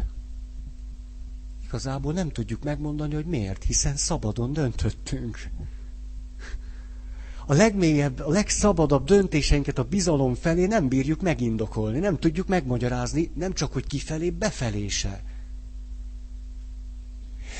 igazából 1.64 2.12
nem 2.12 2.28
tudjuk 2.28 2.62
megmondani, 2.62 3.14
hogy 3.14 3.24
miért, 3.24 3.64
hiszen 3.64 3.96
szabadon 3.96 4.52
döntöttünk. 4.52 5.38
A 7.46 7.54
legmélyebb, 7.54 8.18
a 8.20 8.30
legszabadabb 8.30 9.04
döntéseinket 9.04 9.78
a 9.78 9.84
bizalom 9.84 10.34
felé 10.34 10.66
nem 10.66 10.88
bírjuk 10.88 11.20
megindokolni, 11.20 11.98
nem 11.98 12.18
tudjuk 12.18 12.46
megmagyarázni, 12.46 13.30
nem 13.34 13.52
csak, 13.52 13.72
hogy 13.72 13.86
kifelé, 13.86 14.30
befelé 14.30 14.88
se. 14.88 15.22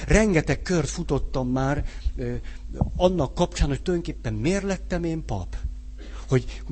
Rengeteg 0.07 0.63
kört 0.63 0.89
futottam 0.89 1.49
már 1.49 1.85
ö, 2.17 2.35
annak 2.97 3.35
kapcsán, 3.35 3.69
hogy 3.69 3.83
tulajdonképpen 3.83 4.35
miért 4.35 4.63
lettem 4.63 5.05
én 5.05 5.25
pap 5.25 5.57
hogy 6.31 6.63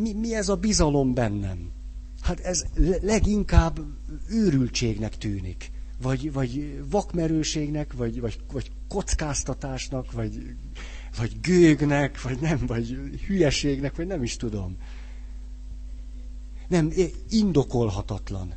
mi, 0.00 0.12
mi 0.12 0.34
ez 0.34 0.48
a 0.48 0.56
bizalom 0.56 1.14
bennem. 1.14 1.70
Hát 2.20 2.40
ez 2.40 2.64
leginkább 3.02 3.80
őrültségnek 4.28 5.18
tűnik, 5.18 5.70
vagy, 6.02 6.32
vagy 6.32 6.82
vakmerőségnek, 6.90 7.92
vagy, 7.92 8.20
vagy, 8.20 8.38
vagy 8.52 8.70
kockáztatásnak, 8.88 10.12
vagy, 10.12 10.54
vagy 11.18 11.40
gőgnek, 11.40 12.22
vagy 12.22 12.40
nem, 12.40 12.66
vagy 12.66 12.88
hülyeségnek, 13.26 13.96
vagy 13.96 14.06
nem 14.06 14.22
is 14.22 14.36
tudom. 14.36 14.76
Nem, 16.68 16.92
indokolhatatlan. 17.30 18.54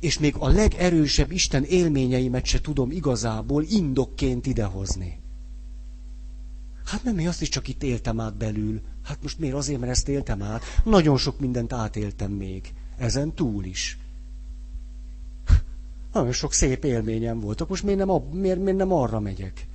És 0.00 0.18
még 0.18 0.34
a 0.38 0.48
legerősebb 0.48 1.30
Isten 1.30 1.64
élményeimet 1.64 2.44
se 2.44 2.60
tudom 2.60 2.90
igazából 2.90 3.62
indokként 3.62 4.46
idehozni. 4.46 5.20
Hát 6.84 7.04
nem, 7.04 7.18
én 7.18 7.28
azt 7.28 7.42
is 7.42 7.48
csak 7.48 7.68
itt 7.68 7.82
éltem 7.82 8.20
át 8.20 8.36
belül. 8.36 8.80
Hát 9.06 9.22
most 9.22 9.38
miért? 9.38 9.54
Azért, 9.54 9.80
mert 9.80 9.92
ezt 9.92 10.08
éltem 10.08 10.42
át. 10.42 10.62
Nagyon 10.84 11.16
sok 11.16 11.40
mindent 11.40 11.72
átéltem 11.72 12.30
még. 12.30 12.72
Ezen 12.96 13.34
túl 13.34 13.64
is. 13.64 13.98
Nagyon 16.12 16.32
sok 16.32 16.52
szép 16.52 16.84
élményem 16.84 17.40
volt. 17.40 17.68
Most 17.68 17.82
miért 17.82 17.98
nem, 18.04 18.22
miért, 18.32 18.58
miért 18.58 18.78
nem 18.78 18.92
arra 18.92 19.20
megyek? 19.20 19.66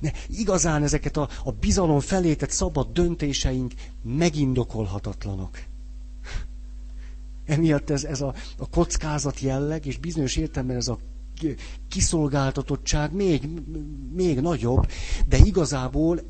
De 0.00 0.12
igazán 0.28 0.82
ezeket 0.82 1.16
a, 1.16 1.28
a 1.44 1.52
bizalom 1.52 2.00
felé 2.00 2.34
tett 2.34 2.50
szabad 2.50 2.92
döntéseink 2.92 3.72
megindokolhatatlanok. 4.02 5.58
Emiatt 7.44 7.90
ez, 7.90 8.04
ez 8.04 8.20
a, 8.20 8.34
a 8.58 8.68
kockázat 8.68 9.40
jelleg, 9.40 9.86
és 9.86 9.98
bizonyos 9.98 10.36
értelemben 10.36 10.76
ez 10.76 10.88
a 10.88 10.98
kiszolgáltatottság 11.88 13.12
még, 13.12 13.48
még 14.14 14.40
nagyobb, 14.40 14.86
de 15.28 15.36
igazából 15.36 16.20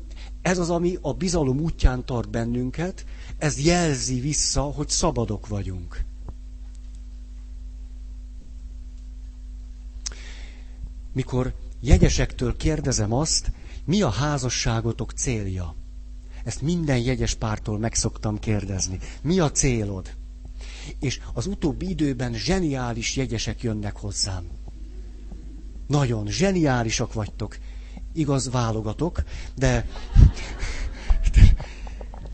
ez 0.41 0.57
az, 0.57 0.69
ami 0.69 0.97
a 1.01 1.13
bizalom 1.13 1.59
útján 1.59 2.05
tart 2.05 2.29
bennünket, 2.29 3.05
ez 3.37 3.65
jelzi 3.65 4.19
vissza, 4.19 4.61
hogy 4.61 4.89
szabadok 4.89 5.47
vagyunk. 5.47 6.03
Mikor 11.13 11.53
jegyesektől 11.81 12.57
kérdezem 12.57 13.13
azt, 13.13 13.51
mi 13.85 14.01
a 14.01 14.09
házasságotok 14.09 15.11
célja? 15.11 15.75
Ezt 16.43 16.61
minden 16.61 16.97
jegyes 16.97 17.33
pártól 17.33 17.79
meg 17.79 17.93
szoktam 17.93 18.39
kérdezni. 18.39 18.99
Mi 19.21 19.39
a 19.39 19.51
célod? 19.51 20.15
És 20.99 21.19
az 21.33 21.45
utóbbi 21.47 21.89
időben 21.89 22.33
zseniális 22.33 23.15
jegyesek 23.15 23.61
jönnek 23.61 23.97
hozzám. 23.97 24.43
Nagyon 25.87 26.27
zseniálisak 26.27 27.13
vagytok. 27.13 27.57
Igaz, 28.13 28.49
válogatok, 28.49 29.23
de... 29.55 29.85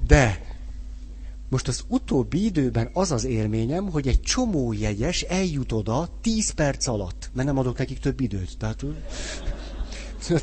De 0.08 0.46
most 1.50 1.68
az 1.68 1.84
utóbbi 1.88 2.46
időben 2.46 2.90
az 2.94 3.12
az 3.12 3.24
élményem, 3.24 3.90
hogy 3.90 4.08
egy 4.08 4.22
csomó 4.22 4.74
jegyes 4.74 5.22
eljut 5.22 5.72
oda 5.72 6.10
10 6.22 6.50
perc 6.50 6.88
alatt, 6.88 7.30
mert 7.34 7.48
nem 7.48 7.58
adok 7.58 7.78
nekik 7.78 8.00
több 8.00 8.20
időt. 8.20 8.58
Tehát 8.58 8.86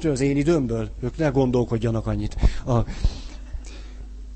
az 0.05 0.21
én 0.21 0.37
időmből, 0.37 0.91
ők 1.01 1.17
ne 1.17 1.29
gondolkodjanak 1.29 2.07
annyit. 2.07 2.37
A 2.67 2.85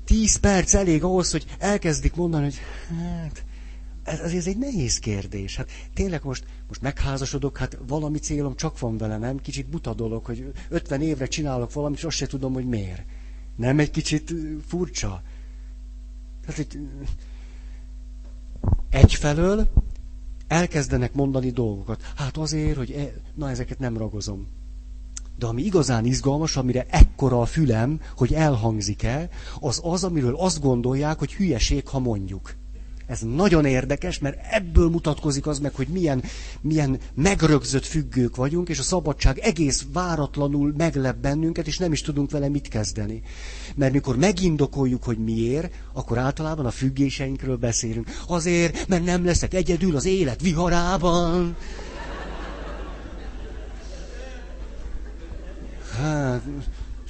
10 0.05 0.35
perc 0.35 0.73
elég 0.73 1.03
ahhoz, 1.03 1.31
hogy 1.31 1.45
elkezdik 1.59 2.15
mondani, 2.15 2.43
hogy 2.43 2.59
hát, 2.97 3.45
ez, 4.07 4.33
ez 4.33 4.47
egy 4.47 4.57
nehéz 4.57 4.99
kérdés. 4.99 5.55
Hát 5.55 5.69
tényleg 5.93 6.23
most, 6.23 6.45
most 6.67 6.81
megházasodok, 6.81 7.57
hát 7.57 7.77
valami 7.87 8.17
célom 8.17 8.55
csak 8.55 8.79
van 8.79 8.97
vele, 8.97 9.17
nem? 9.17 9.37
Kicsit 9.37 9.69
buta 9.69 9.93
dolog, 9.93 10.25
hogy 10.25 10.51
50 10.69 11.01
évre 11.01 11.25
csinálok 11.25 11.73
valamit, 11.73 11.97
és 11.97 12.03
azt 12.03 12.17
se 12.17 12.27
tudom, 12.27 12.53
hogy 12.53 12.65
miért. 12.67 13.03
Nem 13.55 13.79
egy 13.79 13.91
kicsit 13.91 14.33
furcsa? 14.67 15.21
Hát 16.47 16.57
egy, 16.57 16.79
egyfelől 18.89 19.69
elkezdenek 20.47 21.13
mondani 21.13 21.49
dolgokat. 21.51 22.01
Hát 22.15 22.37
azért, 22.37 22.77
hogy 22.77 22.91
e, 22.91 23.13
na 23.35 23.49
ezeket 23.49 23.79
nem 23.79 23.97
ragozom. 23.97 24.47
De 25.37 25.45
ami 25.45 25.61
igazán 25.63 26.05
izgalmas, 26.05 26.57
amire 26.57 26.85
ekkora 26.89 27.41
a 27.41 27.45
fülem, 27.45 28.01
hogy 28.15 28.33
elhangzik-e, 28.33 29.29
az 29.59 29.79
az, 29.83 30.03
amiről 30.03 30.35
azt 30.35 30.61
gondolják, 30.61 31.19
hogy 31.19 31.33
hülyeség, 31.33 31.87
ha 31.87 31.99
mondjuk. 31.99 32.55
Ez 33.07 33.19
nagyon 33.21 33.65
érdekes, 33.65 34.19
mert 34.19 34.37
ebből 34.51 34.89
mutatkozik 34.89 35.47
az 35.47 35.59
meg, 35.59 35.75
hogy 35.75 35.87
milyen, 35.87 36.23
milyen 36.61 36.99
megrögzött 37.13 37.85
függők 37.85 38.35
vagyunk, 38.35 38.69
és 38.69 38.79
a 38.79 38.83
szabadság 38.83 39.37
egész 39.37 39.85
váratlanul 39.93 40.73
meglep 40.77 41.17
bennünket, 41.17 41.67
és 41.67 41.77
nem 41.77 41.91
is 41.91 42.01
tudunk 42.01 42.31
vele 42.31 42.49
mit 42.49 42.67
kezdeni. 42.67 43.21
Mert 43.75 43.93
mikor 43.93 44.17
megindokoljuk, 44.17 45.03
hogy 45.03 45.17
miért, 45.17 45.73
akkor 45.93 46.17
általában 46.17 46.65
a 46.65 46.71
függéseinkről 46.71 47.57
beszélünk. 47.57 48.09
Azért, 48.27 48.87
mert 48.87 49.03
nem 49.05 49.25
leszek 49.25 49.53
egyedül 49.53 49.95
az 49.95 50.05
élet 50.05 50.41
viharában. 50.41 51.55
Hát, 56.01 56.41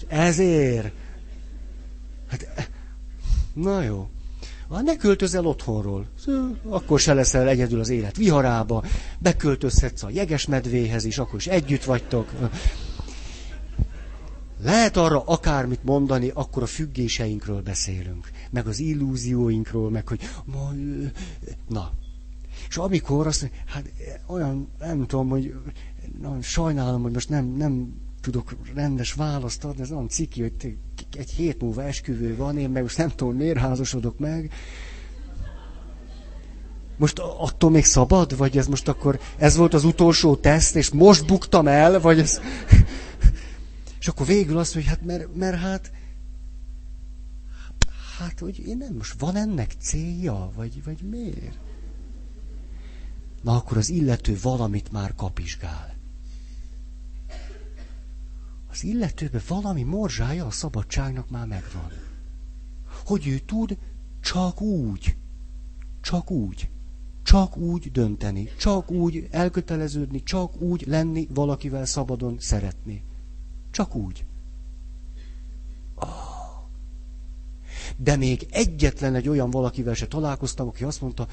ezért. 0.08 0.92
Hát, 2.28 2.70
na 3.54 3.82
jó. 3.82 4.10
Ha 4.70 4.82
ne 4.82 4.96
költözel 4.96 5.46
otthonról, 5.46 6.08
akkor 6.70 7.00
se 7.00 7.14
leszel 7.14 7.48
egyedül 7.48 7.80
az 7.80 7.90
élet 7.90 8.18
viharába, 8.18 8.84
beköltözhetsz 9.20 10.04
a 10.04 10.10
jegesmedvéhez 10.10 11.04
is, 11.06 11.18
akkor 11.18 11.40
is 11.40 11.48
együtt 11.48 11.84
vagytok. 11.84 12.32
Lehet 14.64 14.98
arra 14.98 15.24
akármit 15.26 15.84
mondani, 15.84 16.32
akkor 16.34 16.64
a 16.64 16.66
függéseinkről 16.66 17.62
beszélünk, 17.62 18.32
meg 18.50 18.68
az 18.68 18.80
illúzióinkról, 18.80 19.90
meg 19.90 20.08
hogy 20.08 20.20
na. 21.68 21.92
És 22.70 22.78
amikor 22.78 23.28
azt 23.28 23.42
mondja, 23.42 23.60
hát 23.66 23.92
olyan, 24.28 24.70
nem 24.80 25.06
tudom, 25.06 25.30
hogy 25.30 25.54
na, 26.22 26.42
sajnálom, 26.42 27.02
hogy 27.02 27.12
most 27.12 27.30
nem, 27.30 27.46
nem 27.46 27.94
tudok 28.32 28.56
rendes 28.74 29.14
választ 29.14 29.64
adni, 29.64 29.82
ez 29.82 29.92
olyan 29.92 30.10
ciki, 30.10 30.42
hogy 30.42 30.78
egy 31.18 31.30
hét 31.30 31.62
múlva 31.62 31.84
esküvő 31.84 32.36
van, 32.36 32.58
én 32.58 32.70
meg 32.70 32.82
most 32.82 32.98
nem 32.98 33.10
tudom, 33.10 33.36
miért 33.36 33.58
házasodok 33.58 34.20
meg. 34.20 34.54
Most 36.98 37.20
attól 37.20 37.70
még 37.70 37.86
szabad? 37.86 38.38
Vagy 38.38 38.58
ez 38.58 38.68
most 38.68 38.88
akkor, 38.88 39.20
ez 39.38 39.56
volt 39.56 39.74
az 39.74 39.84
utolsó 39.84 40.36
teszt, 40.36 40.76
és 40.76 40.90
most 40.90 41.26
buktam 41.26 41.68
el? 41.68 42.00
Vagy 42.00 42.20
ez... 42.20 42.42
és 44.00 44.08
akkor 44.08 44.26
végül 44.26 44.58
azt, 44.58 44.74
hogy 44.74 44.86
hát, 44.86 45.06
mert, 45.06 45.36
mert 45.36 45.58
hát, 45.58 45.92
hát, 48.18 48.40
hogy 48.40 48.68
én 48.68 48.78
nem, 48.78 48.94
most 48.94 49.20
van 49.20 49.36
ennek 49.36 49.72
célja? 49.80 50.52
Vagy, 50.56 50.84
vagy 50.84 51.02
miért? 51.10 51.58
Na 53.42 53.56
akkor 53.56 53.78
az 53.78 53.90
illető 53.90 54.38
valamit 54.42 54.92
már 54.92 55.16
kapizsgál 55.16 55.97
az 58.78 58.84
illetőben 58.84 59.42
valami 59.48 59.84
morzsája 59.84 60.46
a 60.46 60.52
szabadságnak 60.52 61.30
már 61.30 61.48
megvan. 61.48 61.92
Hogy 63.06 63.28
ő 63.28 63.40
tud 63.40 63.78
csak 64.22 64.62
úgy, 64.62 65.16
csak 66.02 66.32
úgy, 66.32 66.70
csak 67.24 67.58
úgy 67.58 67.92
dönteni, 67.92 68.50
csak 68.58 68.92
úgy 68.92 69.28
elköteleződni, 69.32 70.24
csak 70.24 70.62
úgy 70.62 70.84
lenni 70.88 71.28
valakivel 71.34 71.86
szabadon 71.86 72.36
szeretni. 72.40 73.04
Csak 73.72 73.96
úgy. 73.96 74.26
Oh. 75.96 76.38
De 77.96 78.16
még 78.16 78.48
egyetlen 78.52 79.16
egy 79.16 79.28
olyan 79.30 79.50
valakivel 79.50 79.94
se 79.94 80.08
találkoztam, 80.08 80.68
aki 80.68 80.84
azt 80.84 81.02
mondta, 81.02 81.28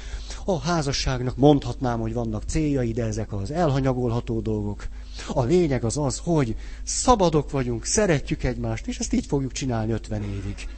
a 0.45 0.59
házasságnak 0.59 1.37
mondhatnám, 1.37 2.01
hogy 2.01 2.13
vannak 2.13 2.43
céljai, 2.43 2.93
de 2.93 3.05
ezek 3.05 3.33
az 3.33 3.51
elhanyagolható 3.51 4.41
dolgok. 4.41 4.89
A 5.29 5.43
lényeg 5.43 5.85
az 5.85 5.97
az, 5.97 6.19
hogy 6.25 6.57
szabadok 6.83 7.51
vagyunk, 7.51 7.85
szeretjük 7.85 8.43
egymást, 8.43 8.87
és 8.87 8.99
ezt 8.99 9.13
így 9.13 9.27
fogjuk 9.27 9.53
csinálni 9.53 9.93
50 9.93 10.23
évig. 10.23 10.69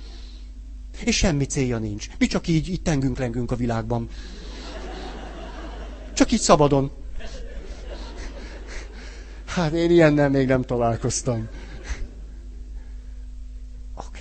És 1.05 1.17
semmi 1.17 1.45
célja 1.45 1.79
nincs. 1.79 2.09
Mi 2.19 2.27
csak 2.27 2.47
így, 2.49 2.69
így 2.69 2.83
tengünk-lengünk 2.83 3.51
a 3.51 3.57
világban. 3.57 4.09
Csak 6.15 6.33
így 6.33 6.41
szabadon. 6.41 6.91
Hát 9.47 9.73
én 9.73 9.91
ilyennel 9.91 10.31
még 10.31 10.47
nem 10.47 10.63
találkoztam. 10.63 11.49
Oké. 13.95 14.21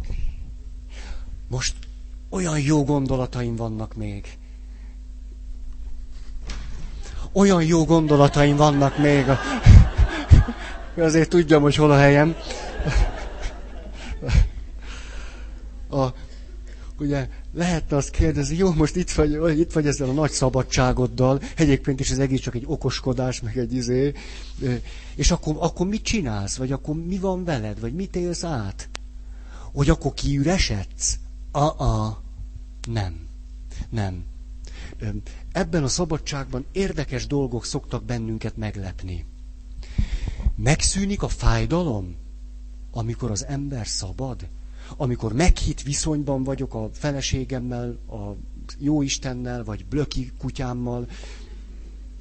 Okay. 0.00 0.18
Most 1.48 1.74
olyan 2.32 2.60
jó 2.60 2.84
gondolataim 2.84 3.56
vannak 3.56 3.94
még. 3.94 4.26
Olyan 7.32 7.64
jó 7.64 7.84
gondolataim 7.84 8.56
vannak 8.56 8.98
még. 8.98 9.24
Azért 10.96 11.28
tudjam, 11.28 11.62
hogy 11.62 11.74
hol 11.74 11.90
a 11.90 11.96
helyem. 11.96 12.34
A, 15.90 16.06
ugye 16.98 17.28
lehetne 17.54 17.96
azt 17.96 18.10
kérdezni, 18.10 18.56
jó, 18.56 18.72
most 18.72 18.96
itt 18.96 19.10
vagy, 19.10 19.58
itt 19.58 19.72
vagy 19.72 19.86
ezzel 19.86 20.08
a 20.08 20.12
nagy 20.12 20.30
szabadságoddal, 20.30 21.40
egyébként 21.56 22.00
is 22.00 22.10
ez 22.10 22.18
egész 22.18 22.40
csak 22.40 22.54
egy 22.54 22.64
okoskodás, 22.66 23.40
meg 23.40 23.58
egy 23.58 23.74
izé, 23.74 24.12
és 25.14 25.30
akkor, 25.30 25.56
akkor 25.58 25.86
mit 25.86 26.02
csinálsz, 26.02 26.56
vagy 26.56 26.72
akkor 26.72 26.94
mi 26.94 27.18
van 27.18 27.44
veled, 27.44 27.80
vagy 27.80 27.94
mit 27.94 28.16
élsz 28.16 28.44
át? 28.44 28.88
Hogy 29.72 29.90
akkor 29.90 30.14
kiüresedsz? 30.14 31.18
A-a. 31.52 32.22
Nem. 32.88 33.26
Nem. 33.90 34.24
Ebben 35.52 35.82
a 35.82 35.88
szabadságban 35.88 36.64
érdekes 36.72 37.26
dolgok 37.26 37.64
szoktak 37.64 38.04
bennünket 38.04 38.56
meglepni. 38.56 39.26
Megszűnik 40.56 41.22
a 41.22 41.28
fájdalom, 41.28 42.16
amikor 42.90 43.30
az 43.30 43.44
ember 43.46 43.86
szabad, 43.86 44.48
amikor 44.96 45.32
meghitt 45.32 45.82
viszonyban 45.82 46.44
vagyok 46.44 46.74
a 46.74 46.88
feleségemmel, 46.92 47.98
a 48.08 48.36
jóistennel, 48.78 49.64
vagy 49.64 49.86
blöki 49.86 50.32
kutyámmal. 50.38 51.08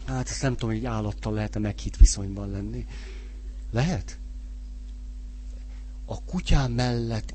Hát 0.06 0.30
ezt 0.30 0.42
nem 0.42 0.56
tudom, 0.56 0.76
hogy 0.76 0.86
állattal 0.86 1.34
lehet-e 1.34 1.60
meghitt 1.60 1.96
viszonyban 1.98 2.50
lenni. 2.50 2.86
Lehet? 3.72 4.20
A 6.06 6.24
kutyám 6.24 6.72
mellett 6.72 7.34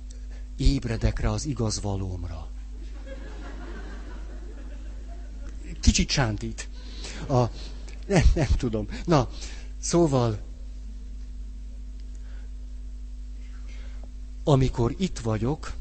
ébredek 0.57 1.19
rá 1.21 1.29
az 1.29 1.47
igaz 1.47 1.81
valómra. 1.81 2.49
Kicsit 5.81 6.11
sántít. 6.11 6.69
A, 7.29 7.45
nem, 8.07 8.23
nem 8.35 8.49
tudom. 8.57 8.89
Na, 9.05 9.29
szóval, 9.79 10.39
amikor 14.45 14.95
itt 14.99 15.19
vagyok, 15.19 15.73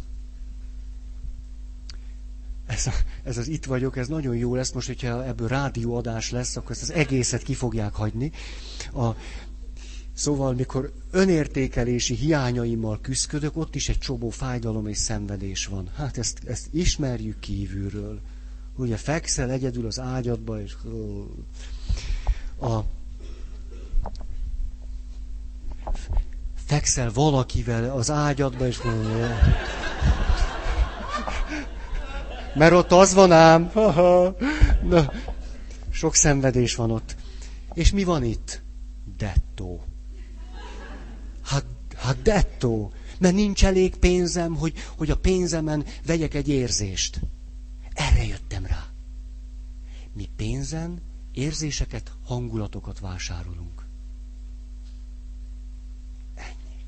ez, 2.65 2.88
a, 2.88 2.93
ez 3.23 3.38
az 3.38 3.47
itt 3.47 3.65
vagyok, 3.65 3.97
ez 3.97 4.07
nagyon 4.07 4.36
jó 4.36 4.55
lesz, 4.55 4.71
most, 4.71 4.88
hogyha 4.88 5.26
ebből 5.26 5.47
rádióadás 5.47 6.32
lesz, 6.32 6.55
akkor 6.55 6.71
ezt 6.71 6.82
az 6.82 6.91
egészet 6.91 7.43
ki 7.43 7.53
fogják 7.53 7.93
hagyni. 7.93 8.32
A, 8.93 9.09
szóval, 10.16 10.53
mikor 10.53 10.91
önértékelési 11.11 12.16
hiányaimmal 12.16 12.99
küzdök, 13.01 13.57
ott 13.57 13.76
is 13.76 13.89
egy 13.89 13.99
csomó 13.99 14.30
fájdalom 14.30 14.88
és 14.88 14.97
szenvedés 14.97 15.66
van. 15.66 15.89
Hát 15.95 16.18
ezt, 16.18 16.39
ezt 16.47 16.68
ismerjük 16.72 17.39
kívülről. 17.39 18.20
Ugye 18.76 18.97
fekszel 18.97 19.51
egyedül 19.51 19.86
az 19.86 19.99
ágyadba, 19.99 20.61
és 20.61 20.74
a, 22.61 22.80
fekszel 26.66 27.11
valakivel 27.11 27.91
az 27.91 28.11
ágyadba, 28.11 28.68
és 28.68 28.82
mert 32.53 32.74
ott 32.74 32.91
az 32.91 33.13
van 33.13 33.32
ám, 33.32 33.72
Na, 34.84 35.11
sok 35.89 36.16
szenvedés 36.16 36.76
van 36.76 36.91
ott. 36.91 37.16
És 37.74 37.91
mi 37.91 38.03
van 38.03 38.24
itt? 38.24 38.61
Dettó. 39.18 39.84
Hát, 42.06 42.22
dettó. 42.22 42.93
Mert 43.20 43.36
nincs 43.36 43.66
elég 43.66 43.95
pénzem, 43.95 44.56
hogy, 44.56 44.74
hogy 44.97 45.10
a 45.10 45.18
pénzemen 45.18 45.86
vegyek 46.06 46.34
egy 46.34 46.47
érzést. 46.47 47.22
Erre 47.93 48.26
jöttem 48.26 48.66
rá. 48.66 48.86
Mi 50.14 50.30
pénzen 50.36 51.01
érzéseket, 51.32 52.12
hangulatokat 52.24 52.99
vásárolunk. 52.99 53.86
Ennyi. 56.36 56.86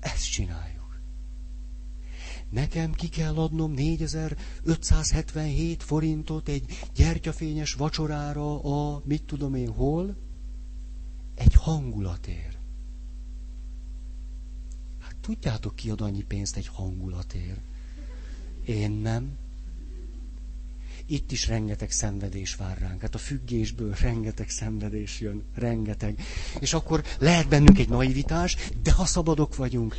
Ezt 0.00 0.30
csináljuk. 0.30 0.98
Nekem 2.50 2.92
ki 2.92 3.08
kell 3.08 3.36
adnom 3.36 3.72
4577 3.72 5.82
forintot 5.82 6.48
egy 6.48 6.78
gyertyafényes 6.94 7.74
vacsorára 7.74 8.62
a 8.62 9.02
mit 9.04 9.22
tudom 9.22 9.54
én 9.54 9.72
hol, 9.72 10.16
egy 11.34 11.54
hangulatért. 11.54 12.53
Tudjátok 15.24 15.76
ki 15.76 15.90
ad 15.90 16.00
annyi 16.00 16.22
pénzt 16.22 16.56
egy 16.56 16.66
hangulatért? 16.66 17.60
Én 18.64 18.90
nem. 18.90 19.38
itt 21.06 21.32
is 21.32 21.46
rengeteg 21.48 21.90
szenvedés 21.90 22.54
vár 22.54 22.78
ránk. 22.78 23.00
Hát 23.00 23.14
a 23.14 23.18
függésből 23.18 23.94
rengeteg 24.00 24.50
szenvedés 24.50 25.20
jön, 25.20 25.42
rengeteg. 25.54 26.22
És 26.60 26.72
akkor 26.72 27.04
lehet 27.18 27.48
bennünk 27.48 27.78
egy 27.78 27.88
naivitás, 27.88 28.56
de 28.82 28.92
ha 28.92 29.04
szabadok 29.04 29.56
vagyunk, 29.56 29.96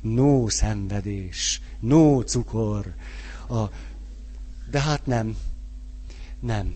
no 0.00 0.48
szenvedés, 0.48 1.60
no 1.80 2.22
cukor. 2.22 2.94
A... 3.48 3.64
De 4.70 4.80
hát 4.80 5.06
nem, 5.06 5.36
nem. 6.40 6.74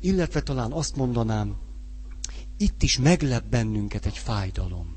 Illetve 0.00 0.42
talán 0.42 0.72
azt 0.72 0.96
mondanám, 0.96 1.56
itt 2.56 2.82
is 2.82 2.98
meglep 2.98 3.44
bennünket 3.44 4.06
egy 4.06 4.18
fájdalom. 4.18 4.95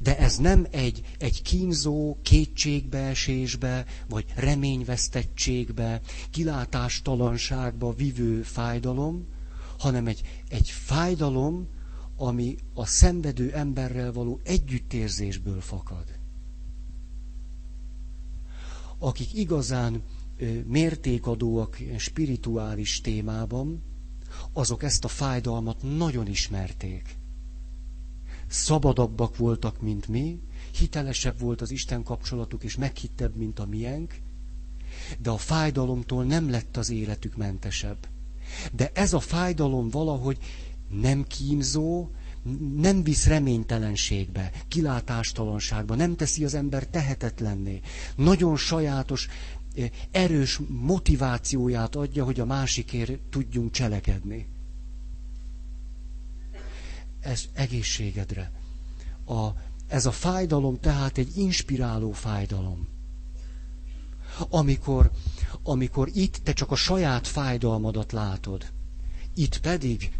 De 0.00 0.18
ez 0.18 0.36
nem 0.36 0.66
egy, 0.70 1.02
egy 1.18 1.42
kínzó 1.42 2.16
kétségbeesésbe, 2.22 3.84
vagy 4.08 4.24
reményvesztettségbe, 4.34 6.00
kilátástalanságba 6.30 7.92
vivő 7.92 8.42
fájdalom, 8.42 9.26
hanem 9.78 10.06
egy, 10.06 10.22
egy 10.48 10.68
fájdalom, 10.70 11.68
ami 12.16 12.56
a 12.74 12.86
szenvedő 12.86 13.52
emberrel 13.52 14.12
való 14.12 14.40
együttérzésből 14.44 15.60
fakad. 15.60 16.04
Akik 18.98 19.34
igazán 19.34 20.02
mértékadóak 20.66 21.78
spirituális 21.96 23.00
témában, 23.00 23.82
azok 24.52 24.82
ezt 24.82 25.04
a 25.04 25.08
fájdalmat 25.08 25.82
nagyon 25.96 26.26
ismerték. 26.26 27.16
Szabadabbak 28.54 29.36
voltak, 29.36 29.80
mint 29.80 30.08
mi, 30.08 30.40
hitelesebb 30.78 31.40
volt 31.40 31.60
az 31.60 31.70
Isten 31.70 32.02
kapcsolatuk, 32.02 32.64
és 32.64 32.76
meghittebb, 32.76 33.36
mint 33.36 33.58
a 33.58 33.66
miénk, 33.66 34.14
de 35.18 35.30
a 35.30 35.36
fájdalomtól 35.36 36.24
nem 36.24 36.50
lett 36.50 36.76
az 36.76 36.90
életük 36.90 37.36
mentesebb. 37.36 38.08
De 38.72 38.90
ez 38.94 39.12
a 39.12 39.20
fájdalom 39.20 39.88
valahogy 39.88 40.38
nem 40.90 41.24
kínzó, 41.24 42.10
nem 42.76 43.02
visz 43.02 43.26
reménytelenségbe, 43.26 44.52
kilátástalanságba, 44.68 45.94
nem 45.94 46.16
teszi 46.16 46.44
az 46.44 46.54
ember 46.54 46.86
tehetetlenné. 46.86 47.80
Nagyon 48.16 48.56
sajátos 48.56 49.28
erős 50.10 50.60
motivációját 50.68 51.96
adja, 51.96 52.24
hogy 52.24 52.40
a 52.40 52.44
másikért 52.44 53.18
tudjunk 53.30 53.70
cselekedni. 53.70 54.46
Ez 57.24 57.44
egészségedre. 57.52 58.52
A, 59.26 59.48
ez 59.86 60.06
a 60.06 60.12
fájdalom 60.12 60.80
tehát 60.80 61.18
egy 61.18 61.36
inspiráló 61.36 62.12
fájdalom. 62.12 62.88
Amikor, 64.48 65.10
amikor 65.62 66.10
itt 66.12 66.36
te 66.36 66.52
csak 66.52 66.70
a 66.70 66.76
saját 66.76 67.26
fájdalmadat 67.26 68.12
látod, 68.12 68.72
itt 69.34 69.58
pedig 69.60 70.12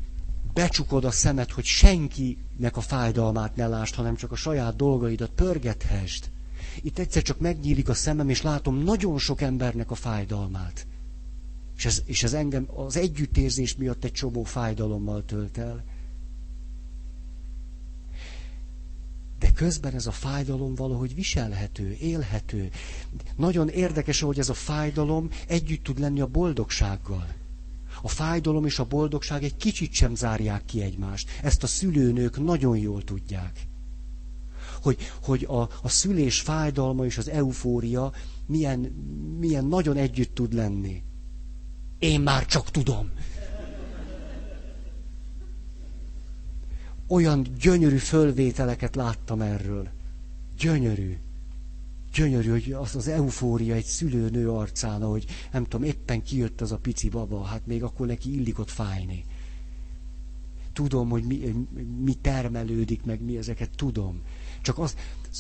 becsukod 0.53 1.05
a 1.05 1.11
szemed, 1.11 1.51
hogy 1.51 1.65
senkinek 1.65 2.77
a 2.77 2.81
fájdalmát 2.81 3.57
ne 3.57 3.67
lásd, 3.67 3.95
hanem 3.95 4.17
csak 4.17 4.33
a 4.33 4.37
saját 4.37 4.77
dolgaidat 4.77 5.31
pörgethesd, 5.31 6.31
itt 6.83 6.99
egyszer 6.99 7.23
csak 7.23 7.41
megnyílik 7.41 7.89
a 7.89 7.95
szemem, 7.95 8.29
és 8.29 8.43
látom 8.43 8.77
nagyon 8.77 9.19
sok 9.19 9.41
embernek 9.41 9.91
a 9.91 9.95
fájdalmát. 9.95 10.87
És 11.77 11.85
ez, 11.85 12.03
és 12.05 12.23
ez 12.23 12.33
engem 12.33 12.69
az 12.75 12.97
együttérzés 12.97 13.77
miatt 13.77 14.05
egy 14.05 14.13
csomó 14.13 14.45
fájdalommal 14.45 15.25
tölt 15.25 15.59
el. 15.59 15.85
De 19.39 19.51
közben 19.53 19.95
ez 19.95 20.07
a 20.07 20.11
fájdalom 20.13 20.75
valahogy 20.75 21.15
viselhető, 21.15 21.97
élhető. 22.01 22.71
Nagyon 23.37 23.69
érdekes, 23.69 24.21
hogy 24.21 24.39
ez 24.39 24.49
a 24.49 24.55
fájdalom 24.55 25.29
együtt 25.49 25.83
tud 25.85 25.99
lenni 25.99 26.21
a 26.21 26.27
boldogsággal. 26.27 27.27
A 28.03 28.09
fájdalom 28.09 28.65
és 28.67 28.79
a 28.79 28.85
boldogság 28.85 29.43
egy 29.43 29.57
kicsit 29.57 29.93
sem 29.93 30.15
zárják 30.15 30.65
ki 30.65 30.83
egymást. 30.83 31.29
Ezt 31.43 31.63
a 31.63 31.67
szülőnők 31.67 32.43
nagyon 32.45 32.77
jól 32.77 33.03
tudják 33.03 33.67
hogy, 34.85 34.97
hogy 35.23 35.45
a, 35.45 35.61
a 35.83 35.89
szülés 35.89 36.41
fájdalma 36.41 37.05
és 37.05 37.19
az 37.19 37.29
eufória 37.29 38.13
milyen, 38.47 38.79
milyen 39.39 39.65
nagyon 39.65 39.97
együtt 39.97 40.35
tud 40.35 40.53
lenni. 40.53 41.03
Én 41.99 42.21
már 42.21 42.47
csak 42.47 42.71
tudom. 42.71 43.11
Olyan 47.07 47.47
gyönyörű 47.61 47.97
fölvételeket 47.97 48.95
láttam 48.97 49.41
erről. 49.41 49.89
Gyönyörű. 50.59 51.17
Gyönyörű, 52.15 52.51
hogy 52.51 52.73
az, 52.73 52.97
az 52.97 53.09
eufória 53.09 53.75
egy 53.75 53.85
szülőnő 53.85 54.51
arcán, 54.51 55.03
hogy 55.03 55.25
nem 55.53 55.65
tudom, 55.65 55.83
éppen 55.87 56.23
kijött 56.23 56.61
az 56.61 56.73
a 56.73 56.79
pici 56.79 57.09
baba, 57.09 57.43
hát 57.43 57.67
még 57.67 57.83
akkor 57.83 58.07
neki 58.07 58.35
illik 58.35 58.59
ott 58.59 58.71
fájni. 58.71 59.25
Tudom, 60.73 61.09
hogy 61.09 61.25
mi, 61.25 61.67
mi 62.05 62.15
termelődik, 62.15 63.05
meg 63.05 63.23
mi 63.23 63.37
ezeket 63.37 63.71
tudom. 63.77 64.23
Csak 64.63 64.79
az, 64.79 64.97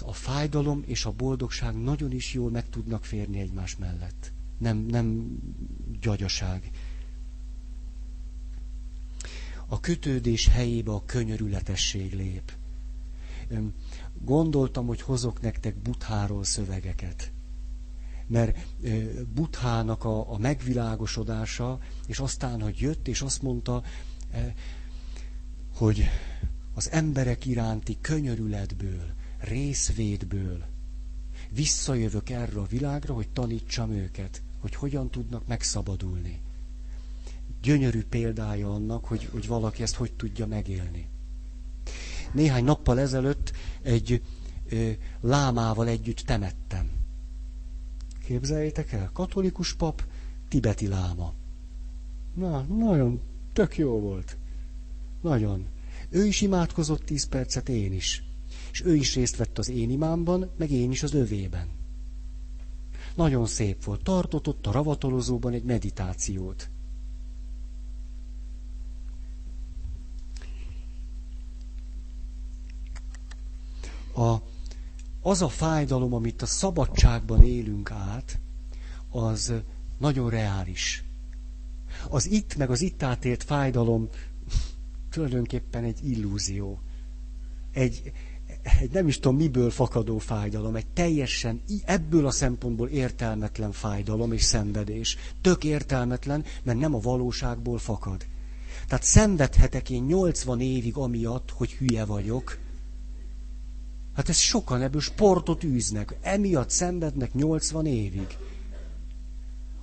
a 0.07 0.13
fájdalom 0.13 0.83
és 0.87 1.05
a 1.05 1.13
boldogság 1.13 1.77
nagyon 1.83 2.13
is 2.13 2.35
jól 2.35 2.51
meg 2.51 2.69
tudnak 2.69 3.05
férni 3.05 3.39
egymás 3.39 3.77
mellett. 3.77 4.33
Nem, 4.59 4.77
nem 4.77 5.39
gyagyaság. 6.01 6.71
A 9.67 9.81
kötődés 9.81 10.49
helyébe 10.49 10.93
a 10.93 11.03
könyörületesség 11.07 12.13
lép. 12.15 12.53
Gondoltam, 14.21 14.87
hogy 14.87 15.01
hozok 15.01 15.41
nektek 15.41 15.77
Butháról 15.77 16.45
szövegeket. 16.45 17.33
Mert 18.27 18.59
Buthának 19.35 20.05
a, 20.05 20.33
a 20.33 20.39
megvilágosodása, 20.39 21.79
és 22.07 22.19
aztán, 22.19 22.61
hogy 22.63 22.79
jött, 22.81 23.09
és 23.09 23.21
azt 23.23 23.43
mondta, 23.43 23.83
hogy 25.75 26.05
az 26.75 26.91
emberek 26.91 27.47
iránti 27.47 27.99
könyörületből, 28.01 29.15
részvédből 29.39 30.65
visszajövök 31.51 32.31
erre 32.31 32.61
a 32.61 32.67
világra, 32.67 33.15
hogy 33.15 33.29
tanítsam 33.29 33.91
őket, 33.91 34.43
hogy 34.61 34.75
hogyan 34.75 35.11
tudnak 35.11 35.47
megszabadulni. 35.47 36.41
Gyönyörű 37.65 38.03
példája 38.03 38.75
annak, 38.75 39.05
hogy, 39.05 39.29
hogy 39.33 39.47
valaki 39.47 39.83
ezt 39.83 39.95
hogy 39.95 40.13
tudja 40.13 40.47
megélni. 40.47 41.09
Néhány 42.33 42.65
nappal 42.65 43.01
ezelőtt 43.01 43.53
egy 43.83 44.23
ö, 44.69 44.91
lámával 45.21 45.89
együtt 45.89 46.19
temettem. 46.19 46.91
Képzeljétek 48.25 48.93
el, 48.93 49.11
katolikus 49.13 49.75
pap, 49.75 50.05
tibeti 50.49 50.87
láma. 50.89 51.33
Na, 52.35 52.61
nagyon 52.61 53.21
tök 53.53 53.77
jó 53.77 54.01
volt. 54.01 54.37
Nagyon. 55.21 55.67
Ő 56.11 56.27
is 56.27 56.41
imádkozott 56.41 57.05
tíz 57.05 57.25
percet, 57.29 57.69
én 57.69 57.93
is. 57.93 58.23
És 58.73 58.83
ő 58.85 58.95
is 58.95 59.15
részt 59.15 59.37
vett 59.37 59.59
az 59.59 59.69
én 59.69 59.91
imámban, 59.91 60.51
meg 60.57 60.71
én 60.71 60.91
is 60.91 61.03
az 61.03 61.15
övében. 61.15 61.69
Nagyon 63.15 63.47
szép 63.47 63.85
volt. 63.85 64.03
Tartott 64.03 64.49
ott 64.49 64.67
a 64.67 64.73
ravatolozóban 64.73 65.53
egy 65.53 65.65
meditációt. 65.65 66.69
A, 74.15 74.35
az 75.23 75.43
a 75.43 75.49
fájdalom, 75.49 76.15
amit 76.15 76.43
a 76.43 76.47
szabadságban 76.47 77.43
élünk 77.43 77.91
át, 77.91 78.39
az 79.11 79.53
nagyon 79.99 80.31
reális. 80.31 81.05
Az 82.09 82.27
itt 82.31 82.57
meg 82.57 82.71
az 82.71 82.81
itt 82.81 83.03
átélt 83.03 83.43
fájdalom 83.43 84.09
tulajdonképpen 85.11 85.85
egy 85.85 86.11
illúzió. 86.11 86.81
Egy, 87.73 88.13
egy 88.81 88.91
nem 88.91 89.09
is 89.09 89.19
tudom 89.19 89.37
miből 89.37 89.71
fakadó 89.71 90.19
fájdalom, 90.19 90.75
egy 90.77 90.87
teljesen 90.87 91.63
ebből 91.85 92.27
a 92.27 92.31
szempontból 92.31 92.89
értelmetlen 92.89 93.73
fájdalom 93.73 94.33
és 94.33 94.43
szenvedés. 94.43 95.17
Tök 95.41 95.65
értelmetlen, 95.65 96.45
mert 96.63 96.79
nem 96.79 96.95
a 96.95 97.01
valóságból 97.01 97.79
fakad. 97.79 98.27
Tehát 98.89 99.05
szenvedhetek 99.05 99.91
én 99.91 100.03
80 100.05 100.61
évig 100.61 100.97
amiatt, 100.97 101.51
hogy 101.51 101.73
hülye 101.73 102.05
vagyok. 102.05 102.59
Hát 104.15 104.29
ez 104.29 104.37
sokan 104.37 104.83
ebből 104.83 105.01
sportot 105.01 105.65
űznek. 105.65 106.17
Emiatt 106.21 106.71
szenvednek 106.71 107.33
80 107.35 107.87
évig. 107.87 108.37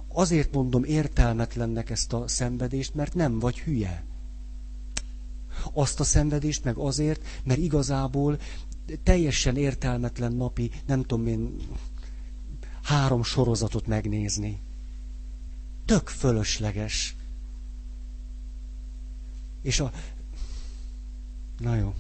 Azért 0.08 0.54
mondom 0.54 0.84
értelmetlennek 0.84 1.90
ezt 1.90 2.14
a 2.14 2.28
szenvedést, 2.28 2.94
mert 2.94 3.14
nem 3.14 3.40
vagy 3.40 3.60
hülye. 3.60 4.04
Azt 5.74 6.00
a 6.00 6.04
szenvedést 6.04 6.64
meg 6.64 6.78
azért, 6.78 7.26
mert 7.44 7.60
igazából 7.60 8.40
teljesen 9.04 9.58
értelmetlen 9.58 10.34
napi, 10.34 10.72
nem 10.86 11.02
tudom 11.02 11.28
én, 11.28 11.56
három 12.84 13.24
sorozatot 13.24 13.88
megnézni. 13.88 14.60
Tök 15.86 16.08
fölösleges. 16.08 17.16
És 19.62 19.80
a... 19.80 19.92
Na 21.58 21.76
jó. 21.76 21.94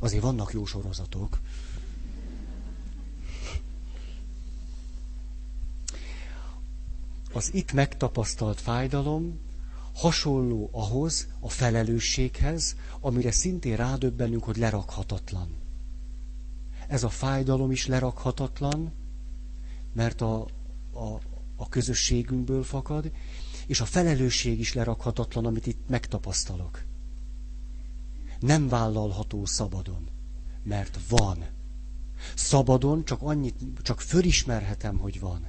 Azért 0.00 0.22
vannak 0.22 0.52
jó 0.52 0.64
sorozatok. 0.64 1.38
az 7.38 7.54
itt 7.54 7.72
megtapasztalt 7.72 8.60
fájdalom 8.60 9.38
hasonló 9.94 10.68
ahhoz, 10.72 11.26
a 11.40 11.48
felelősséghez, 11.48 12.76
amire 13.00 13.30
szintén 13.30 13.76
rádöbbenünk, 13.76 14.44
hogy 14.44 14.56
lerakhatatlan. 14.56 15.56
Ez 16.88 17.02
a 17.02 17.08
fájdalom 17.08 17.70
is 17.70 17.86
lerakhatatlan, 17.86 18.92
mert 19.92 20.20
a, 20.20 20.40
a, 20.92 21.20
a 21.56 21.68
közösségünkből 21.68 22.62
fakad, 22.64 23.10
és 23.66 23.80
a 23.80 23.84
felelősség 23.84 24.58
is 24.58 24.72
lerakhatatlan, 24.74 25.46
amit 25.46 25.66
itt 25.66 25.88
megtapasztalok. 25.88 26.84
Nem 28.40 28.68
vállalható 28.68 29.44
szabadon, 29.44 30.08
mert 30.62 30.98
van. 31.08 31.46
Szabadon 32.34 33.04
csak 33.04 33.22
annyit, 33.22 33.56
csak 33.82 34.00
fölismerhetem, 34.00 34.98
hogy 34.98 35.20
van. 35.20 35.46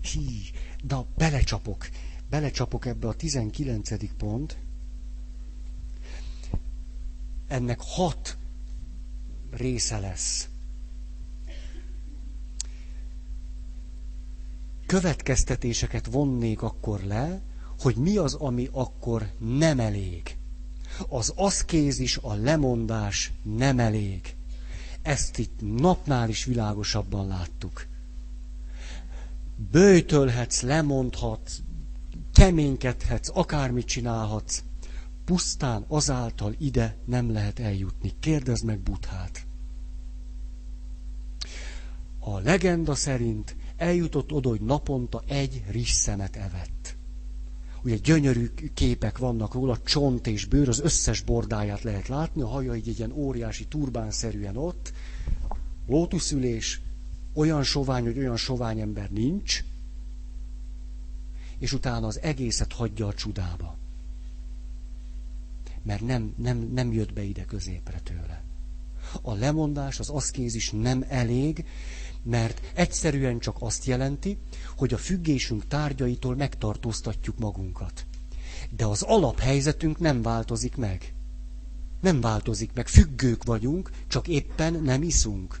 Hí, 0.00 0.50
na 0.88 1.06
belecsapok, 1.16 1.88
belecsapok 2.30 2.86
ebbe 2.86 3.08
a 3.08 3.14
19. 3.14 4.14
pont. 4.16 4.58
Ennek 7.46 7.80
hat 7.80 8.38
része 9.50 9.98
lesz. 9.98 10.48
Következtetéseket 14.92 16.06
vonnék 16.06 16.62
akkor 16.62 17.00
le, 17.00 17.40
hogy 17.80 17.96
mi 17.96 18.16
az, 18.16 18.34
ami 18.34 18.68
akkor 18.72 19.30
nem 19.38 19.80
elég. 19.80 20.36
Az 21.08 21.32
aszkézis, 21.36 22.16
a 22.16 22.34
lemondás 22.34 23.32
nem 23.42 23.78
elég. 23.78 24.34
Ezt 25.02 25.38
itt 25.38 25.60
napnál 25.76 26.28
is 26.28 26.44
világosabban 26.44 27.26
láttuk. 27.26 27.86
Bőjtölhetsz, 29.70 30.60
lemondhatsz, 30.60 31.58
keménykedhetsz, 32.32 33.30
akármit 33.34 33.86
csinálhatsz, 33.86 34.62
pusztán 35.24 35.84
azáltal 35.88 36.54
ide 36.58 36.96
nem 37.04 37.32
lehet 37.32 37.58
eljutni. 37.58 38.12
Kérdezd 38.20 38.64
meg 38.64 38.78
Buthát. 38.78 39.46
A 42.18 42.38
legenda 42.38 42.94
szerint 42.94 43.56
eljutott 43.82 44.32
oda, 44.32 44.48
hogy 44.48 44.60
naponta 44.60 45.22
egy 45.26 45.64
risszemet 45.70 46.36
evett. 46.36 46.96
Ugye 47.84 47.96
gyönyörű 47.96 48.50
képek 48.74 49.18
vannak 49.18 49.54
róla, 49.54 49.78
csont 49.84 50.26
és 50.26 50.44
bőr, 50.44 50.68
az 50.68 50.80
összes 50.80 51.22
bordáját 51.22 51.82
lehet 51.82 52.08
látni, 52.08 52.42
a 52.42 52.46
haja 52.46 52.74
így 52.74 52.88
egy 52.88 52.98
ilyen 52.98 53.12
óriási 53.12 53.66
turbánszerűen 53.66 54.56
ott, 54.56 54.92
lótuszülés, 55.86 56.80
olyan 57.34 57.62
sovány, 57.62 58.04
hogy 58.04 58.18
olyan 58.18 58.36
sovány 58.36 58.80
ember 58.80 59.10
nincs, 59.10 59.64
és 61.58 61.72
utána 61.72 62.06
az 62.06 62.20
egészet 62.20 62.72
hagyja 62.72 63.06
a 63.06 63.14
csudába. 63.14 63.76
Mert 65.82 66.00
nem, 66.00 66.34
nem, 66.36 66.58
nem 66.58 66.92
jött 66.92 67.12
be 67.12 67.22
ide 67.22 67.44
középre 67.44 68.00
tőle. 68.02 68.42
A 69.22 69.34
lemondás, 69.34 69.98
az 69.98 70.08
aszkézis 70.08 70.70
nem 70.70 71.04
elég, 71.08 71.64
mert 72.22 72.60
egyszerűen 72.74 73.38
csak 73.38 73.56
azt 73.58 73.84
jelenti, 73.84 74.38
hogy 74.76 74.92
a 74.94 74.98
függésünk 74.98 75.66
tárgyaitól 75.66 76.36
megtartóztatjuk 76.36 77.38
magunkat. 77.38 78.06
De 78.76 78.86
az 78.86 79.02
alaphelyzetünk 79.02 79.98
nem 79.98 80.22
változik 80.22 80.76
meg. 80.76 81.14
Nem 82.00 82.20
változik 82.20 82.72
meg. 82.72 82.88
Függők 82.88 83.44
vagyunk, 83.44 83.90
csak 84.06 84.28
éppen 84.28 84.82
nem 84.82 85.02
iszunk. 85.02 85.60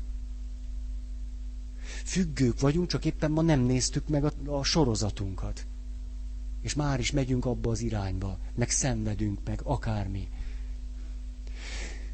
Függők 2.04 2.60
vagyunk, 2.60 2.88
csak 2.88 3.04
éppen 3.04 3.30
ma 3.30 3.42
nem 3.42 3.60
néztük 3.60 4.08
meg 4.08 4.24
a, 4.24 4.32
a 4.46 4.64
sorozatunkat. 4.64 5.66
És 6.60 6.74
már 6.74 6.98
is 6.98 7.10
megyünk 7.10 7.44
abba 7.44 7.70
az 7.70 7.80
irányba, 7.80 8.38
meg 8.54 8.70
szenvedünk, 8.70 9.38
meg 9.44 9.60
akármi. 9.62 10.28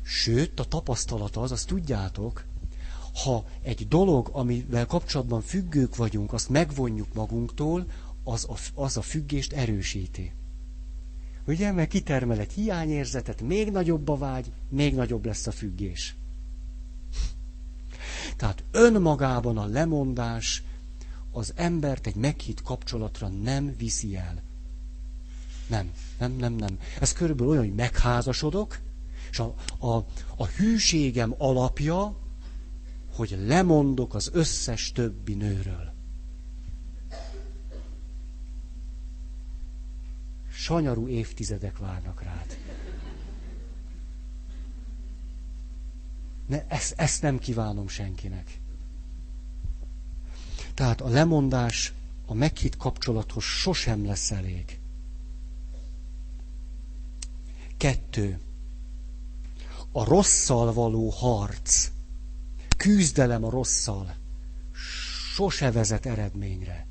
Sőt, 0.02 0.60
a 0.60 0.64
tapasztalat 0.64 1.36
az, 1.36 1.52
azt 1.52 1.66
tudjátok, 1.66 2.44
ha 3.14 3.44
egy 3.62 3.88
dolog, 3.88 4.28
amivel 4.32 4.86
kapcsolatban 4.86 5.40
függők 5.40 5.96
vagyunk, 5.96 6.32
azt 6.32 6.48
megvonjuk 6.48 7.14
magunktól, 7.14 7.86
az 8.24 8.46
a, 8.48 8.80
az 8.80 8.96
a 8.96 9.02
függést 9.02 9.52
erősíti. 9.52 10.32
Ugye, 11.46 11.72
mert 11.72 11.88
kitermel 11.90 12.38
egy 12.38 12.52
hiányérzetet, 12.52 13.40
még 13.40 13.70
nagyobb 13.70 14.08
a 14.08 14.16
vágy, 14.16 14.52
még 14.68 14.94
nagyobb 14.94 15.24
lesz 15.24 15.46
a 15.46 15.52
függés. 15.52 16.16
Tehát 18.36 18.64
önmagában 18.70 19.58
a 19.58 19.66
lemondás 19.66 20.62
az 21.30 21.52
embert 21.56 22.06
egy 22.06 22.14
meghitt 22.14 22.62
kapcsolatra 22.62 23.28
nem 23.28 23.74
viszi 23.76 24.16
el. 24.16 24.42
Nem, 25.66 25.90
nem, 26.18 26.32
nem, 26.32 26.52
nem. 26.52 26.78
Ez 27.00 27.12
körülbelül 27.12 27.52
olyan, 27.52 27.64
hogy 27.64 27.74
megházasodok, 27.74 28.78
és 29.30 29.38
a, 29.38 29.54
a, 29.78 29.96
a 30.36 30.46
hűségem 30.56 31.34
alapja 31.38 32.16
hogy 33.18 33.38
lemondok 33.46 34.14
az 34.14 34.30
összes 34.32 34.92
többi 34.92 35.34
nőről. 35.34 35.92
Sanyarú 40.50 41.08
évtizedek 41.08 41.78
várnak 41.78 42.22
rád. 42.22 42.58
Ne, 46.46 46.66
ezt, 46.66 46.92
ezt 46.96 47.22
nem 47.22 47.38
kívánom 47.38 47.88
senkinek. 47.88 48.60
Tehát 50.74 51.00
a 51.00 51.08
lemondás 51.08 51.92
a 52.26 52.34
meghitt 52.34 52.76
kapcsolathoz 52.76 53.44
sosem 53.44 54.04
lesz 54.06 54.30
elég. 54.30 54.78
Kettő. 57.76 58.40
A 59.92 60.04
rosszal 60.04 60.72
való 60.72 61.08
harc 61.08 61.90
küzdelem 62.78 63.44
a 63.44 63.50
rosszal 63.50 64.14
sose 65.34 65.70
vezet 65.70 66.06
eredményre. 66.06 66.86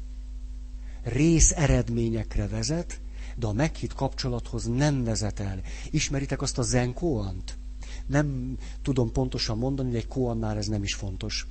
Rész 1.03 1.51
eredményekre 1.51 2.47
vezet, 2.47 3.01
de 3.35 3.47
a 3.47 3.53
meghitt 3.53 3.93
kapcsolathoz 3.93 4.65
nem 4.65 5.03
vezet 5.03 5.39
el. 5.39 5.61
Ismeritek 5.89 6.41
azt 6.41 6.57
a 6.57 6.61
zen 6.61 6.93
koant? 6.93 7.57
Nem 8.05 8.57
tudom 8.81 9.11
pontosan 9.11 9.57
mondani, 9.57 9.91
de 9.91 9.97
egy 9.97 10.07
koannál 10.07 10.57
ez 10.57 10.67
nem 10.67 10.83
is 10.83 10.93
fontos. 10.93 11.47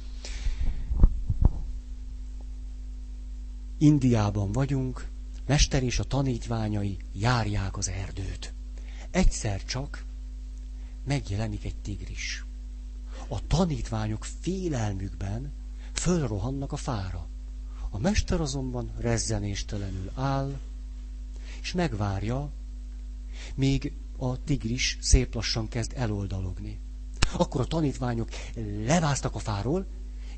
Indiában 3.79 4.53
vagyunk, 4.53 5.09
Mester 5.47 5.83
és 5.83 5.99
a 5.99 6.05
tanítványai 6.05 6.97
járják 7.13 7.77
az 7.77 7.89
erdőt. 7.89 8.55
Egyszer 9.11 9.65
csak 9.65 10.05
megjelenik 11.05 11.65
egy 11.65 11.77
tigris 11.77 12.46
a 13.29 13.47
tanítványok 13.47 14.25
félelmükben 14.41 15.53
fölrohannak 15.93 16.73
a 16.73 16.77
fára. 16.77 17.29
A 17.91 17.99
mester 17.99 18.41
azonban 18.41 18.91
rezzenéstelenül 18.99 20.11
áll, 20.15 20.59
és 21.63 21.73
megvárja, 21.73 22.51
míg 23.55 23.93
a 24.17 24.45
tigris 24.45 24.99
szép 25.01 25.35
lassan 25.35 25.69
kezd 25.69 25.93
eloldalogni. 25.95 26.79
Akkor 27.33 27.61
a 27.61 27.65
tanítványok 27.65 28.29
levásztak 28.85 29.35
a 29.35 29.39
fáról, 29.39 29.87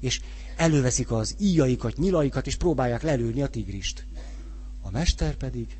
és 0.00 0.20
előveszik 0.56 1.10
az 1.10 1.34
íjaikat, 1.38 1.96
nyilaikat, 1.96 2.46
és 2.46 2.56
próbálják 2.56 3.02
lelőni 3.02 3.42
a 3.42 3.48
tigrist. 3.48 4.06
A 4.82 4.90
mester 4.90 5.34
pedig 5.34 5.78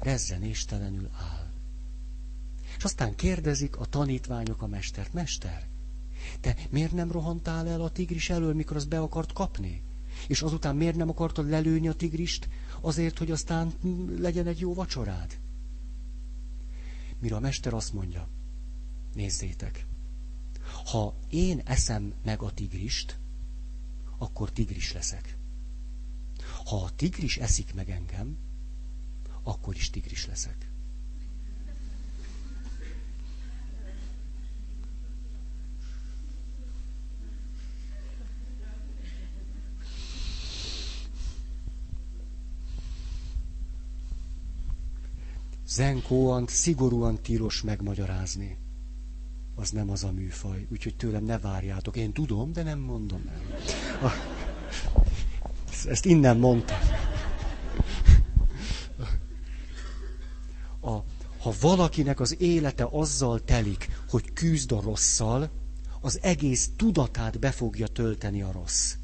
rezzenéstelenül 0.00 1.08
áll. 1.12 1.50
És 2.76 2.84
aztán 2.84 3.14
kérdezik 3.14 3.76
a 3.76 3.84
tanítványok 3.84 4.62
a 4.62 4.66
mestert, 4.66 5.12
mester, 5.12 5.66
te 6.40 6.56
miért 6.70 6.92
nem 6.92 7.12
rohantál 7.12 7.68
el 7.68 7.80
a 7.80 7.90
tigris 7.90 8.30
elől, 8.30 8.54
mikor 8.54 8.76
az 8.76 8.84
be 8.84 9.00
akart 9.00 9.32
kapni? 9.32 9.82
És 10.28 10.42
azután 10.42 10.76
miért 10.76 10.96
nem 10.96 11.08
akartad 11.08 11.48
lelőni 11.48 11.88
a 11.88 11.92
tigrist, 11.92 12.48
azért, 12.80 13.18
hogy 13.18 13.30
aztán 13.30 13.72
legyen 14.18 14.46
egy 14.46 14.60
jó 14.60 14.74
vacsorád? 14.74 15.38
Mire 17.20 17.36
a 17.36 17.40
mester 17.40 17.74
azt 17.74 17.92
mondja, 17.92 18.28
nézzétek, 19.14 19.86
ha 20.84 21.14
én 21.30 21.60
eszem 21.64 22.14
meg 22.24 22.42
a 22.42 22.52
tigrist, 22.52 23.18
akkor 24.18 24.50
tigris 24.52 24.92
leszek. 24.92 25.36
Ha 26.64 26.76
a 26.76 26.90
tigris 26.96 27.36
eszik 27.36 27.74
meg 27.74 27.90
engem, 27.90 28.36
akkor 29.42 29.74
is 29.74 29.90
tigris 29.90 30.26
leszek. 30.26 30.67
Zenkóant 45.68 46.48
szigorúan 46.48 47.22
tilos 47.22 47.62
megmagyarázni. 47.62 48.58
az 49.54 49.70
nem 49.70 49.90
az 49.90 50.04
a 50.04 50.12
műfaj, 50.12 50.66
úgyhogy 50.70 50.96
tőlem 50.96 51.24
ne 51.24 51.38
várjátok. 51.38 51.96
Én 51.96 52.12
tudom, 52.12 52.52
de 52.52 52.62
nem 52.62 52.78
mondom 52.78 53.22
el. 53.26 54.12
Ezt 55.86 56.04
innen 56.04 56.36
mondtam. 56.36 56.78
A, 60.80 60.90
ha 61.38 61.52
valakinek 61.60 62.20
az 62.20 62.40
élete 62.40 62.88
azzal 62.90 63.44
telik, 63.44 63.88
hogy 64.08 64.32
küzd 64.32 64.72
a 64.72 64.80
rosszal, 64.80 65.50
az 66.00 66.18
egész 66.22 66.70
tudatát 66.76 67.38
be 67.38 67.50
fogja 67.50 67.86
tölteni 67.86 68.42
a 68.42 68.52
rossz. 68.52 68.94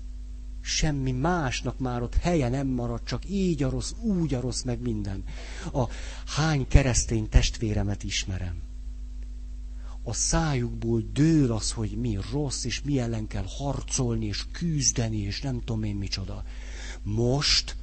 Semmi 0.66 1.12
másnak 1.12 1.78
már 1.78 2.02
ott 2.02 2.14
helye 2.14 2.48
nem 2.48 2.66
marad, 2.66 3.02
csak 3.02 3.28
így 3.28 3.62
a 3.62 3.70
rossz, 3.70 3.92
úgy 4.00 4.34
a 4.34 4.40
rossz, 4.40 4.62
meg 4.62 4.80
minden. 4.80 5.24
A 5.72 5.88
hány 6.26 6.68
keresztény 6.68 7.28
testvéremet 7.28 8.02
ismerem. 8.02 8.62
A 10.02 10.12
szájukból 10.12 11.02
dől 11.12 11.52
az, 11.52 11.72
hogy 11.72 11.90
mi 11.90 12.18
rossz, 12.32 12.64
és 12.64 12.82
mi 12.82 12.98
ellen 12.98 13.26
kell 13.26 13.44
harcolni, 13.46 14.26
és 14.26 14.44
küzdeni, 14.52 15.18
és 15.18 15.40
nem 15.40 15.60
tudom 15.60 15.82
én 15.82 15.96
micsoda. 15.96 16.44
Most, 17.02 17.76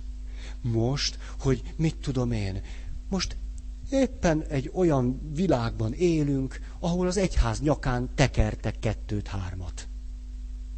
most, 0.62 1.18
hogy 1.40 1.74
mit 1.76 1.96
tudom 1.96 2.32
én, 2.32 2.62
most 3.10 3.38
éppen 3.90 4.44
egy 4.44 4.72
olyan 4.74 5.32
világban 5.34 5.94
élünk, 5.94 6.60
ahol 6.80 7.08
az 7.08 7.18
egyház 7.18 7.62
nyakán 7.62 8.10
tekertek 8.16 8.80
kettőt-hármat. 8.80 9.88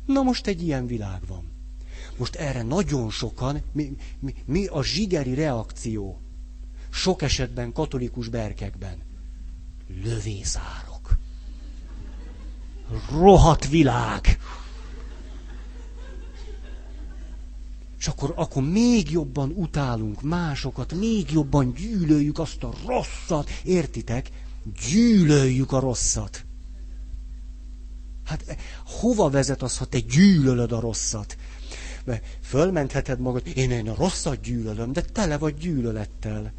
Na 0.06 0.22
most 0.22 0.48
egy 0.48 0.62
ilyen 0.62 0.88
világ 0.88 1.22
van. 1.28 1.53
Most 2.18 2.36
erre 2.36 2.62
nagyon 2.62 3.10
sokan, 3.10 3.62
mi, 3.72 3.98
mi, 4.20 4.36
mi 4.46 4.66
a 4.66 4.84
zsigeri 4.84 5.34
reakció? 5.34 6.22
Sok 6.90 7.22
esetben 7.22 7.72
katolikus 7.72 8.28
berkekben. 8.28 8.98
Lövészárok. 10.04 11.18
Rohat 13.12 13.68
világ. 13.68 14.40
És 18.00 18.08
akkor, 18.08 18.34
akkor 18.36 18.64
még 18.64 19.12
jobban 19.12 19.52
utálunk 19.56 20.22
másokat, 20.22 20.94
még 20.94 21.32
jobban 21.32 21.74
gyűlöljük 21.74 22.40
azt 22.40 22.64
a 22.64 22.74
rosszat. 22.86 23.50
Értitek? 23.64 24.30
Gyűlöljük 24.90 25.72
a 25.72 25.80
rosszat. 25.80 26.46
Hát 28.26 28.44
eh, 28.48 28.58
hova 28.86 29.30
vezet 29.30 29.62
az, 29.62 29.78
ha 29.78 29.86
te 29.86 30.00
gyűlölöd 30.00 30.72
a 30.72 30.80
rosszat? 30.80 31.38
Mert 32.04 32.26
fölmentheted 32.42 33.20
magad, 33.20 33.48
én, 33.56 33.72
én 33.72 33.90
a 33.90 33.96
rosszat 33.96 34.42
gyűlölöm, 34.42 34.92
de 34.92 35.02
tele 35.02 35.38
vagy 35.38 35.56
gyűlölettel. 35.56 36.54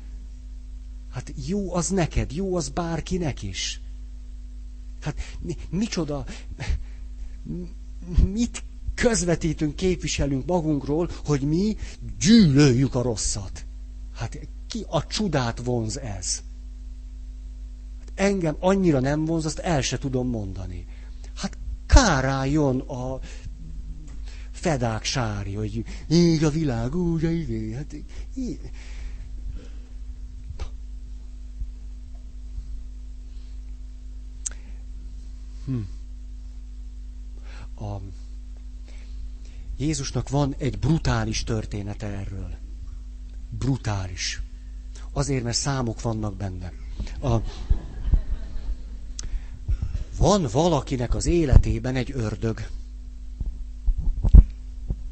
Hát 1.11 1.33
jó 1.47 1.75
az 1.75 1.89
neked, 1.89 2.33
jó 2.33 2.57
az 2.57 2.69
bárkinek 2.69 3.43
is. 3.43 3.81
Hát 5.01 5.37
mi, 5.41 5.57
micsoda, 5.71 6.25
mit 8.33 8.63
közvetítünk, 8.95 9.77
képviselünk 9.77 10.47
magunkról, 10.47 11.11
hogy 11.25 11.41
mi 11.41 11.77
gyűlöljük 12.19 12.95
a 12.95 13.03
rosszat. 13.03 13.65
Hát 14.15 14.39
ki 14.69 14.85
a 14.89 15.07
csodát 15.07 15.59
vonz 15.65 15.99
ez? 15.99 16.43
Hát 17.99 18.13
engem 18.15 18.57
annyira 18.61 19.01
nem 19.01 19.25
vonz, 19.25 19.45
azt 19.45 19.59
el 19.59 19.81
se 19.81 19.99
tudom 19.99 20.29
mondani. 20.29 20.87
Hát 21.37 21.59
káráljon 21.87 22.81
a 22.81 23.19
fedák 24.65 25.05
sári, 25.05 25.55
hogy 25.55 25.85
így 26.09 26.45
a 26.45 26.51
világ, 26.51 26.95
úgy 26.95 27.23
izé, 27.23 27.73
hát 27.73 27.95
így. 28.35 28.61
Hm. 35.65 35.81
A 37.85 38.01
Jézusnak 39.77 40.29
van 40.29 40.55
egy 40.59 40.79
brutális 40.79 41.45
története 41.45 42.07
erről. 42.07 42.57
Brutális. 43.51 44.43
Azért, 45.13 45.43
mert 45.45 45.57
számok 45.57 46.01
vannak 46.01 46.37
benne. 46.37 46.73
A... 47.21 47.37
Van 50.19 50.49
valakinek 50.53 51.15
az 51.15 51.27
életében 51.27 51.97
egy 51.97 52.11
ördög. 52.15 52.67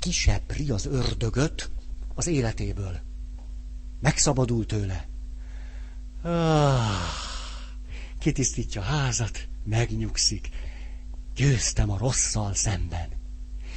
Kisepri 0.02 0.70
az 0.70 0.86
ördögöt 0.86 1.70
az 2.14 2.26
életéből. 2.26 3.00
Megszabadul 4.00 4.66
tőle. 4.66 5.08
Ah, 6.22 6.80
kitisztítja 8.18 8.80
a 8.80 8.84
házat, 8.84 9.48
megnyugszik. 9.64 10.48
Győztem 11.34 11.90
a 11.90 11.98
rosszal 11.98 12.54
szemben. 12.54 13.08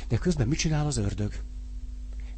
De 0.08 0.18
közben 0.18 0.48
mit 0.48 0.60
csinál 0.60 0.86
az 0.86 0.98
ördög? 0.98 1.34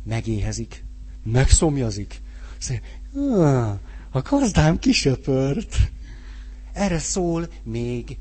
Megéhezik, 0.03 0.83
megszomjazik. 1.23 2.21
Szóval, 2.57 3.79
a 4.11 4.21
gazdám 4.21 4.79
kisöpört. 4.79 5.91
Erre 6.73 6.99
szól 6.99 7.47
még 7.63 8.17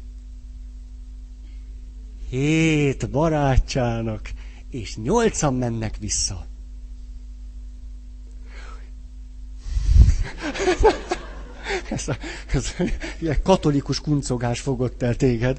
hét 2.29 3.11
barátjának, 3.11 4.31
és 4.71 4.97
nyolcan 4.97 5.55
mennek 5.55 5.97
vissza. 5.97 6.47
ez 11.91 12.09
a, 12.09 12.17
ez 12.53 12.75
a 13.21 13.43
katolikus 13.43 14.01
kuncogás 14.01 14.61
fogott 14.61 15.03
el 15.03 15.17
téged 15.17 15.59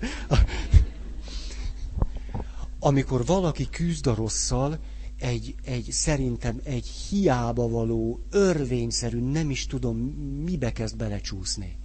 amikor 2.80 3.26
valaki 3.26 3.70
küzd 3.70 4.08
a 4.08 4.16
rosszal, 4.16 4.80
egy, 5.18 5.55
egy 5.64 5.88
szerintem 5.91 6.60
egy 6.64 6.88
hiába 6.88 7.68
való, 7.68 8.20
örvényszerű, 8.30 9.20
nem 9.20 9.49
is 9.49 9.66
tudom, 9.66 9.97
mibe 10.43 10.72
kezd 10.72 10.97
belecsúszni. 10.97 11.78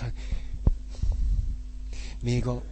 Hát, 0.00 0.12
még 2.22 2.46
a... 2.46 2.62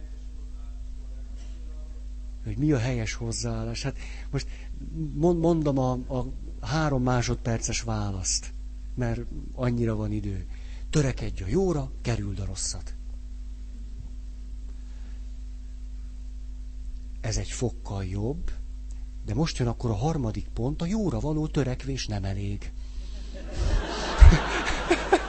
Hogy 2.43 2.57
mi 2.57 2.71
a 2.71 2.77
helyes 2.77 3.13
hozzáállás? 3.13 3.83
Hát 3.83 3.97
most 4.31 4.47
mondom 5.15 5.77
a, 5.77 5.91
a 5.91 6.25
három 6.61 7.03
másodperces 7.03 7.81
választ, 7.81 8.53
mert 8.95 9.21
annyira 9.53 9.95
van 9.95 10.11
idő. 10.11 10.47
Törekedj 10.89 11.43
a 11.43 11.47
jóra, 11.47 11.91
kerüld 12.01 12.39
a 12.39 12.45
rosszat. 12.45 12.95
ez 17.21 17.37
egy 17.37 17.49
fokkal 17.49 18.05
jobb, 18.05 18.51
de 19.25 19.33
most 19.33 19.57
jön 19.57 19.67
akkor 19.67 19.89
a 19.89 19.95
harmadik 19.95 20.47
pont, 20.53 20.81
a 20.81 20.85
jóra 20.85 21.19
való 21.19 21.47
törekvés 21.47 22.07
nem 22.07 22.23
elég. 22.23 22.71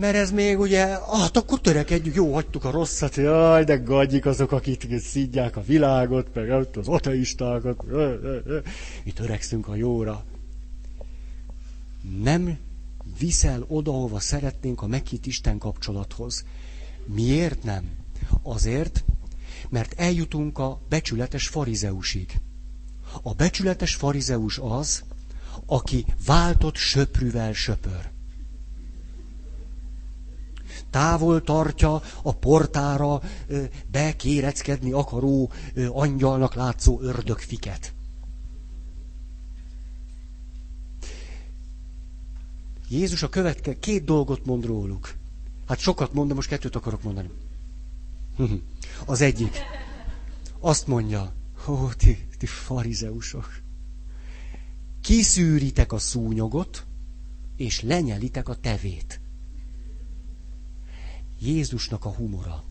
Mert 0.00 0.14
ez 0.16 0.30
még 0.30 0.58
ugye, 0.58 0.86
hát 0.86 1.36
akkor 1.36 1.60
törekedjük, 1.60 2.14
jó, 2.14 2.32
hagytuk 2.32 2.64
a 2.64 2.70
rosszat, 2.70 3.14
jaj, 3.14 3.64
de 3.64 3.76
gagyik 3.76 4.26
azok, 4.26 4.52
akik 4.52 4.98
szídják 4.98 5.56
a 5.56 5.62
világot, 5.62 6.34
meg 6.34 6.50
az 6.50 6.88
ateistákat, 6.88 7.84
mi 9.04 9.12
törekszünk 9.12 9.68
a 9.68 9.74
jóra. 9.74 10.24
Nem 12.22 12.58
viszel 13.18 13.64
oda, 13.68 13.90
ahova 13.90 14.20
szeretnénk 14.20 14.82
a 14.82 14.86
meghitt 14.86 15.26
Isten 15.26 15.58
kapcsolathoz. 15.58 16.44
Miért 17.04 17.62
nem? 17.62 17.90
Azért, 18.42 19.04
mert 19.68 20.00
eljutunk 20.00 20.58
a 20.58 20.80
becsületes 20.88 21.48
farizeusig. 21.48 22.40
A 23.22 23.32
becsületes 23.34 23.94
farizeus 23.94 24.58
az, 24.58 25.02
aki 25.66 26.04
váltott 26.26 26.76
söprűvel 26.76 27.52
söpör. 27.52 28.10
Távol 30.90 31.42
tartja 31.42 32.02
a 32.22 32.32
portára 32.32 33.22
bekéreckedni 33.90 34.92
akaró 34.92 35.50
angyalnak 35.88 36.54
látszó 36.54 37.00
ördögfiket. 37.00 37.92
Jézus 42.88 43.22
a 43.22 43.28
következő 43.28 43.78
két 43.78 44.04
dolgot 44.04 44.44
mond 44.44 44.64
róluk. 44.64 45.14
Hát 45.66 45.78
sokat 45.78 46.12
mond, 46.12 46.28
de 46.28 46.34
most 46.34 46.48
kettőt 46.48 46.76
akarok 46.76 47.02
mondani. 47.02 47.30
Az 49.06 49.20
egyik. 49.20 49.58
Azt 50.58 50.86
mondja, 50.86 51.32
ó, 51.68 51.88
ti, 51.88 52.26
ti 52.38 52.46
farizeusok. 52.46 53.60
Kiszűritek 55.00 55.92
a 55.92 55.98
szúnyogot, 55.98 56.86
és 57.56 57.80
lenyelitek 57.80 58.48
a 58.48 58.54
tevét. 58.54 59.19
Jézusnak 61.40 62.04
a 62.04 62.10
humora. 62.10 62.64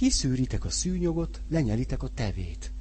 Kiszűritek 0.00 0.64
a 0.64 0.70
szűnyogot, 0.70 1.40
lenyelitek 1.50 2.02
a 2.02 2.08
tevét. 2.08 2.72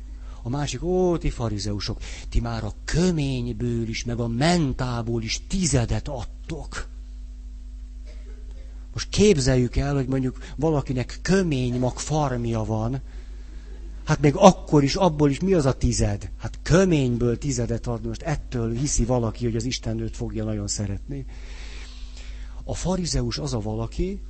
A 0.42 0.50
másik, 0.50 0.84
ó, 0.84 1.18
ti 1.18 1.30
farizeusok, 1.30 2.00
ti 2.30 2.40
már 2.40 2.64
a 2.64 2.74
köményből 2.86 3.88
is, 3.88 4.04
meg 4.04 4.20
a 4.20 4.28
mentából 4.28 5.24
is 5.24 5.42
tizedet 5.48 6.08
adtok. 6.08 6.88
Most 8.94 9.10
képzeljük 9.10 9.76
el, 9.76 9.96
hogy 9.96 10.08
mondjuk 10.08 10.38
valakinek 10.56 11.20
kömény 11.22 11.80
mag 11.80 11.98
farmja 11.98 12.64
van, 12.64 13.02
hát 14.04 14.20
még 14.20 14.36
akkor 14.36 14.84
is, 14.84 14.96
abból 14.96 15.30
is 15.30 15.40
mi 15.40 15.54
az 15.54 15.66
a 15.66 15.78
tized? 15.78 16.32
Hát 16.38 16.60
köményből 16.62 17.38
tizedet 17.38 17.88
ad, 17.88 18.06
most 18.06 18.22
ettől 18.22 18.74
hiszi 18.74 19.06
valaki, 19.06 19.46
hogy 19.46 19.56
az 19.56 19.64
Isten 19.66 20.00
őt 20.00 20.16
fogja 20.16 20.44
nagyon 20.44 20.68
szeretni. 20.68 21.26
A 22.70 22.74
farizeus 22.74 23.38
az 23.38 23.54
a 23.54 23.60
valaki, 23.60 24.22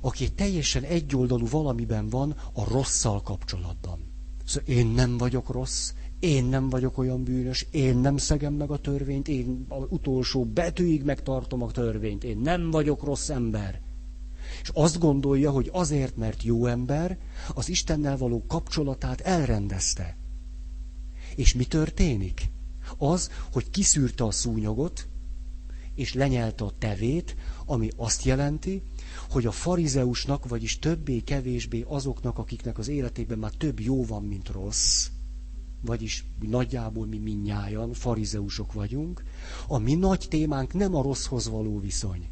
aki 0.00 0.32
teljesen 0.32 0.82
egyoldalú 0.82 1.48
valamiben 1.48 2.08
van 2.08 2.36
a 2.52 2.68
rosszal 2.68 3.22
kapcsolatban. 3.22 3.98
Szóval 4.44 4.74
én 4.74 4.86
nem 4.86 5.18
vagyok 5.18 5.48
rossz, 5.48 5.92
én 6.18 6.44
nem 6.44 6.68
vagyok 6.68 6.98
olyan 6.98 7.24
bűnös, 7.24 7.66
én 7.70 7.96
nem 7.96 8.16
szegem 8.16 8.54
meg 8.54 8.70
a 8.70 8.78
törvényt, 8.78 9.28
én 9.28 9.66
az 9.68 9.84
utolsó 9.88 10.44
betűig 10.44 11.02
megtartom 11.02 11.62
a 11.62 11.70
törvényt, 11.70 12.24
én 12.24 12.38
nem 12.38 12.70
vagyok 12.70 13.02
rossz 13.02 13.28
ember. 13.28 13.80
És 14.62 14.70
azt 14.74 14.98
gondolja, 14.98 15.50
hogy 15.50 15.68
azért, 15.72 16.16
mert 16.16 16.42
jó 16.42 16.66
ember, 16.66 17.18
az 17.54 17.68
Istennel 17.68 18.16
való 18.16 18.44
kapcsolatát 18.46 19.20
elrendezte. 19.20 20.16
És 21.36 21.54
mi 21.54 21.64
történik? 21.64 22.50
Az, 22.98 23.30
hogy 23.52 23.70
kiszűrte 23.70 24.24
a 24.24 24.30
szúnyogot, 24.30 25.08
és 26.00 26.14
lenyelte 26.14 26.64
a 26.64 26.72
tevét, 26.78 27.36
ami 27.66 27.90
azt 27.96 28.22
jelenti, 28.22 28.82
hogy 29.30 29.46
a 29.46 29.50
farizeusnak, 29.50 30.48
vagyis 30.48 30.78
többé-kevésbé 30.78 31.84
azoknak, 31.88 32.38
akiknek 32.38 32.78
az 32.78 32.88
életében 32.88 33.38
már 33.38 33.50
több 33.50 33.80
jó 33.80 34.04
van, 34.04 34.24
mint 34.24 34.48
rossz, 34.48 35.08
vagyis 35.80 36.24
nagyjából 36.40 37.06
mi 37.06 37.18
minnyájan 37.18 37.92
farizeusok 37.92 38.72
vagyunk, 38.72 39.22
a 39.68 39.78
mi 39.78 39.94
nagy 39.94 40.26
témánk 40.28 40.72
nem 40.72 40.94
a 40.94 41.02
rosszhoz 41.02 41.48
való 41.48 41.78
viszony, 41.78 42.28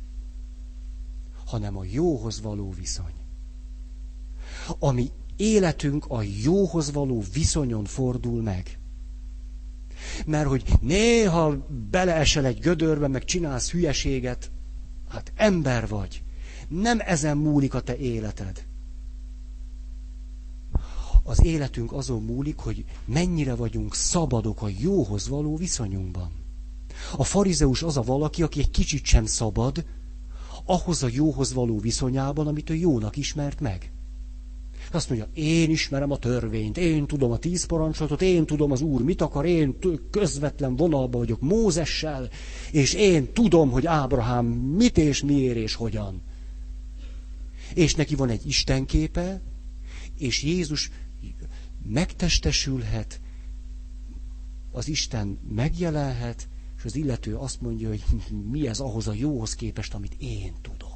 hanem 1.46 1.76
a 1.76 1.84
jóhoz 1.84 2.40
való 2.40 2.70
viszony. 2.70 3.14
Ami 4.78 5.10
életünk 5.36 6.04
a 6.06 6.22
jóhoz 6.42 6.92
való 6.92 7.22
viszonyon 7.32 7.84
fordul 7.84 8.42
meg. 8.42 8.77
Mert 10.26 10.48
hogy 10.48 10.64
néha 10.80 11.66
beleesel 11.90 12.44
egy 12.44 12.58
gödörbe, 12.58 13.08
meg 13.08 13.24
csinálsz 13.24 13.70
hülyeséget, 13.70 14.50
hát 15.08 15.32
ember 15.36 15.88
vagy. 15.88 16.22
Nem 16.68 16.98
ezen 17.00 17.36
múlik 17.36 17.74
a 17.74 17.80
te 17.80 17.96
életed. 17.96 18.66
Az 21.22 21.44
életünk 21.44 21.92
azon 21.92 22.22
múlik, 22.22 22.56
hogy 22.56 22.84
mennyire 23.04 23.54
vagyunk 23.54 23.94
szabadok 23.94 24.62
a 24.62 24.68
jóhoz 24.78 25.28
való 25.28 25.56
viszonyunkban. 25.56 26.30
A 27.16 27.24
farizeus 27.24 27.82
az 27.82 27.96
a 27.96 28.02
valaki, 28.02 28.42
aki 28.42 28.60
egy 28.60 28.70
kicsit 28.70 29.04
sem 29.04 29.26
szabad, 29.26 29.84
ahhoz 30.64 31.02
a 31.02 31.08
jóhoz 31.12 31.52
való 31.52 31.78
viszonyában, 31.78 32.46
amit 32.46 32.70
ő 32.70 32.74
jónak 32.74 33.16
ismert 33.16 33.60
meg. 33.60 33.92
Azt 34.92 35.08
mondja, 35.08 35.28
én 35.34 35.70
ismerem 35.70 36.10
a 36.10 36.18
törvényt, 36.18 36.76
én 36.76 37.06
tudom 37.06 37.30
a 37.30 37.36
tíz 37.36 37.64
parancsolatot, 37.64 38.22
én 38.22 38.46
tudom 38.46 38.72
az 38.72 38.80
Úr 38.80 39.02
mit 39.02 39.20
akar, 39.20 39.46
én 39.46 39.78
közvetlen 40.10 40.76
vonalba 40.76 41.18
vagyok 41.18 41.40
Mózessel, 41.40 42.28
és 42.72 42.94
én 42.94 43.32
tudom, 43.32 43.70
hogy 43.70 43.86
Ábrahám 43.86 44.46
mit 44.46 44.98
és 44.98 45.22
miért 45.22 45.56
és 45.56 45.74
hogyan. 45.74 46.22
És 47.74 47.94
neki 47.94 48.14
van 48.14 48.28
egy 48.28 48.46
istenképe, 48.46 49.40
és 50.18 50.42
Jézus 50.42 50.90
megtestesülhet, 51.86 53.20
az 54.72 54.88
Isten 54.88 55.38
megjelenhet, 55.48 56.48
és 56.78 56.84
az 56.84 56.96
illető 56.96 57.36
azt 57.36 57.60
mondja, 57.60 57.88
hogy 57.88 58.04
mi 58.52 58.68
ez 58.68 58.80
ahhoz 58.80 59.08
a 59.08 59.12
jóhoz 59.12 59.54
képest, 59.54 59.94
amit 59.94 60.16
én 60.18 60.52
tudok. 60.62 60.87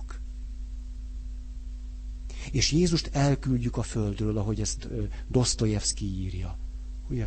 És 2.52 2.72
Jézust 2.72 3.10
elküldjük 3.12 3.76
a 3.76 3.82
földről, 3.82 4.38
ahogy 4.38 4.60
ezt 4.60 4.88
Dostoyevsky 5.28 6.04
írja. 6.04 6.58
Ugye, 7.08 7.26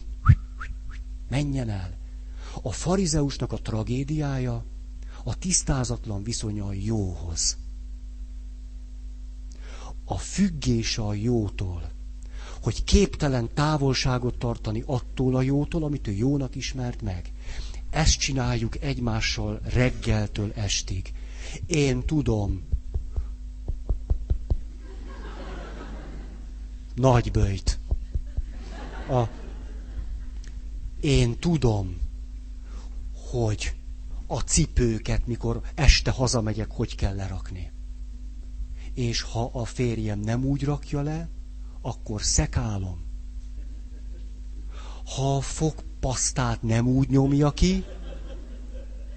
menjen 1.29 1.69
el. 1.69 1.97
A 2.61 2.71
farizeusnak 2.71 3.51
a 3.51 3.57
tragédiája 3.57 4.63
a 5.23 5.37
tisztázatlan 5.37 6.23
viszonya 6.23 6.65
a 6.65 6.73
jóhoz. 6.73 7.57
A 10.05 10.17
függése 10.17 11.01
a 11.01 11.13
jótól. 11.13 11.91
Hogy 12.61 12.83
képtelen 12.83 13.49
távolságot 13.53 14.37
tartani 14.37 14.83
attól 14.85 15.35
a 15.35 15.41
jótól, 15.41 15.83
amit 15.83 16.07
ő 16.07 16.11
jónak 16.11 16.55
ismert 16.55 17.01
meg. 17.01 17.31
Ezt 17.89 18.19
csináljuk 18.19 18.81
egymással 18.81 19.59
reggeltől 19.63 20.51
estig. 20.53 21.13
Én 21.65 22.05
tudom. 22.05 22.63
Nagy 26.95 27.31
bőjt. 27.31 27.79
A, 29.09 29.23
én 31.01 31.39
tudom, 31.39 31.97
hogy 33.31 33.75
a 34.27 34.39
cipőket, 34.39 35.27
mikor 35.27 35.61
este 35.75 36.11
hazamegyek, 36.11 36.71
hogy 36.71 36.95
kell 36.95 37.15
lerakni. 37.15 37.71
És 38.93 39.21
ha 39.21 39.49
a 39.53 39.65
férjem 39.65 40.19
nem 40.19 40.45
úgy 40.45 40.63
rakja 40.63 41.01
le, 41.01 41.29
akkor 41.81 42.21
szekálom. 42.21 43.03
Ha 45.15 45.35
a 45.35 45.41
fogpasztát 45.41 46.61
nem 46.61 46.87
úgy 46.87 47.09
nyomja 47.09 47.51
ki, 47.51 47.83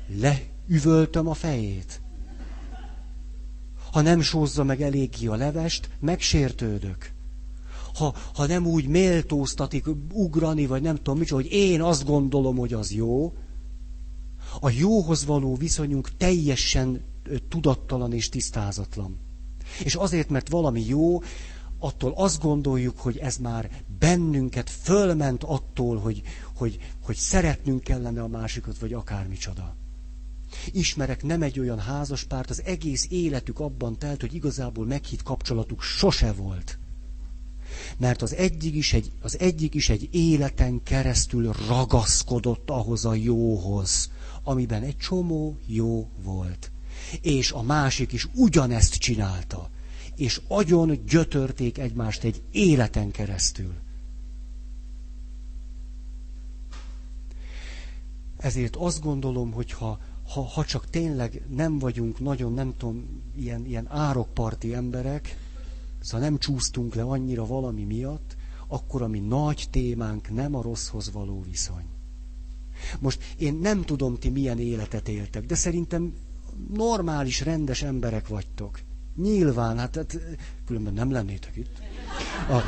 leüvöltöm 0.08 1.28
a 1.28 1.34
fejét. 1.34 2.00
Ha 3.92 4.00
nem 4.00 4.20
sózza 4.20 4.64
meg 4.64 4.82
eléggé 4.82 5.26
a 5.26 5.34
levest, 5.34 5.90
megsértődök. 6.00 7.16
Ha, 7.98 8.14
ha 8.34 8.46
nem 8.46 8.66
úgy 8.66 8.86
méltóztatik 8.86 9.86
ugrani, 10.12 10.66
vagy 10.66 10.82
nem 10.82 10.96
tudom 10.96 11.18
micsoda, 11.18 11.42
hogy 11.42 11.52
én 11.52 11.82
azt 11.82 12.04
gondolom, 12.04 12.56
hogy 12.56 12.72
az 12.72 12.92
jó, 12.92 13.32
a 14.60 14.70
jóhoz 14.70 15.24
való 15.24 15.54
viszonyunk 15.54 16.16
teljesen 16.16 17.04
tudattalan 17.48 18.12
és 18.12 18.28
tisztázatlan. 18.28 19.18
És 19.84 19.94
azért, 19.94 20.28
mert 20.28 20.48
valami 20.48 20.84
jó, 20.86 21.22
attól 21.78 22.12
azt 22.16 22.42
gondoljuk, 22.42 22.98
hogy 22.98 23.16
ez 23.16 23.36
már 23.36 23.70
bennünket 23.98 24.70
fölment 24.70 25.44
attól, 25.44 25.98
hogy, 25.98 26.22
hogy, 26.54 26.78
hogy 27.02 27.16
szeretnünk 27.16 27.82
kellene 27.82 28.22
a 28.22 28.28
másikat, 28.28 28.78
vagy 28.78 28.92
akármicsoda. 28.92 29.76
Ismerek 30.72 31.22
nem 31.22 31.42
egy 31.42 31.60
olyan 31.60 31.78
házaspárt, 31.78 32.50
az 32.50 32.62
egész 32.64 33.06
életük 33.10 33.60
abban 33.60 33.98
telt, 33.98 34.20
hogy 34.20 34.34
igazából 34.34 34.86
meghitt 34.86 35.22
kapcsolatuk 35.22 35.82
sose 35.82 36.32
volt. 36.32 36.78
Mert 37.96 38.22
az 38.22 38.34
egyik 38.34 38.74
is 38.74 38.92
egy, 38.92 39.10
az 39.20 39.38
egyik 39.38 39.74
is 39.74 39.88
egy 39.88 40.08
életen 40.10 40.82
keresztül 40.82 41.52
ragaszkodott 41.68 42.70
ahhoz 42.70 43.04
a 43.04 43.14
jóhoz, 43.14 44.10
amiben 44.42 44.82
egy 44.82 44.96
csomó 44.96 45.58
jó 45.66 46.08
volt. 46.22 46.70
És 47.20 47.52
a 47.52 47.62
másik 47.62 48.12
is 48.12 48.28
ugyanezt 48.34 48.94
csinálta 48.94 49.70
és 50.18 50.40
agyon 50.48 51.04
gyötörték 51.06 51.78
egymást 51.78 52.24
egy 52.24 52.42
életen 52.50 53.10
keresztül. 53.10 53.74
Ezért 58.36 58.76
azt 58.76 59.00
gondolom, 59.00 59.52
hogy 59.52 59.72
ha, 59.72 59.98
ha, 60.28 60.40
ha 60.40 60.64
csak 60.64 60.90
tényleg 60.90 61.42
nem 61.48 61.78
vagyunk 61.78 62.20
nagyon, 62.20 62.52
nem 62.52 62.74
tudom, 62.76 63.22
ilyen, 63.36 63.66
ilyen 63.66 63.86
árokparti 63.90 64.74
emberek, 64.74 65.36
szóval 66.00 66.28
nem 66.28 66.38
csúsztunk 66.38 66.94
le 66.94 67.02
annyira 67.02 67.46
valami 67.46 67.84
miatt, 67.84 68.36
akkor 68.66 69.02
a 69.02 69.08
mi 69.08 69.18
nagy 69.18 69.68
témánk 69.70 70.30
nem 70.30 70.54
a 70.54 70.62
rosszhoz 70.62 71.12
való 71.12 71.42
viszony. 71.42 71.84
Most 72.98 73.34
én 73.38 73.54
nem 73.54 73.82
tudom, 73.82 74.16
ti 74.16 74.28
milyen 74.28 74.58
életet 74.58 75.08
éltek, 75.08 75.46
de 75.46 75.54
szerintem 75.54 76.14
normális, 76.74 77.40
rendes 77.40 77.82
emberek 77.82 78.28
vagytok. 78.28 78.80
Nyilván, 79.16 79.78
hát, 79.78 79.96
hát 79.96 80.18
különben 80.64 80.92
nem 80.92 81.10
lennétek 81.10 81.56
itt. 81.56 81.78
A, 82.48 82.62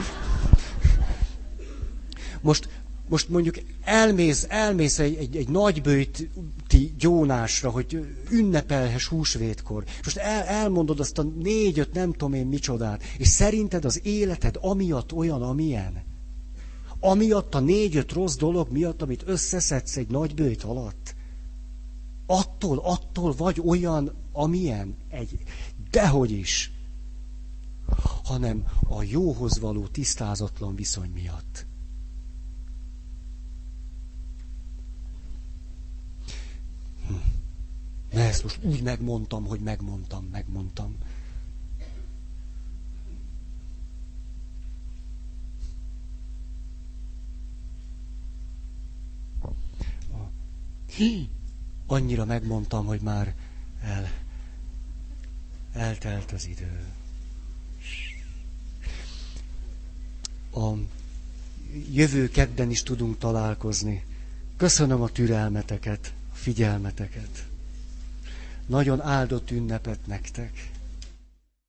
most, 2.40 2.79
most 3.10 3.28
mondjuk 3.28 3.58
elmész, 3.84 4.46
elmész 4.48 4.98
egy, 4.98 5.14
egy, 5.14 5.36
egy 5.36 5.48
nagybőti 5.48 6.94
gyónásra, 6.98 7.70
hogy 7.70 8.06
ünnepelhes 8.30 9.06
húsvétkor. 9.06 9.84
Most 10.04 10.16
el, 10.16 10.42
elmondod 10.42 11.00
azt 11.00 11.18
a 11.18 11.22
négy-öt 11.22 11.92
nem 11.92 12.12
tudom 12.12 12.32
én 12.32 12.46
micsodát, 12.46 13.02
és 13.18 13.28
szerinted 13.28 13.84
az 13.84 14.00
életed 14.04 14.58
amiatt 14.60 15.12
olyan, 15.12 15.42
amilyen? 15.42 16.02
Amiatt 17.00 17.54
a 17.54 17.60
négy-öt 17.60 18.12
rossz 18.12 18.36
dolog 18.36 18.70
miatt, 18.70 19.02
amit 19.02 19.22
összeszedsz 19.26 19.96
egy 19.96 20.08
nagybőjt 20.08 20.62
alatt? 20.62 21.14
Attól, 22.26 22.78
attól 22.78 23.34
vagy 23.36 23.62
olyan, 23.66 24.12
amilyen? 24.32 24.96
Egy, 25.08 25.38
Dehogy 25.90 26.30
is. 26.30 26.72
Hanem 28.24 28.64
a 28.88 29.02
jóhoz 29.02 29.58
való 29.58 29.86
tisztázatlan 29.86 30.74
viszony 30.74 31.10
miatt. 31.14 31.68
Na 38.12 38.20
ezt 38.20 38.42
most 38.42 38.58
úgy 38.62 38.82
megmondtam, 38.82 39.44
hogy 39.46 39.60
megmondtam, 39.60 40.24
megmondtam. 40.24 40.96
Annyira 51.86 52.24
megmondtam, 52.24 52.86
hogy 52.86 53.00
már 53.00 53.34
el, 53.82 54.10
eltelt 55.72 56.32
az 56.32 56.46
idő. 56.46 56.84
A 60.54 60.72
jövő 61.92 62.28
kedden 62.28 62.70
is 62.70 62.82
tudunk 62.82 63.18
találkozni. 63.18 64.04
Köszönöm 64.56 65.02
a 65.02 65.08
türelmeteket, 65.08 66.12
a 66.32 66.34
figyelmeteket. 66.34 67.49
Nagyon 68.70 69.00
áldott 69.00 69.50
ünnepet 69.50 70.06
nektek. 70.06 70.69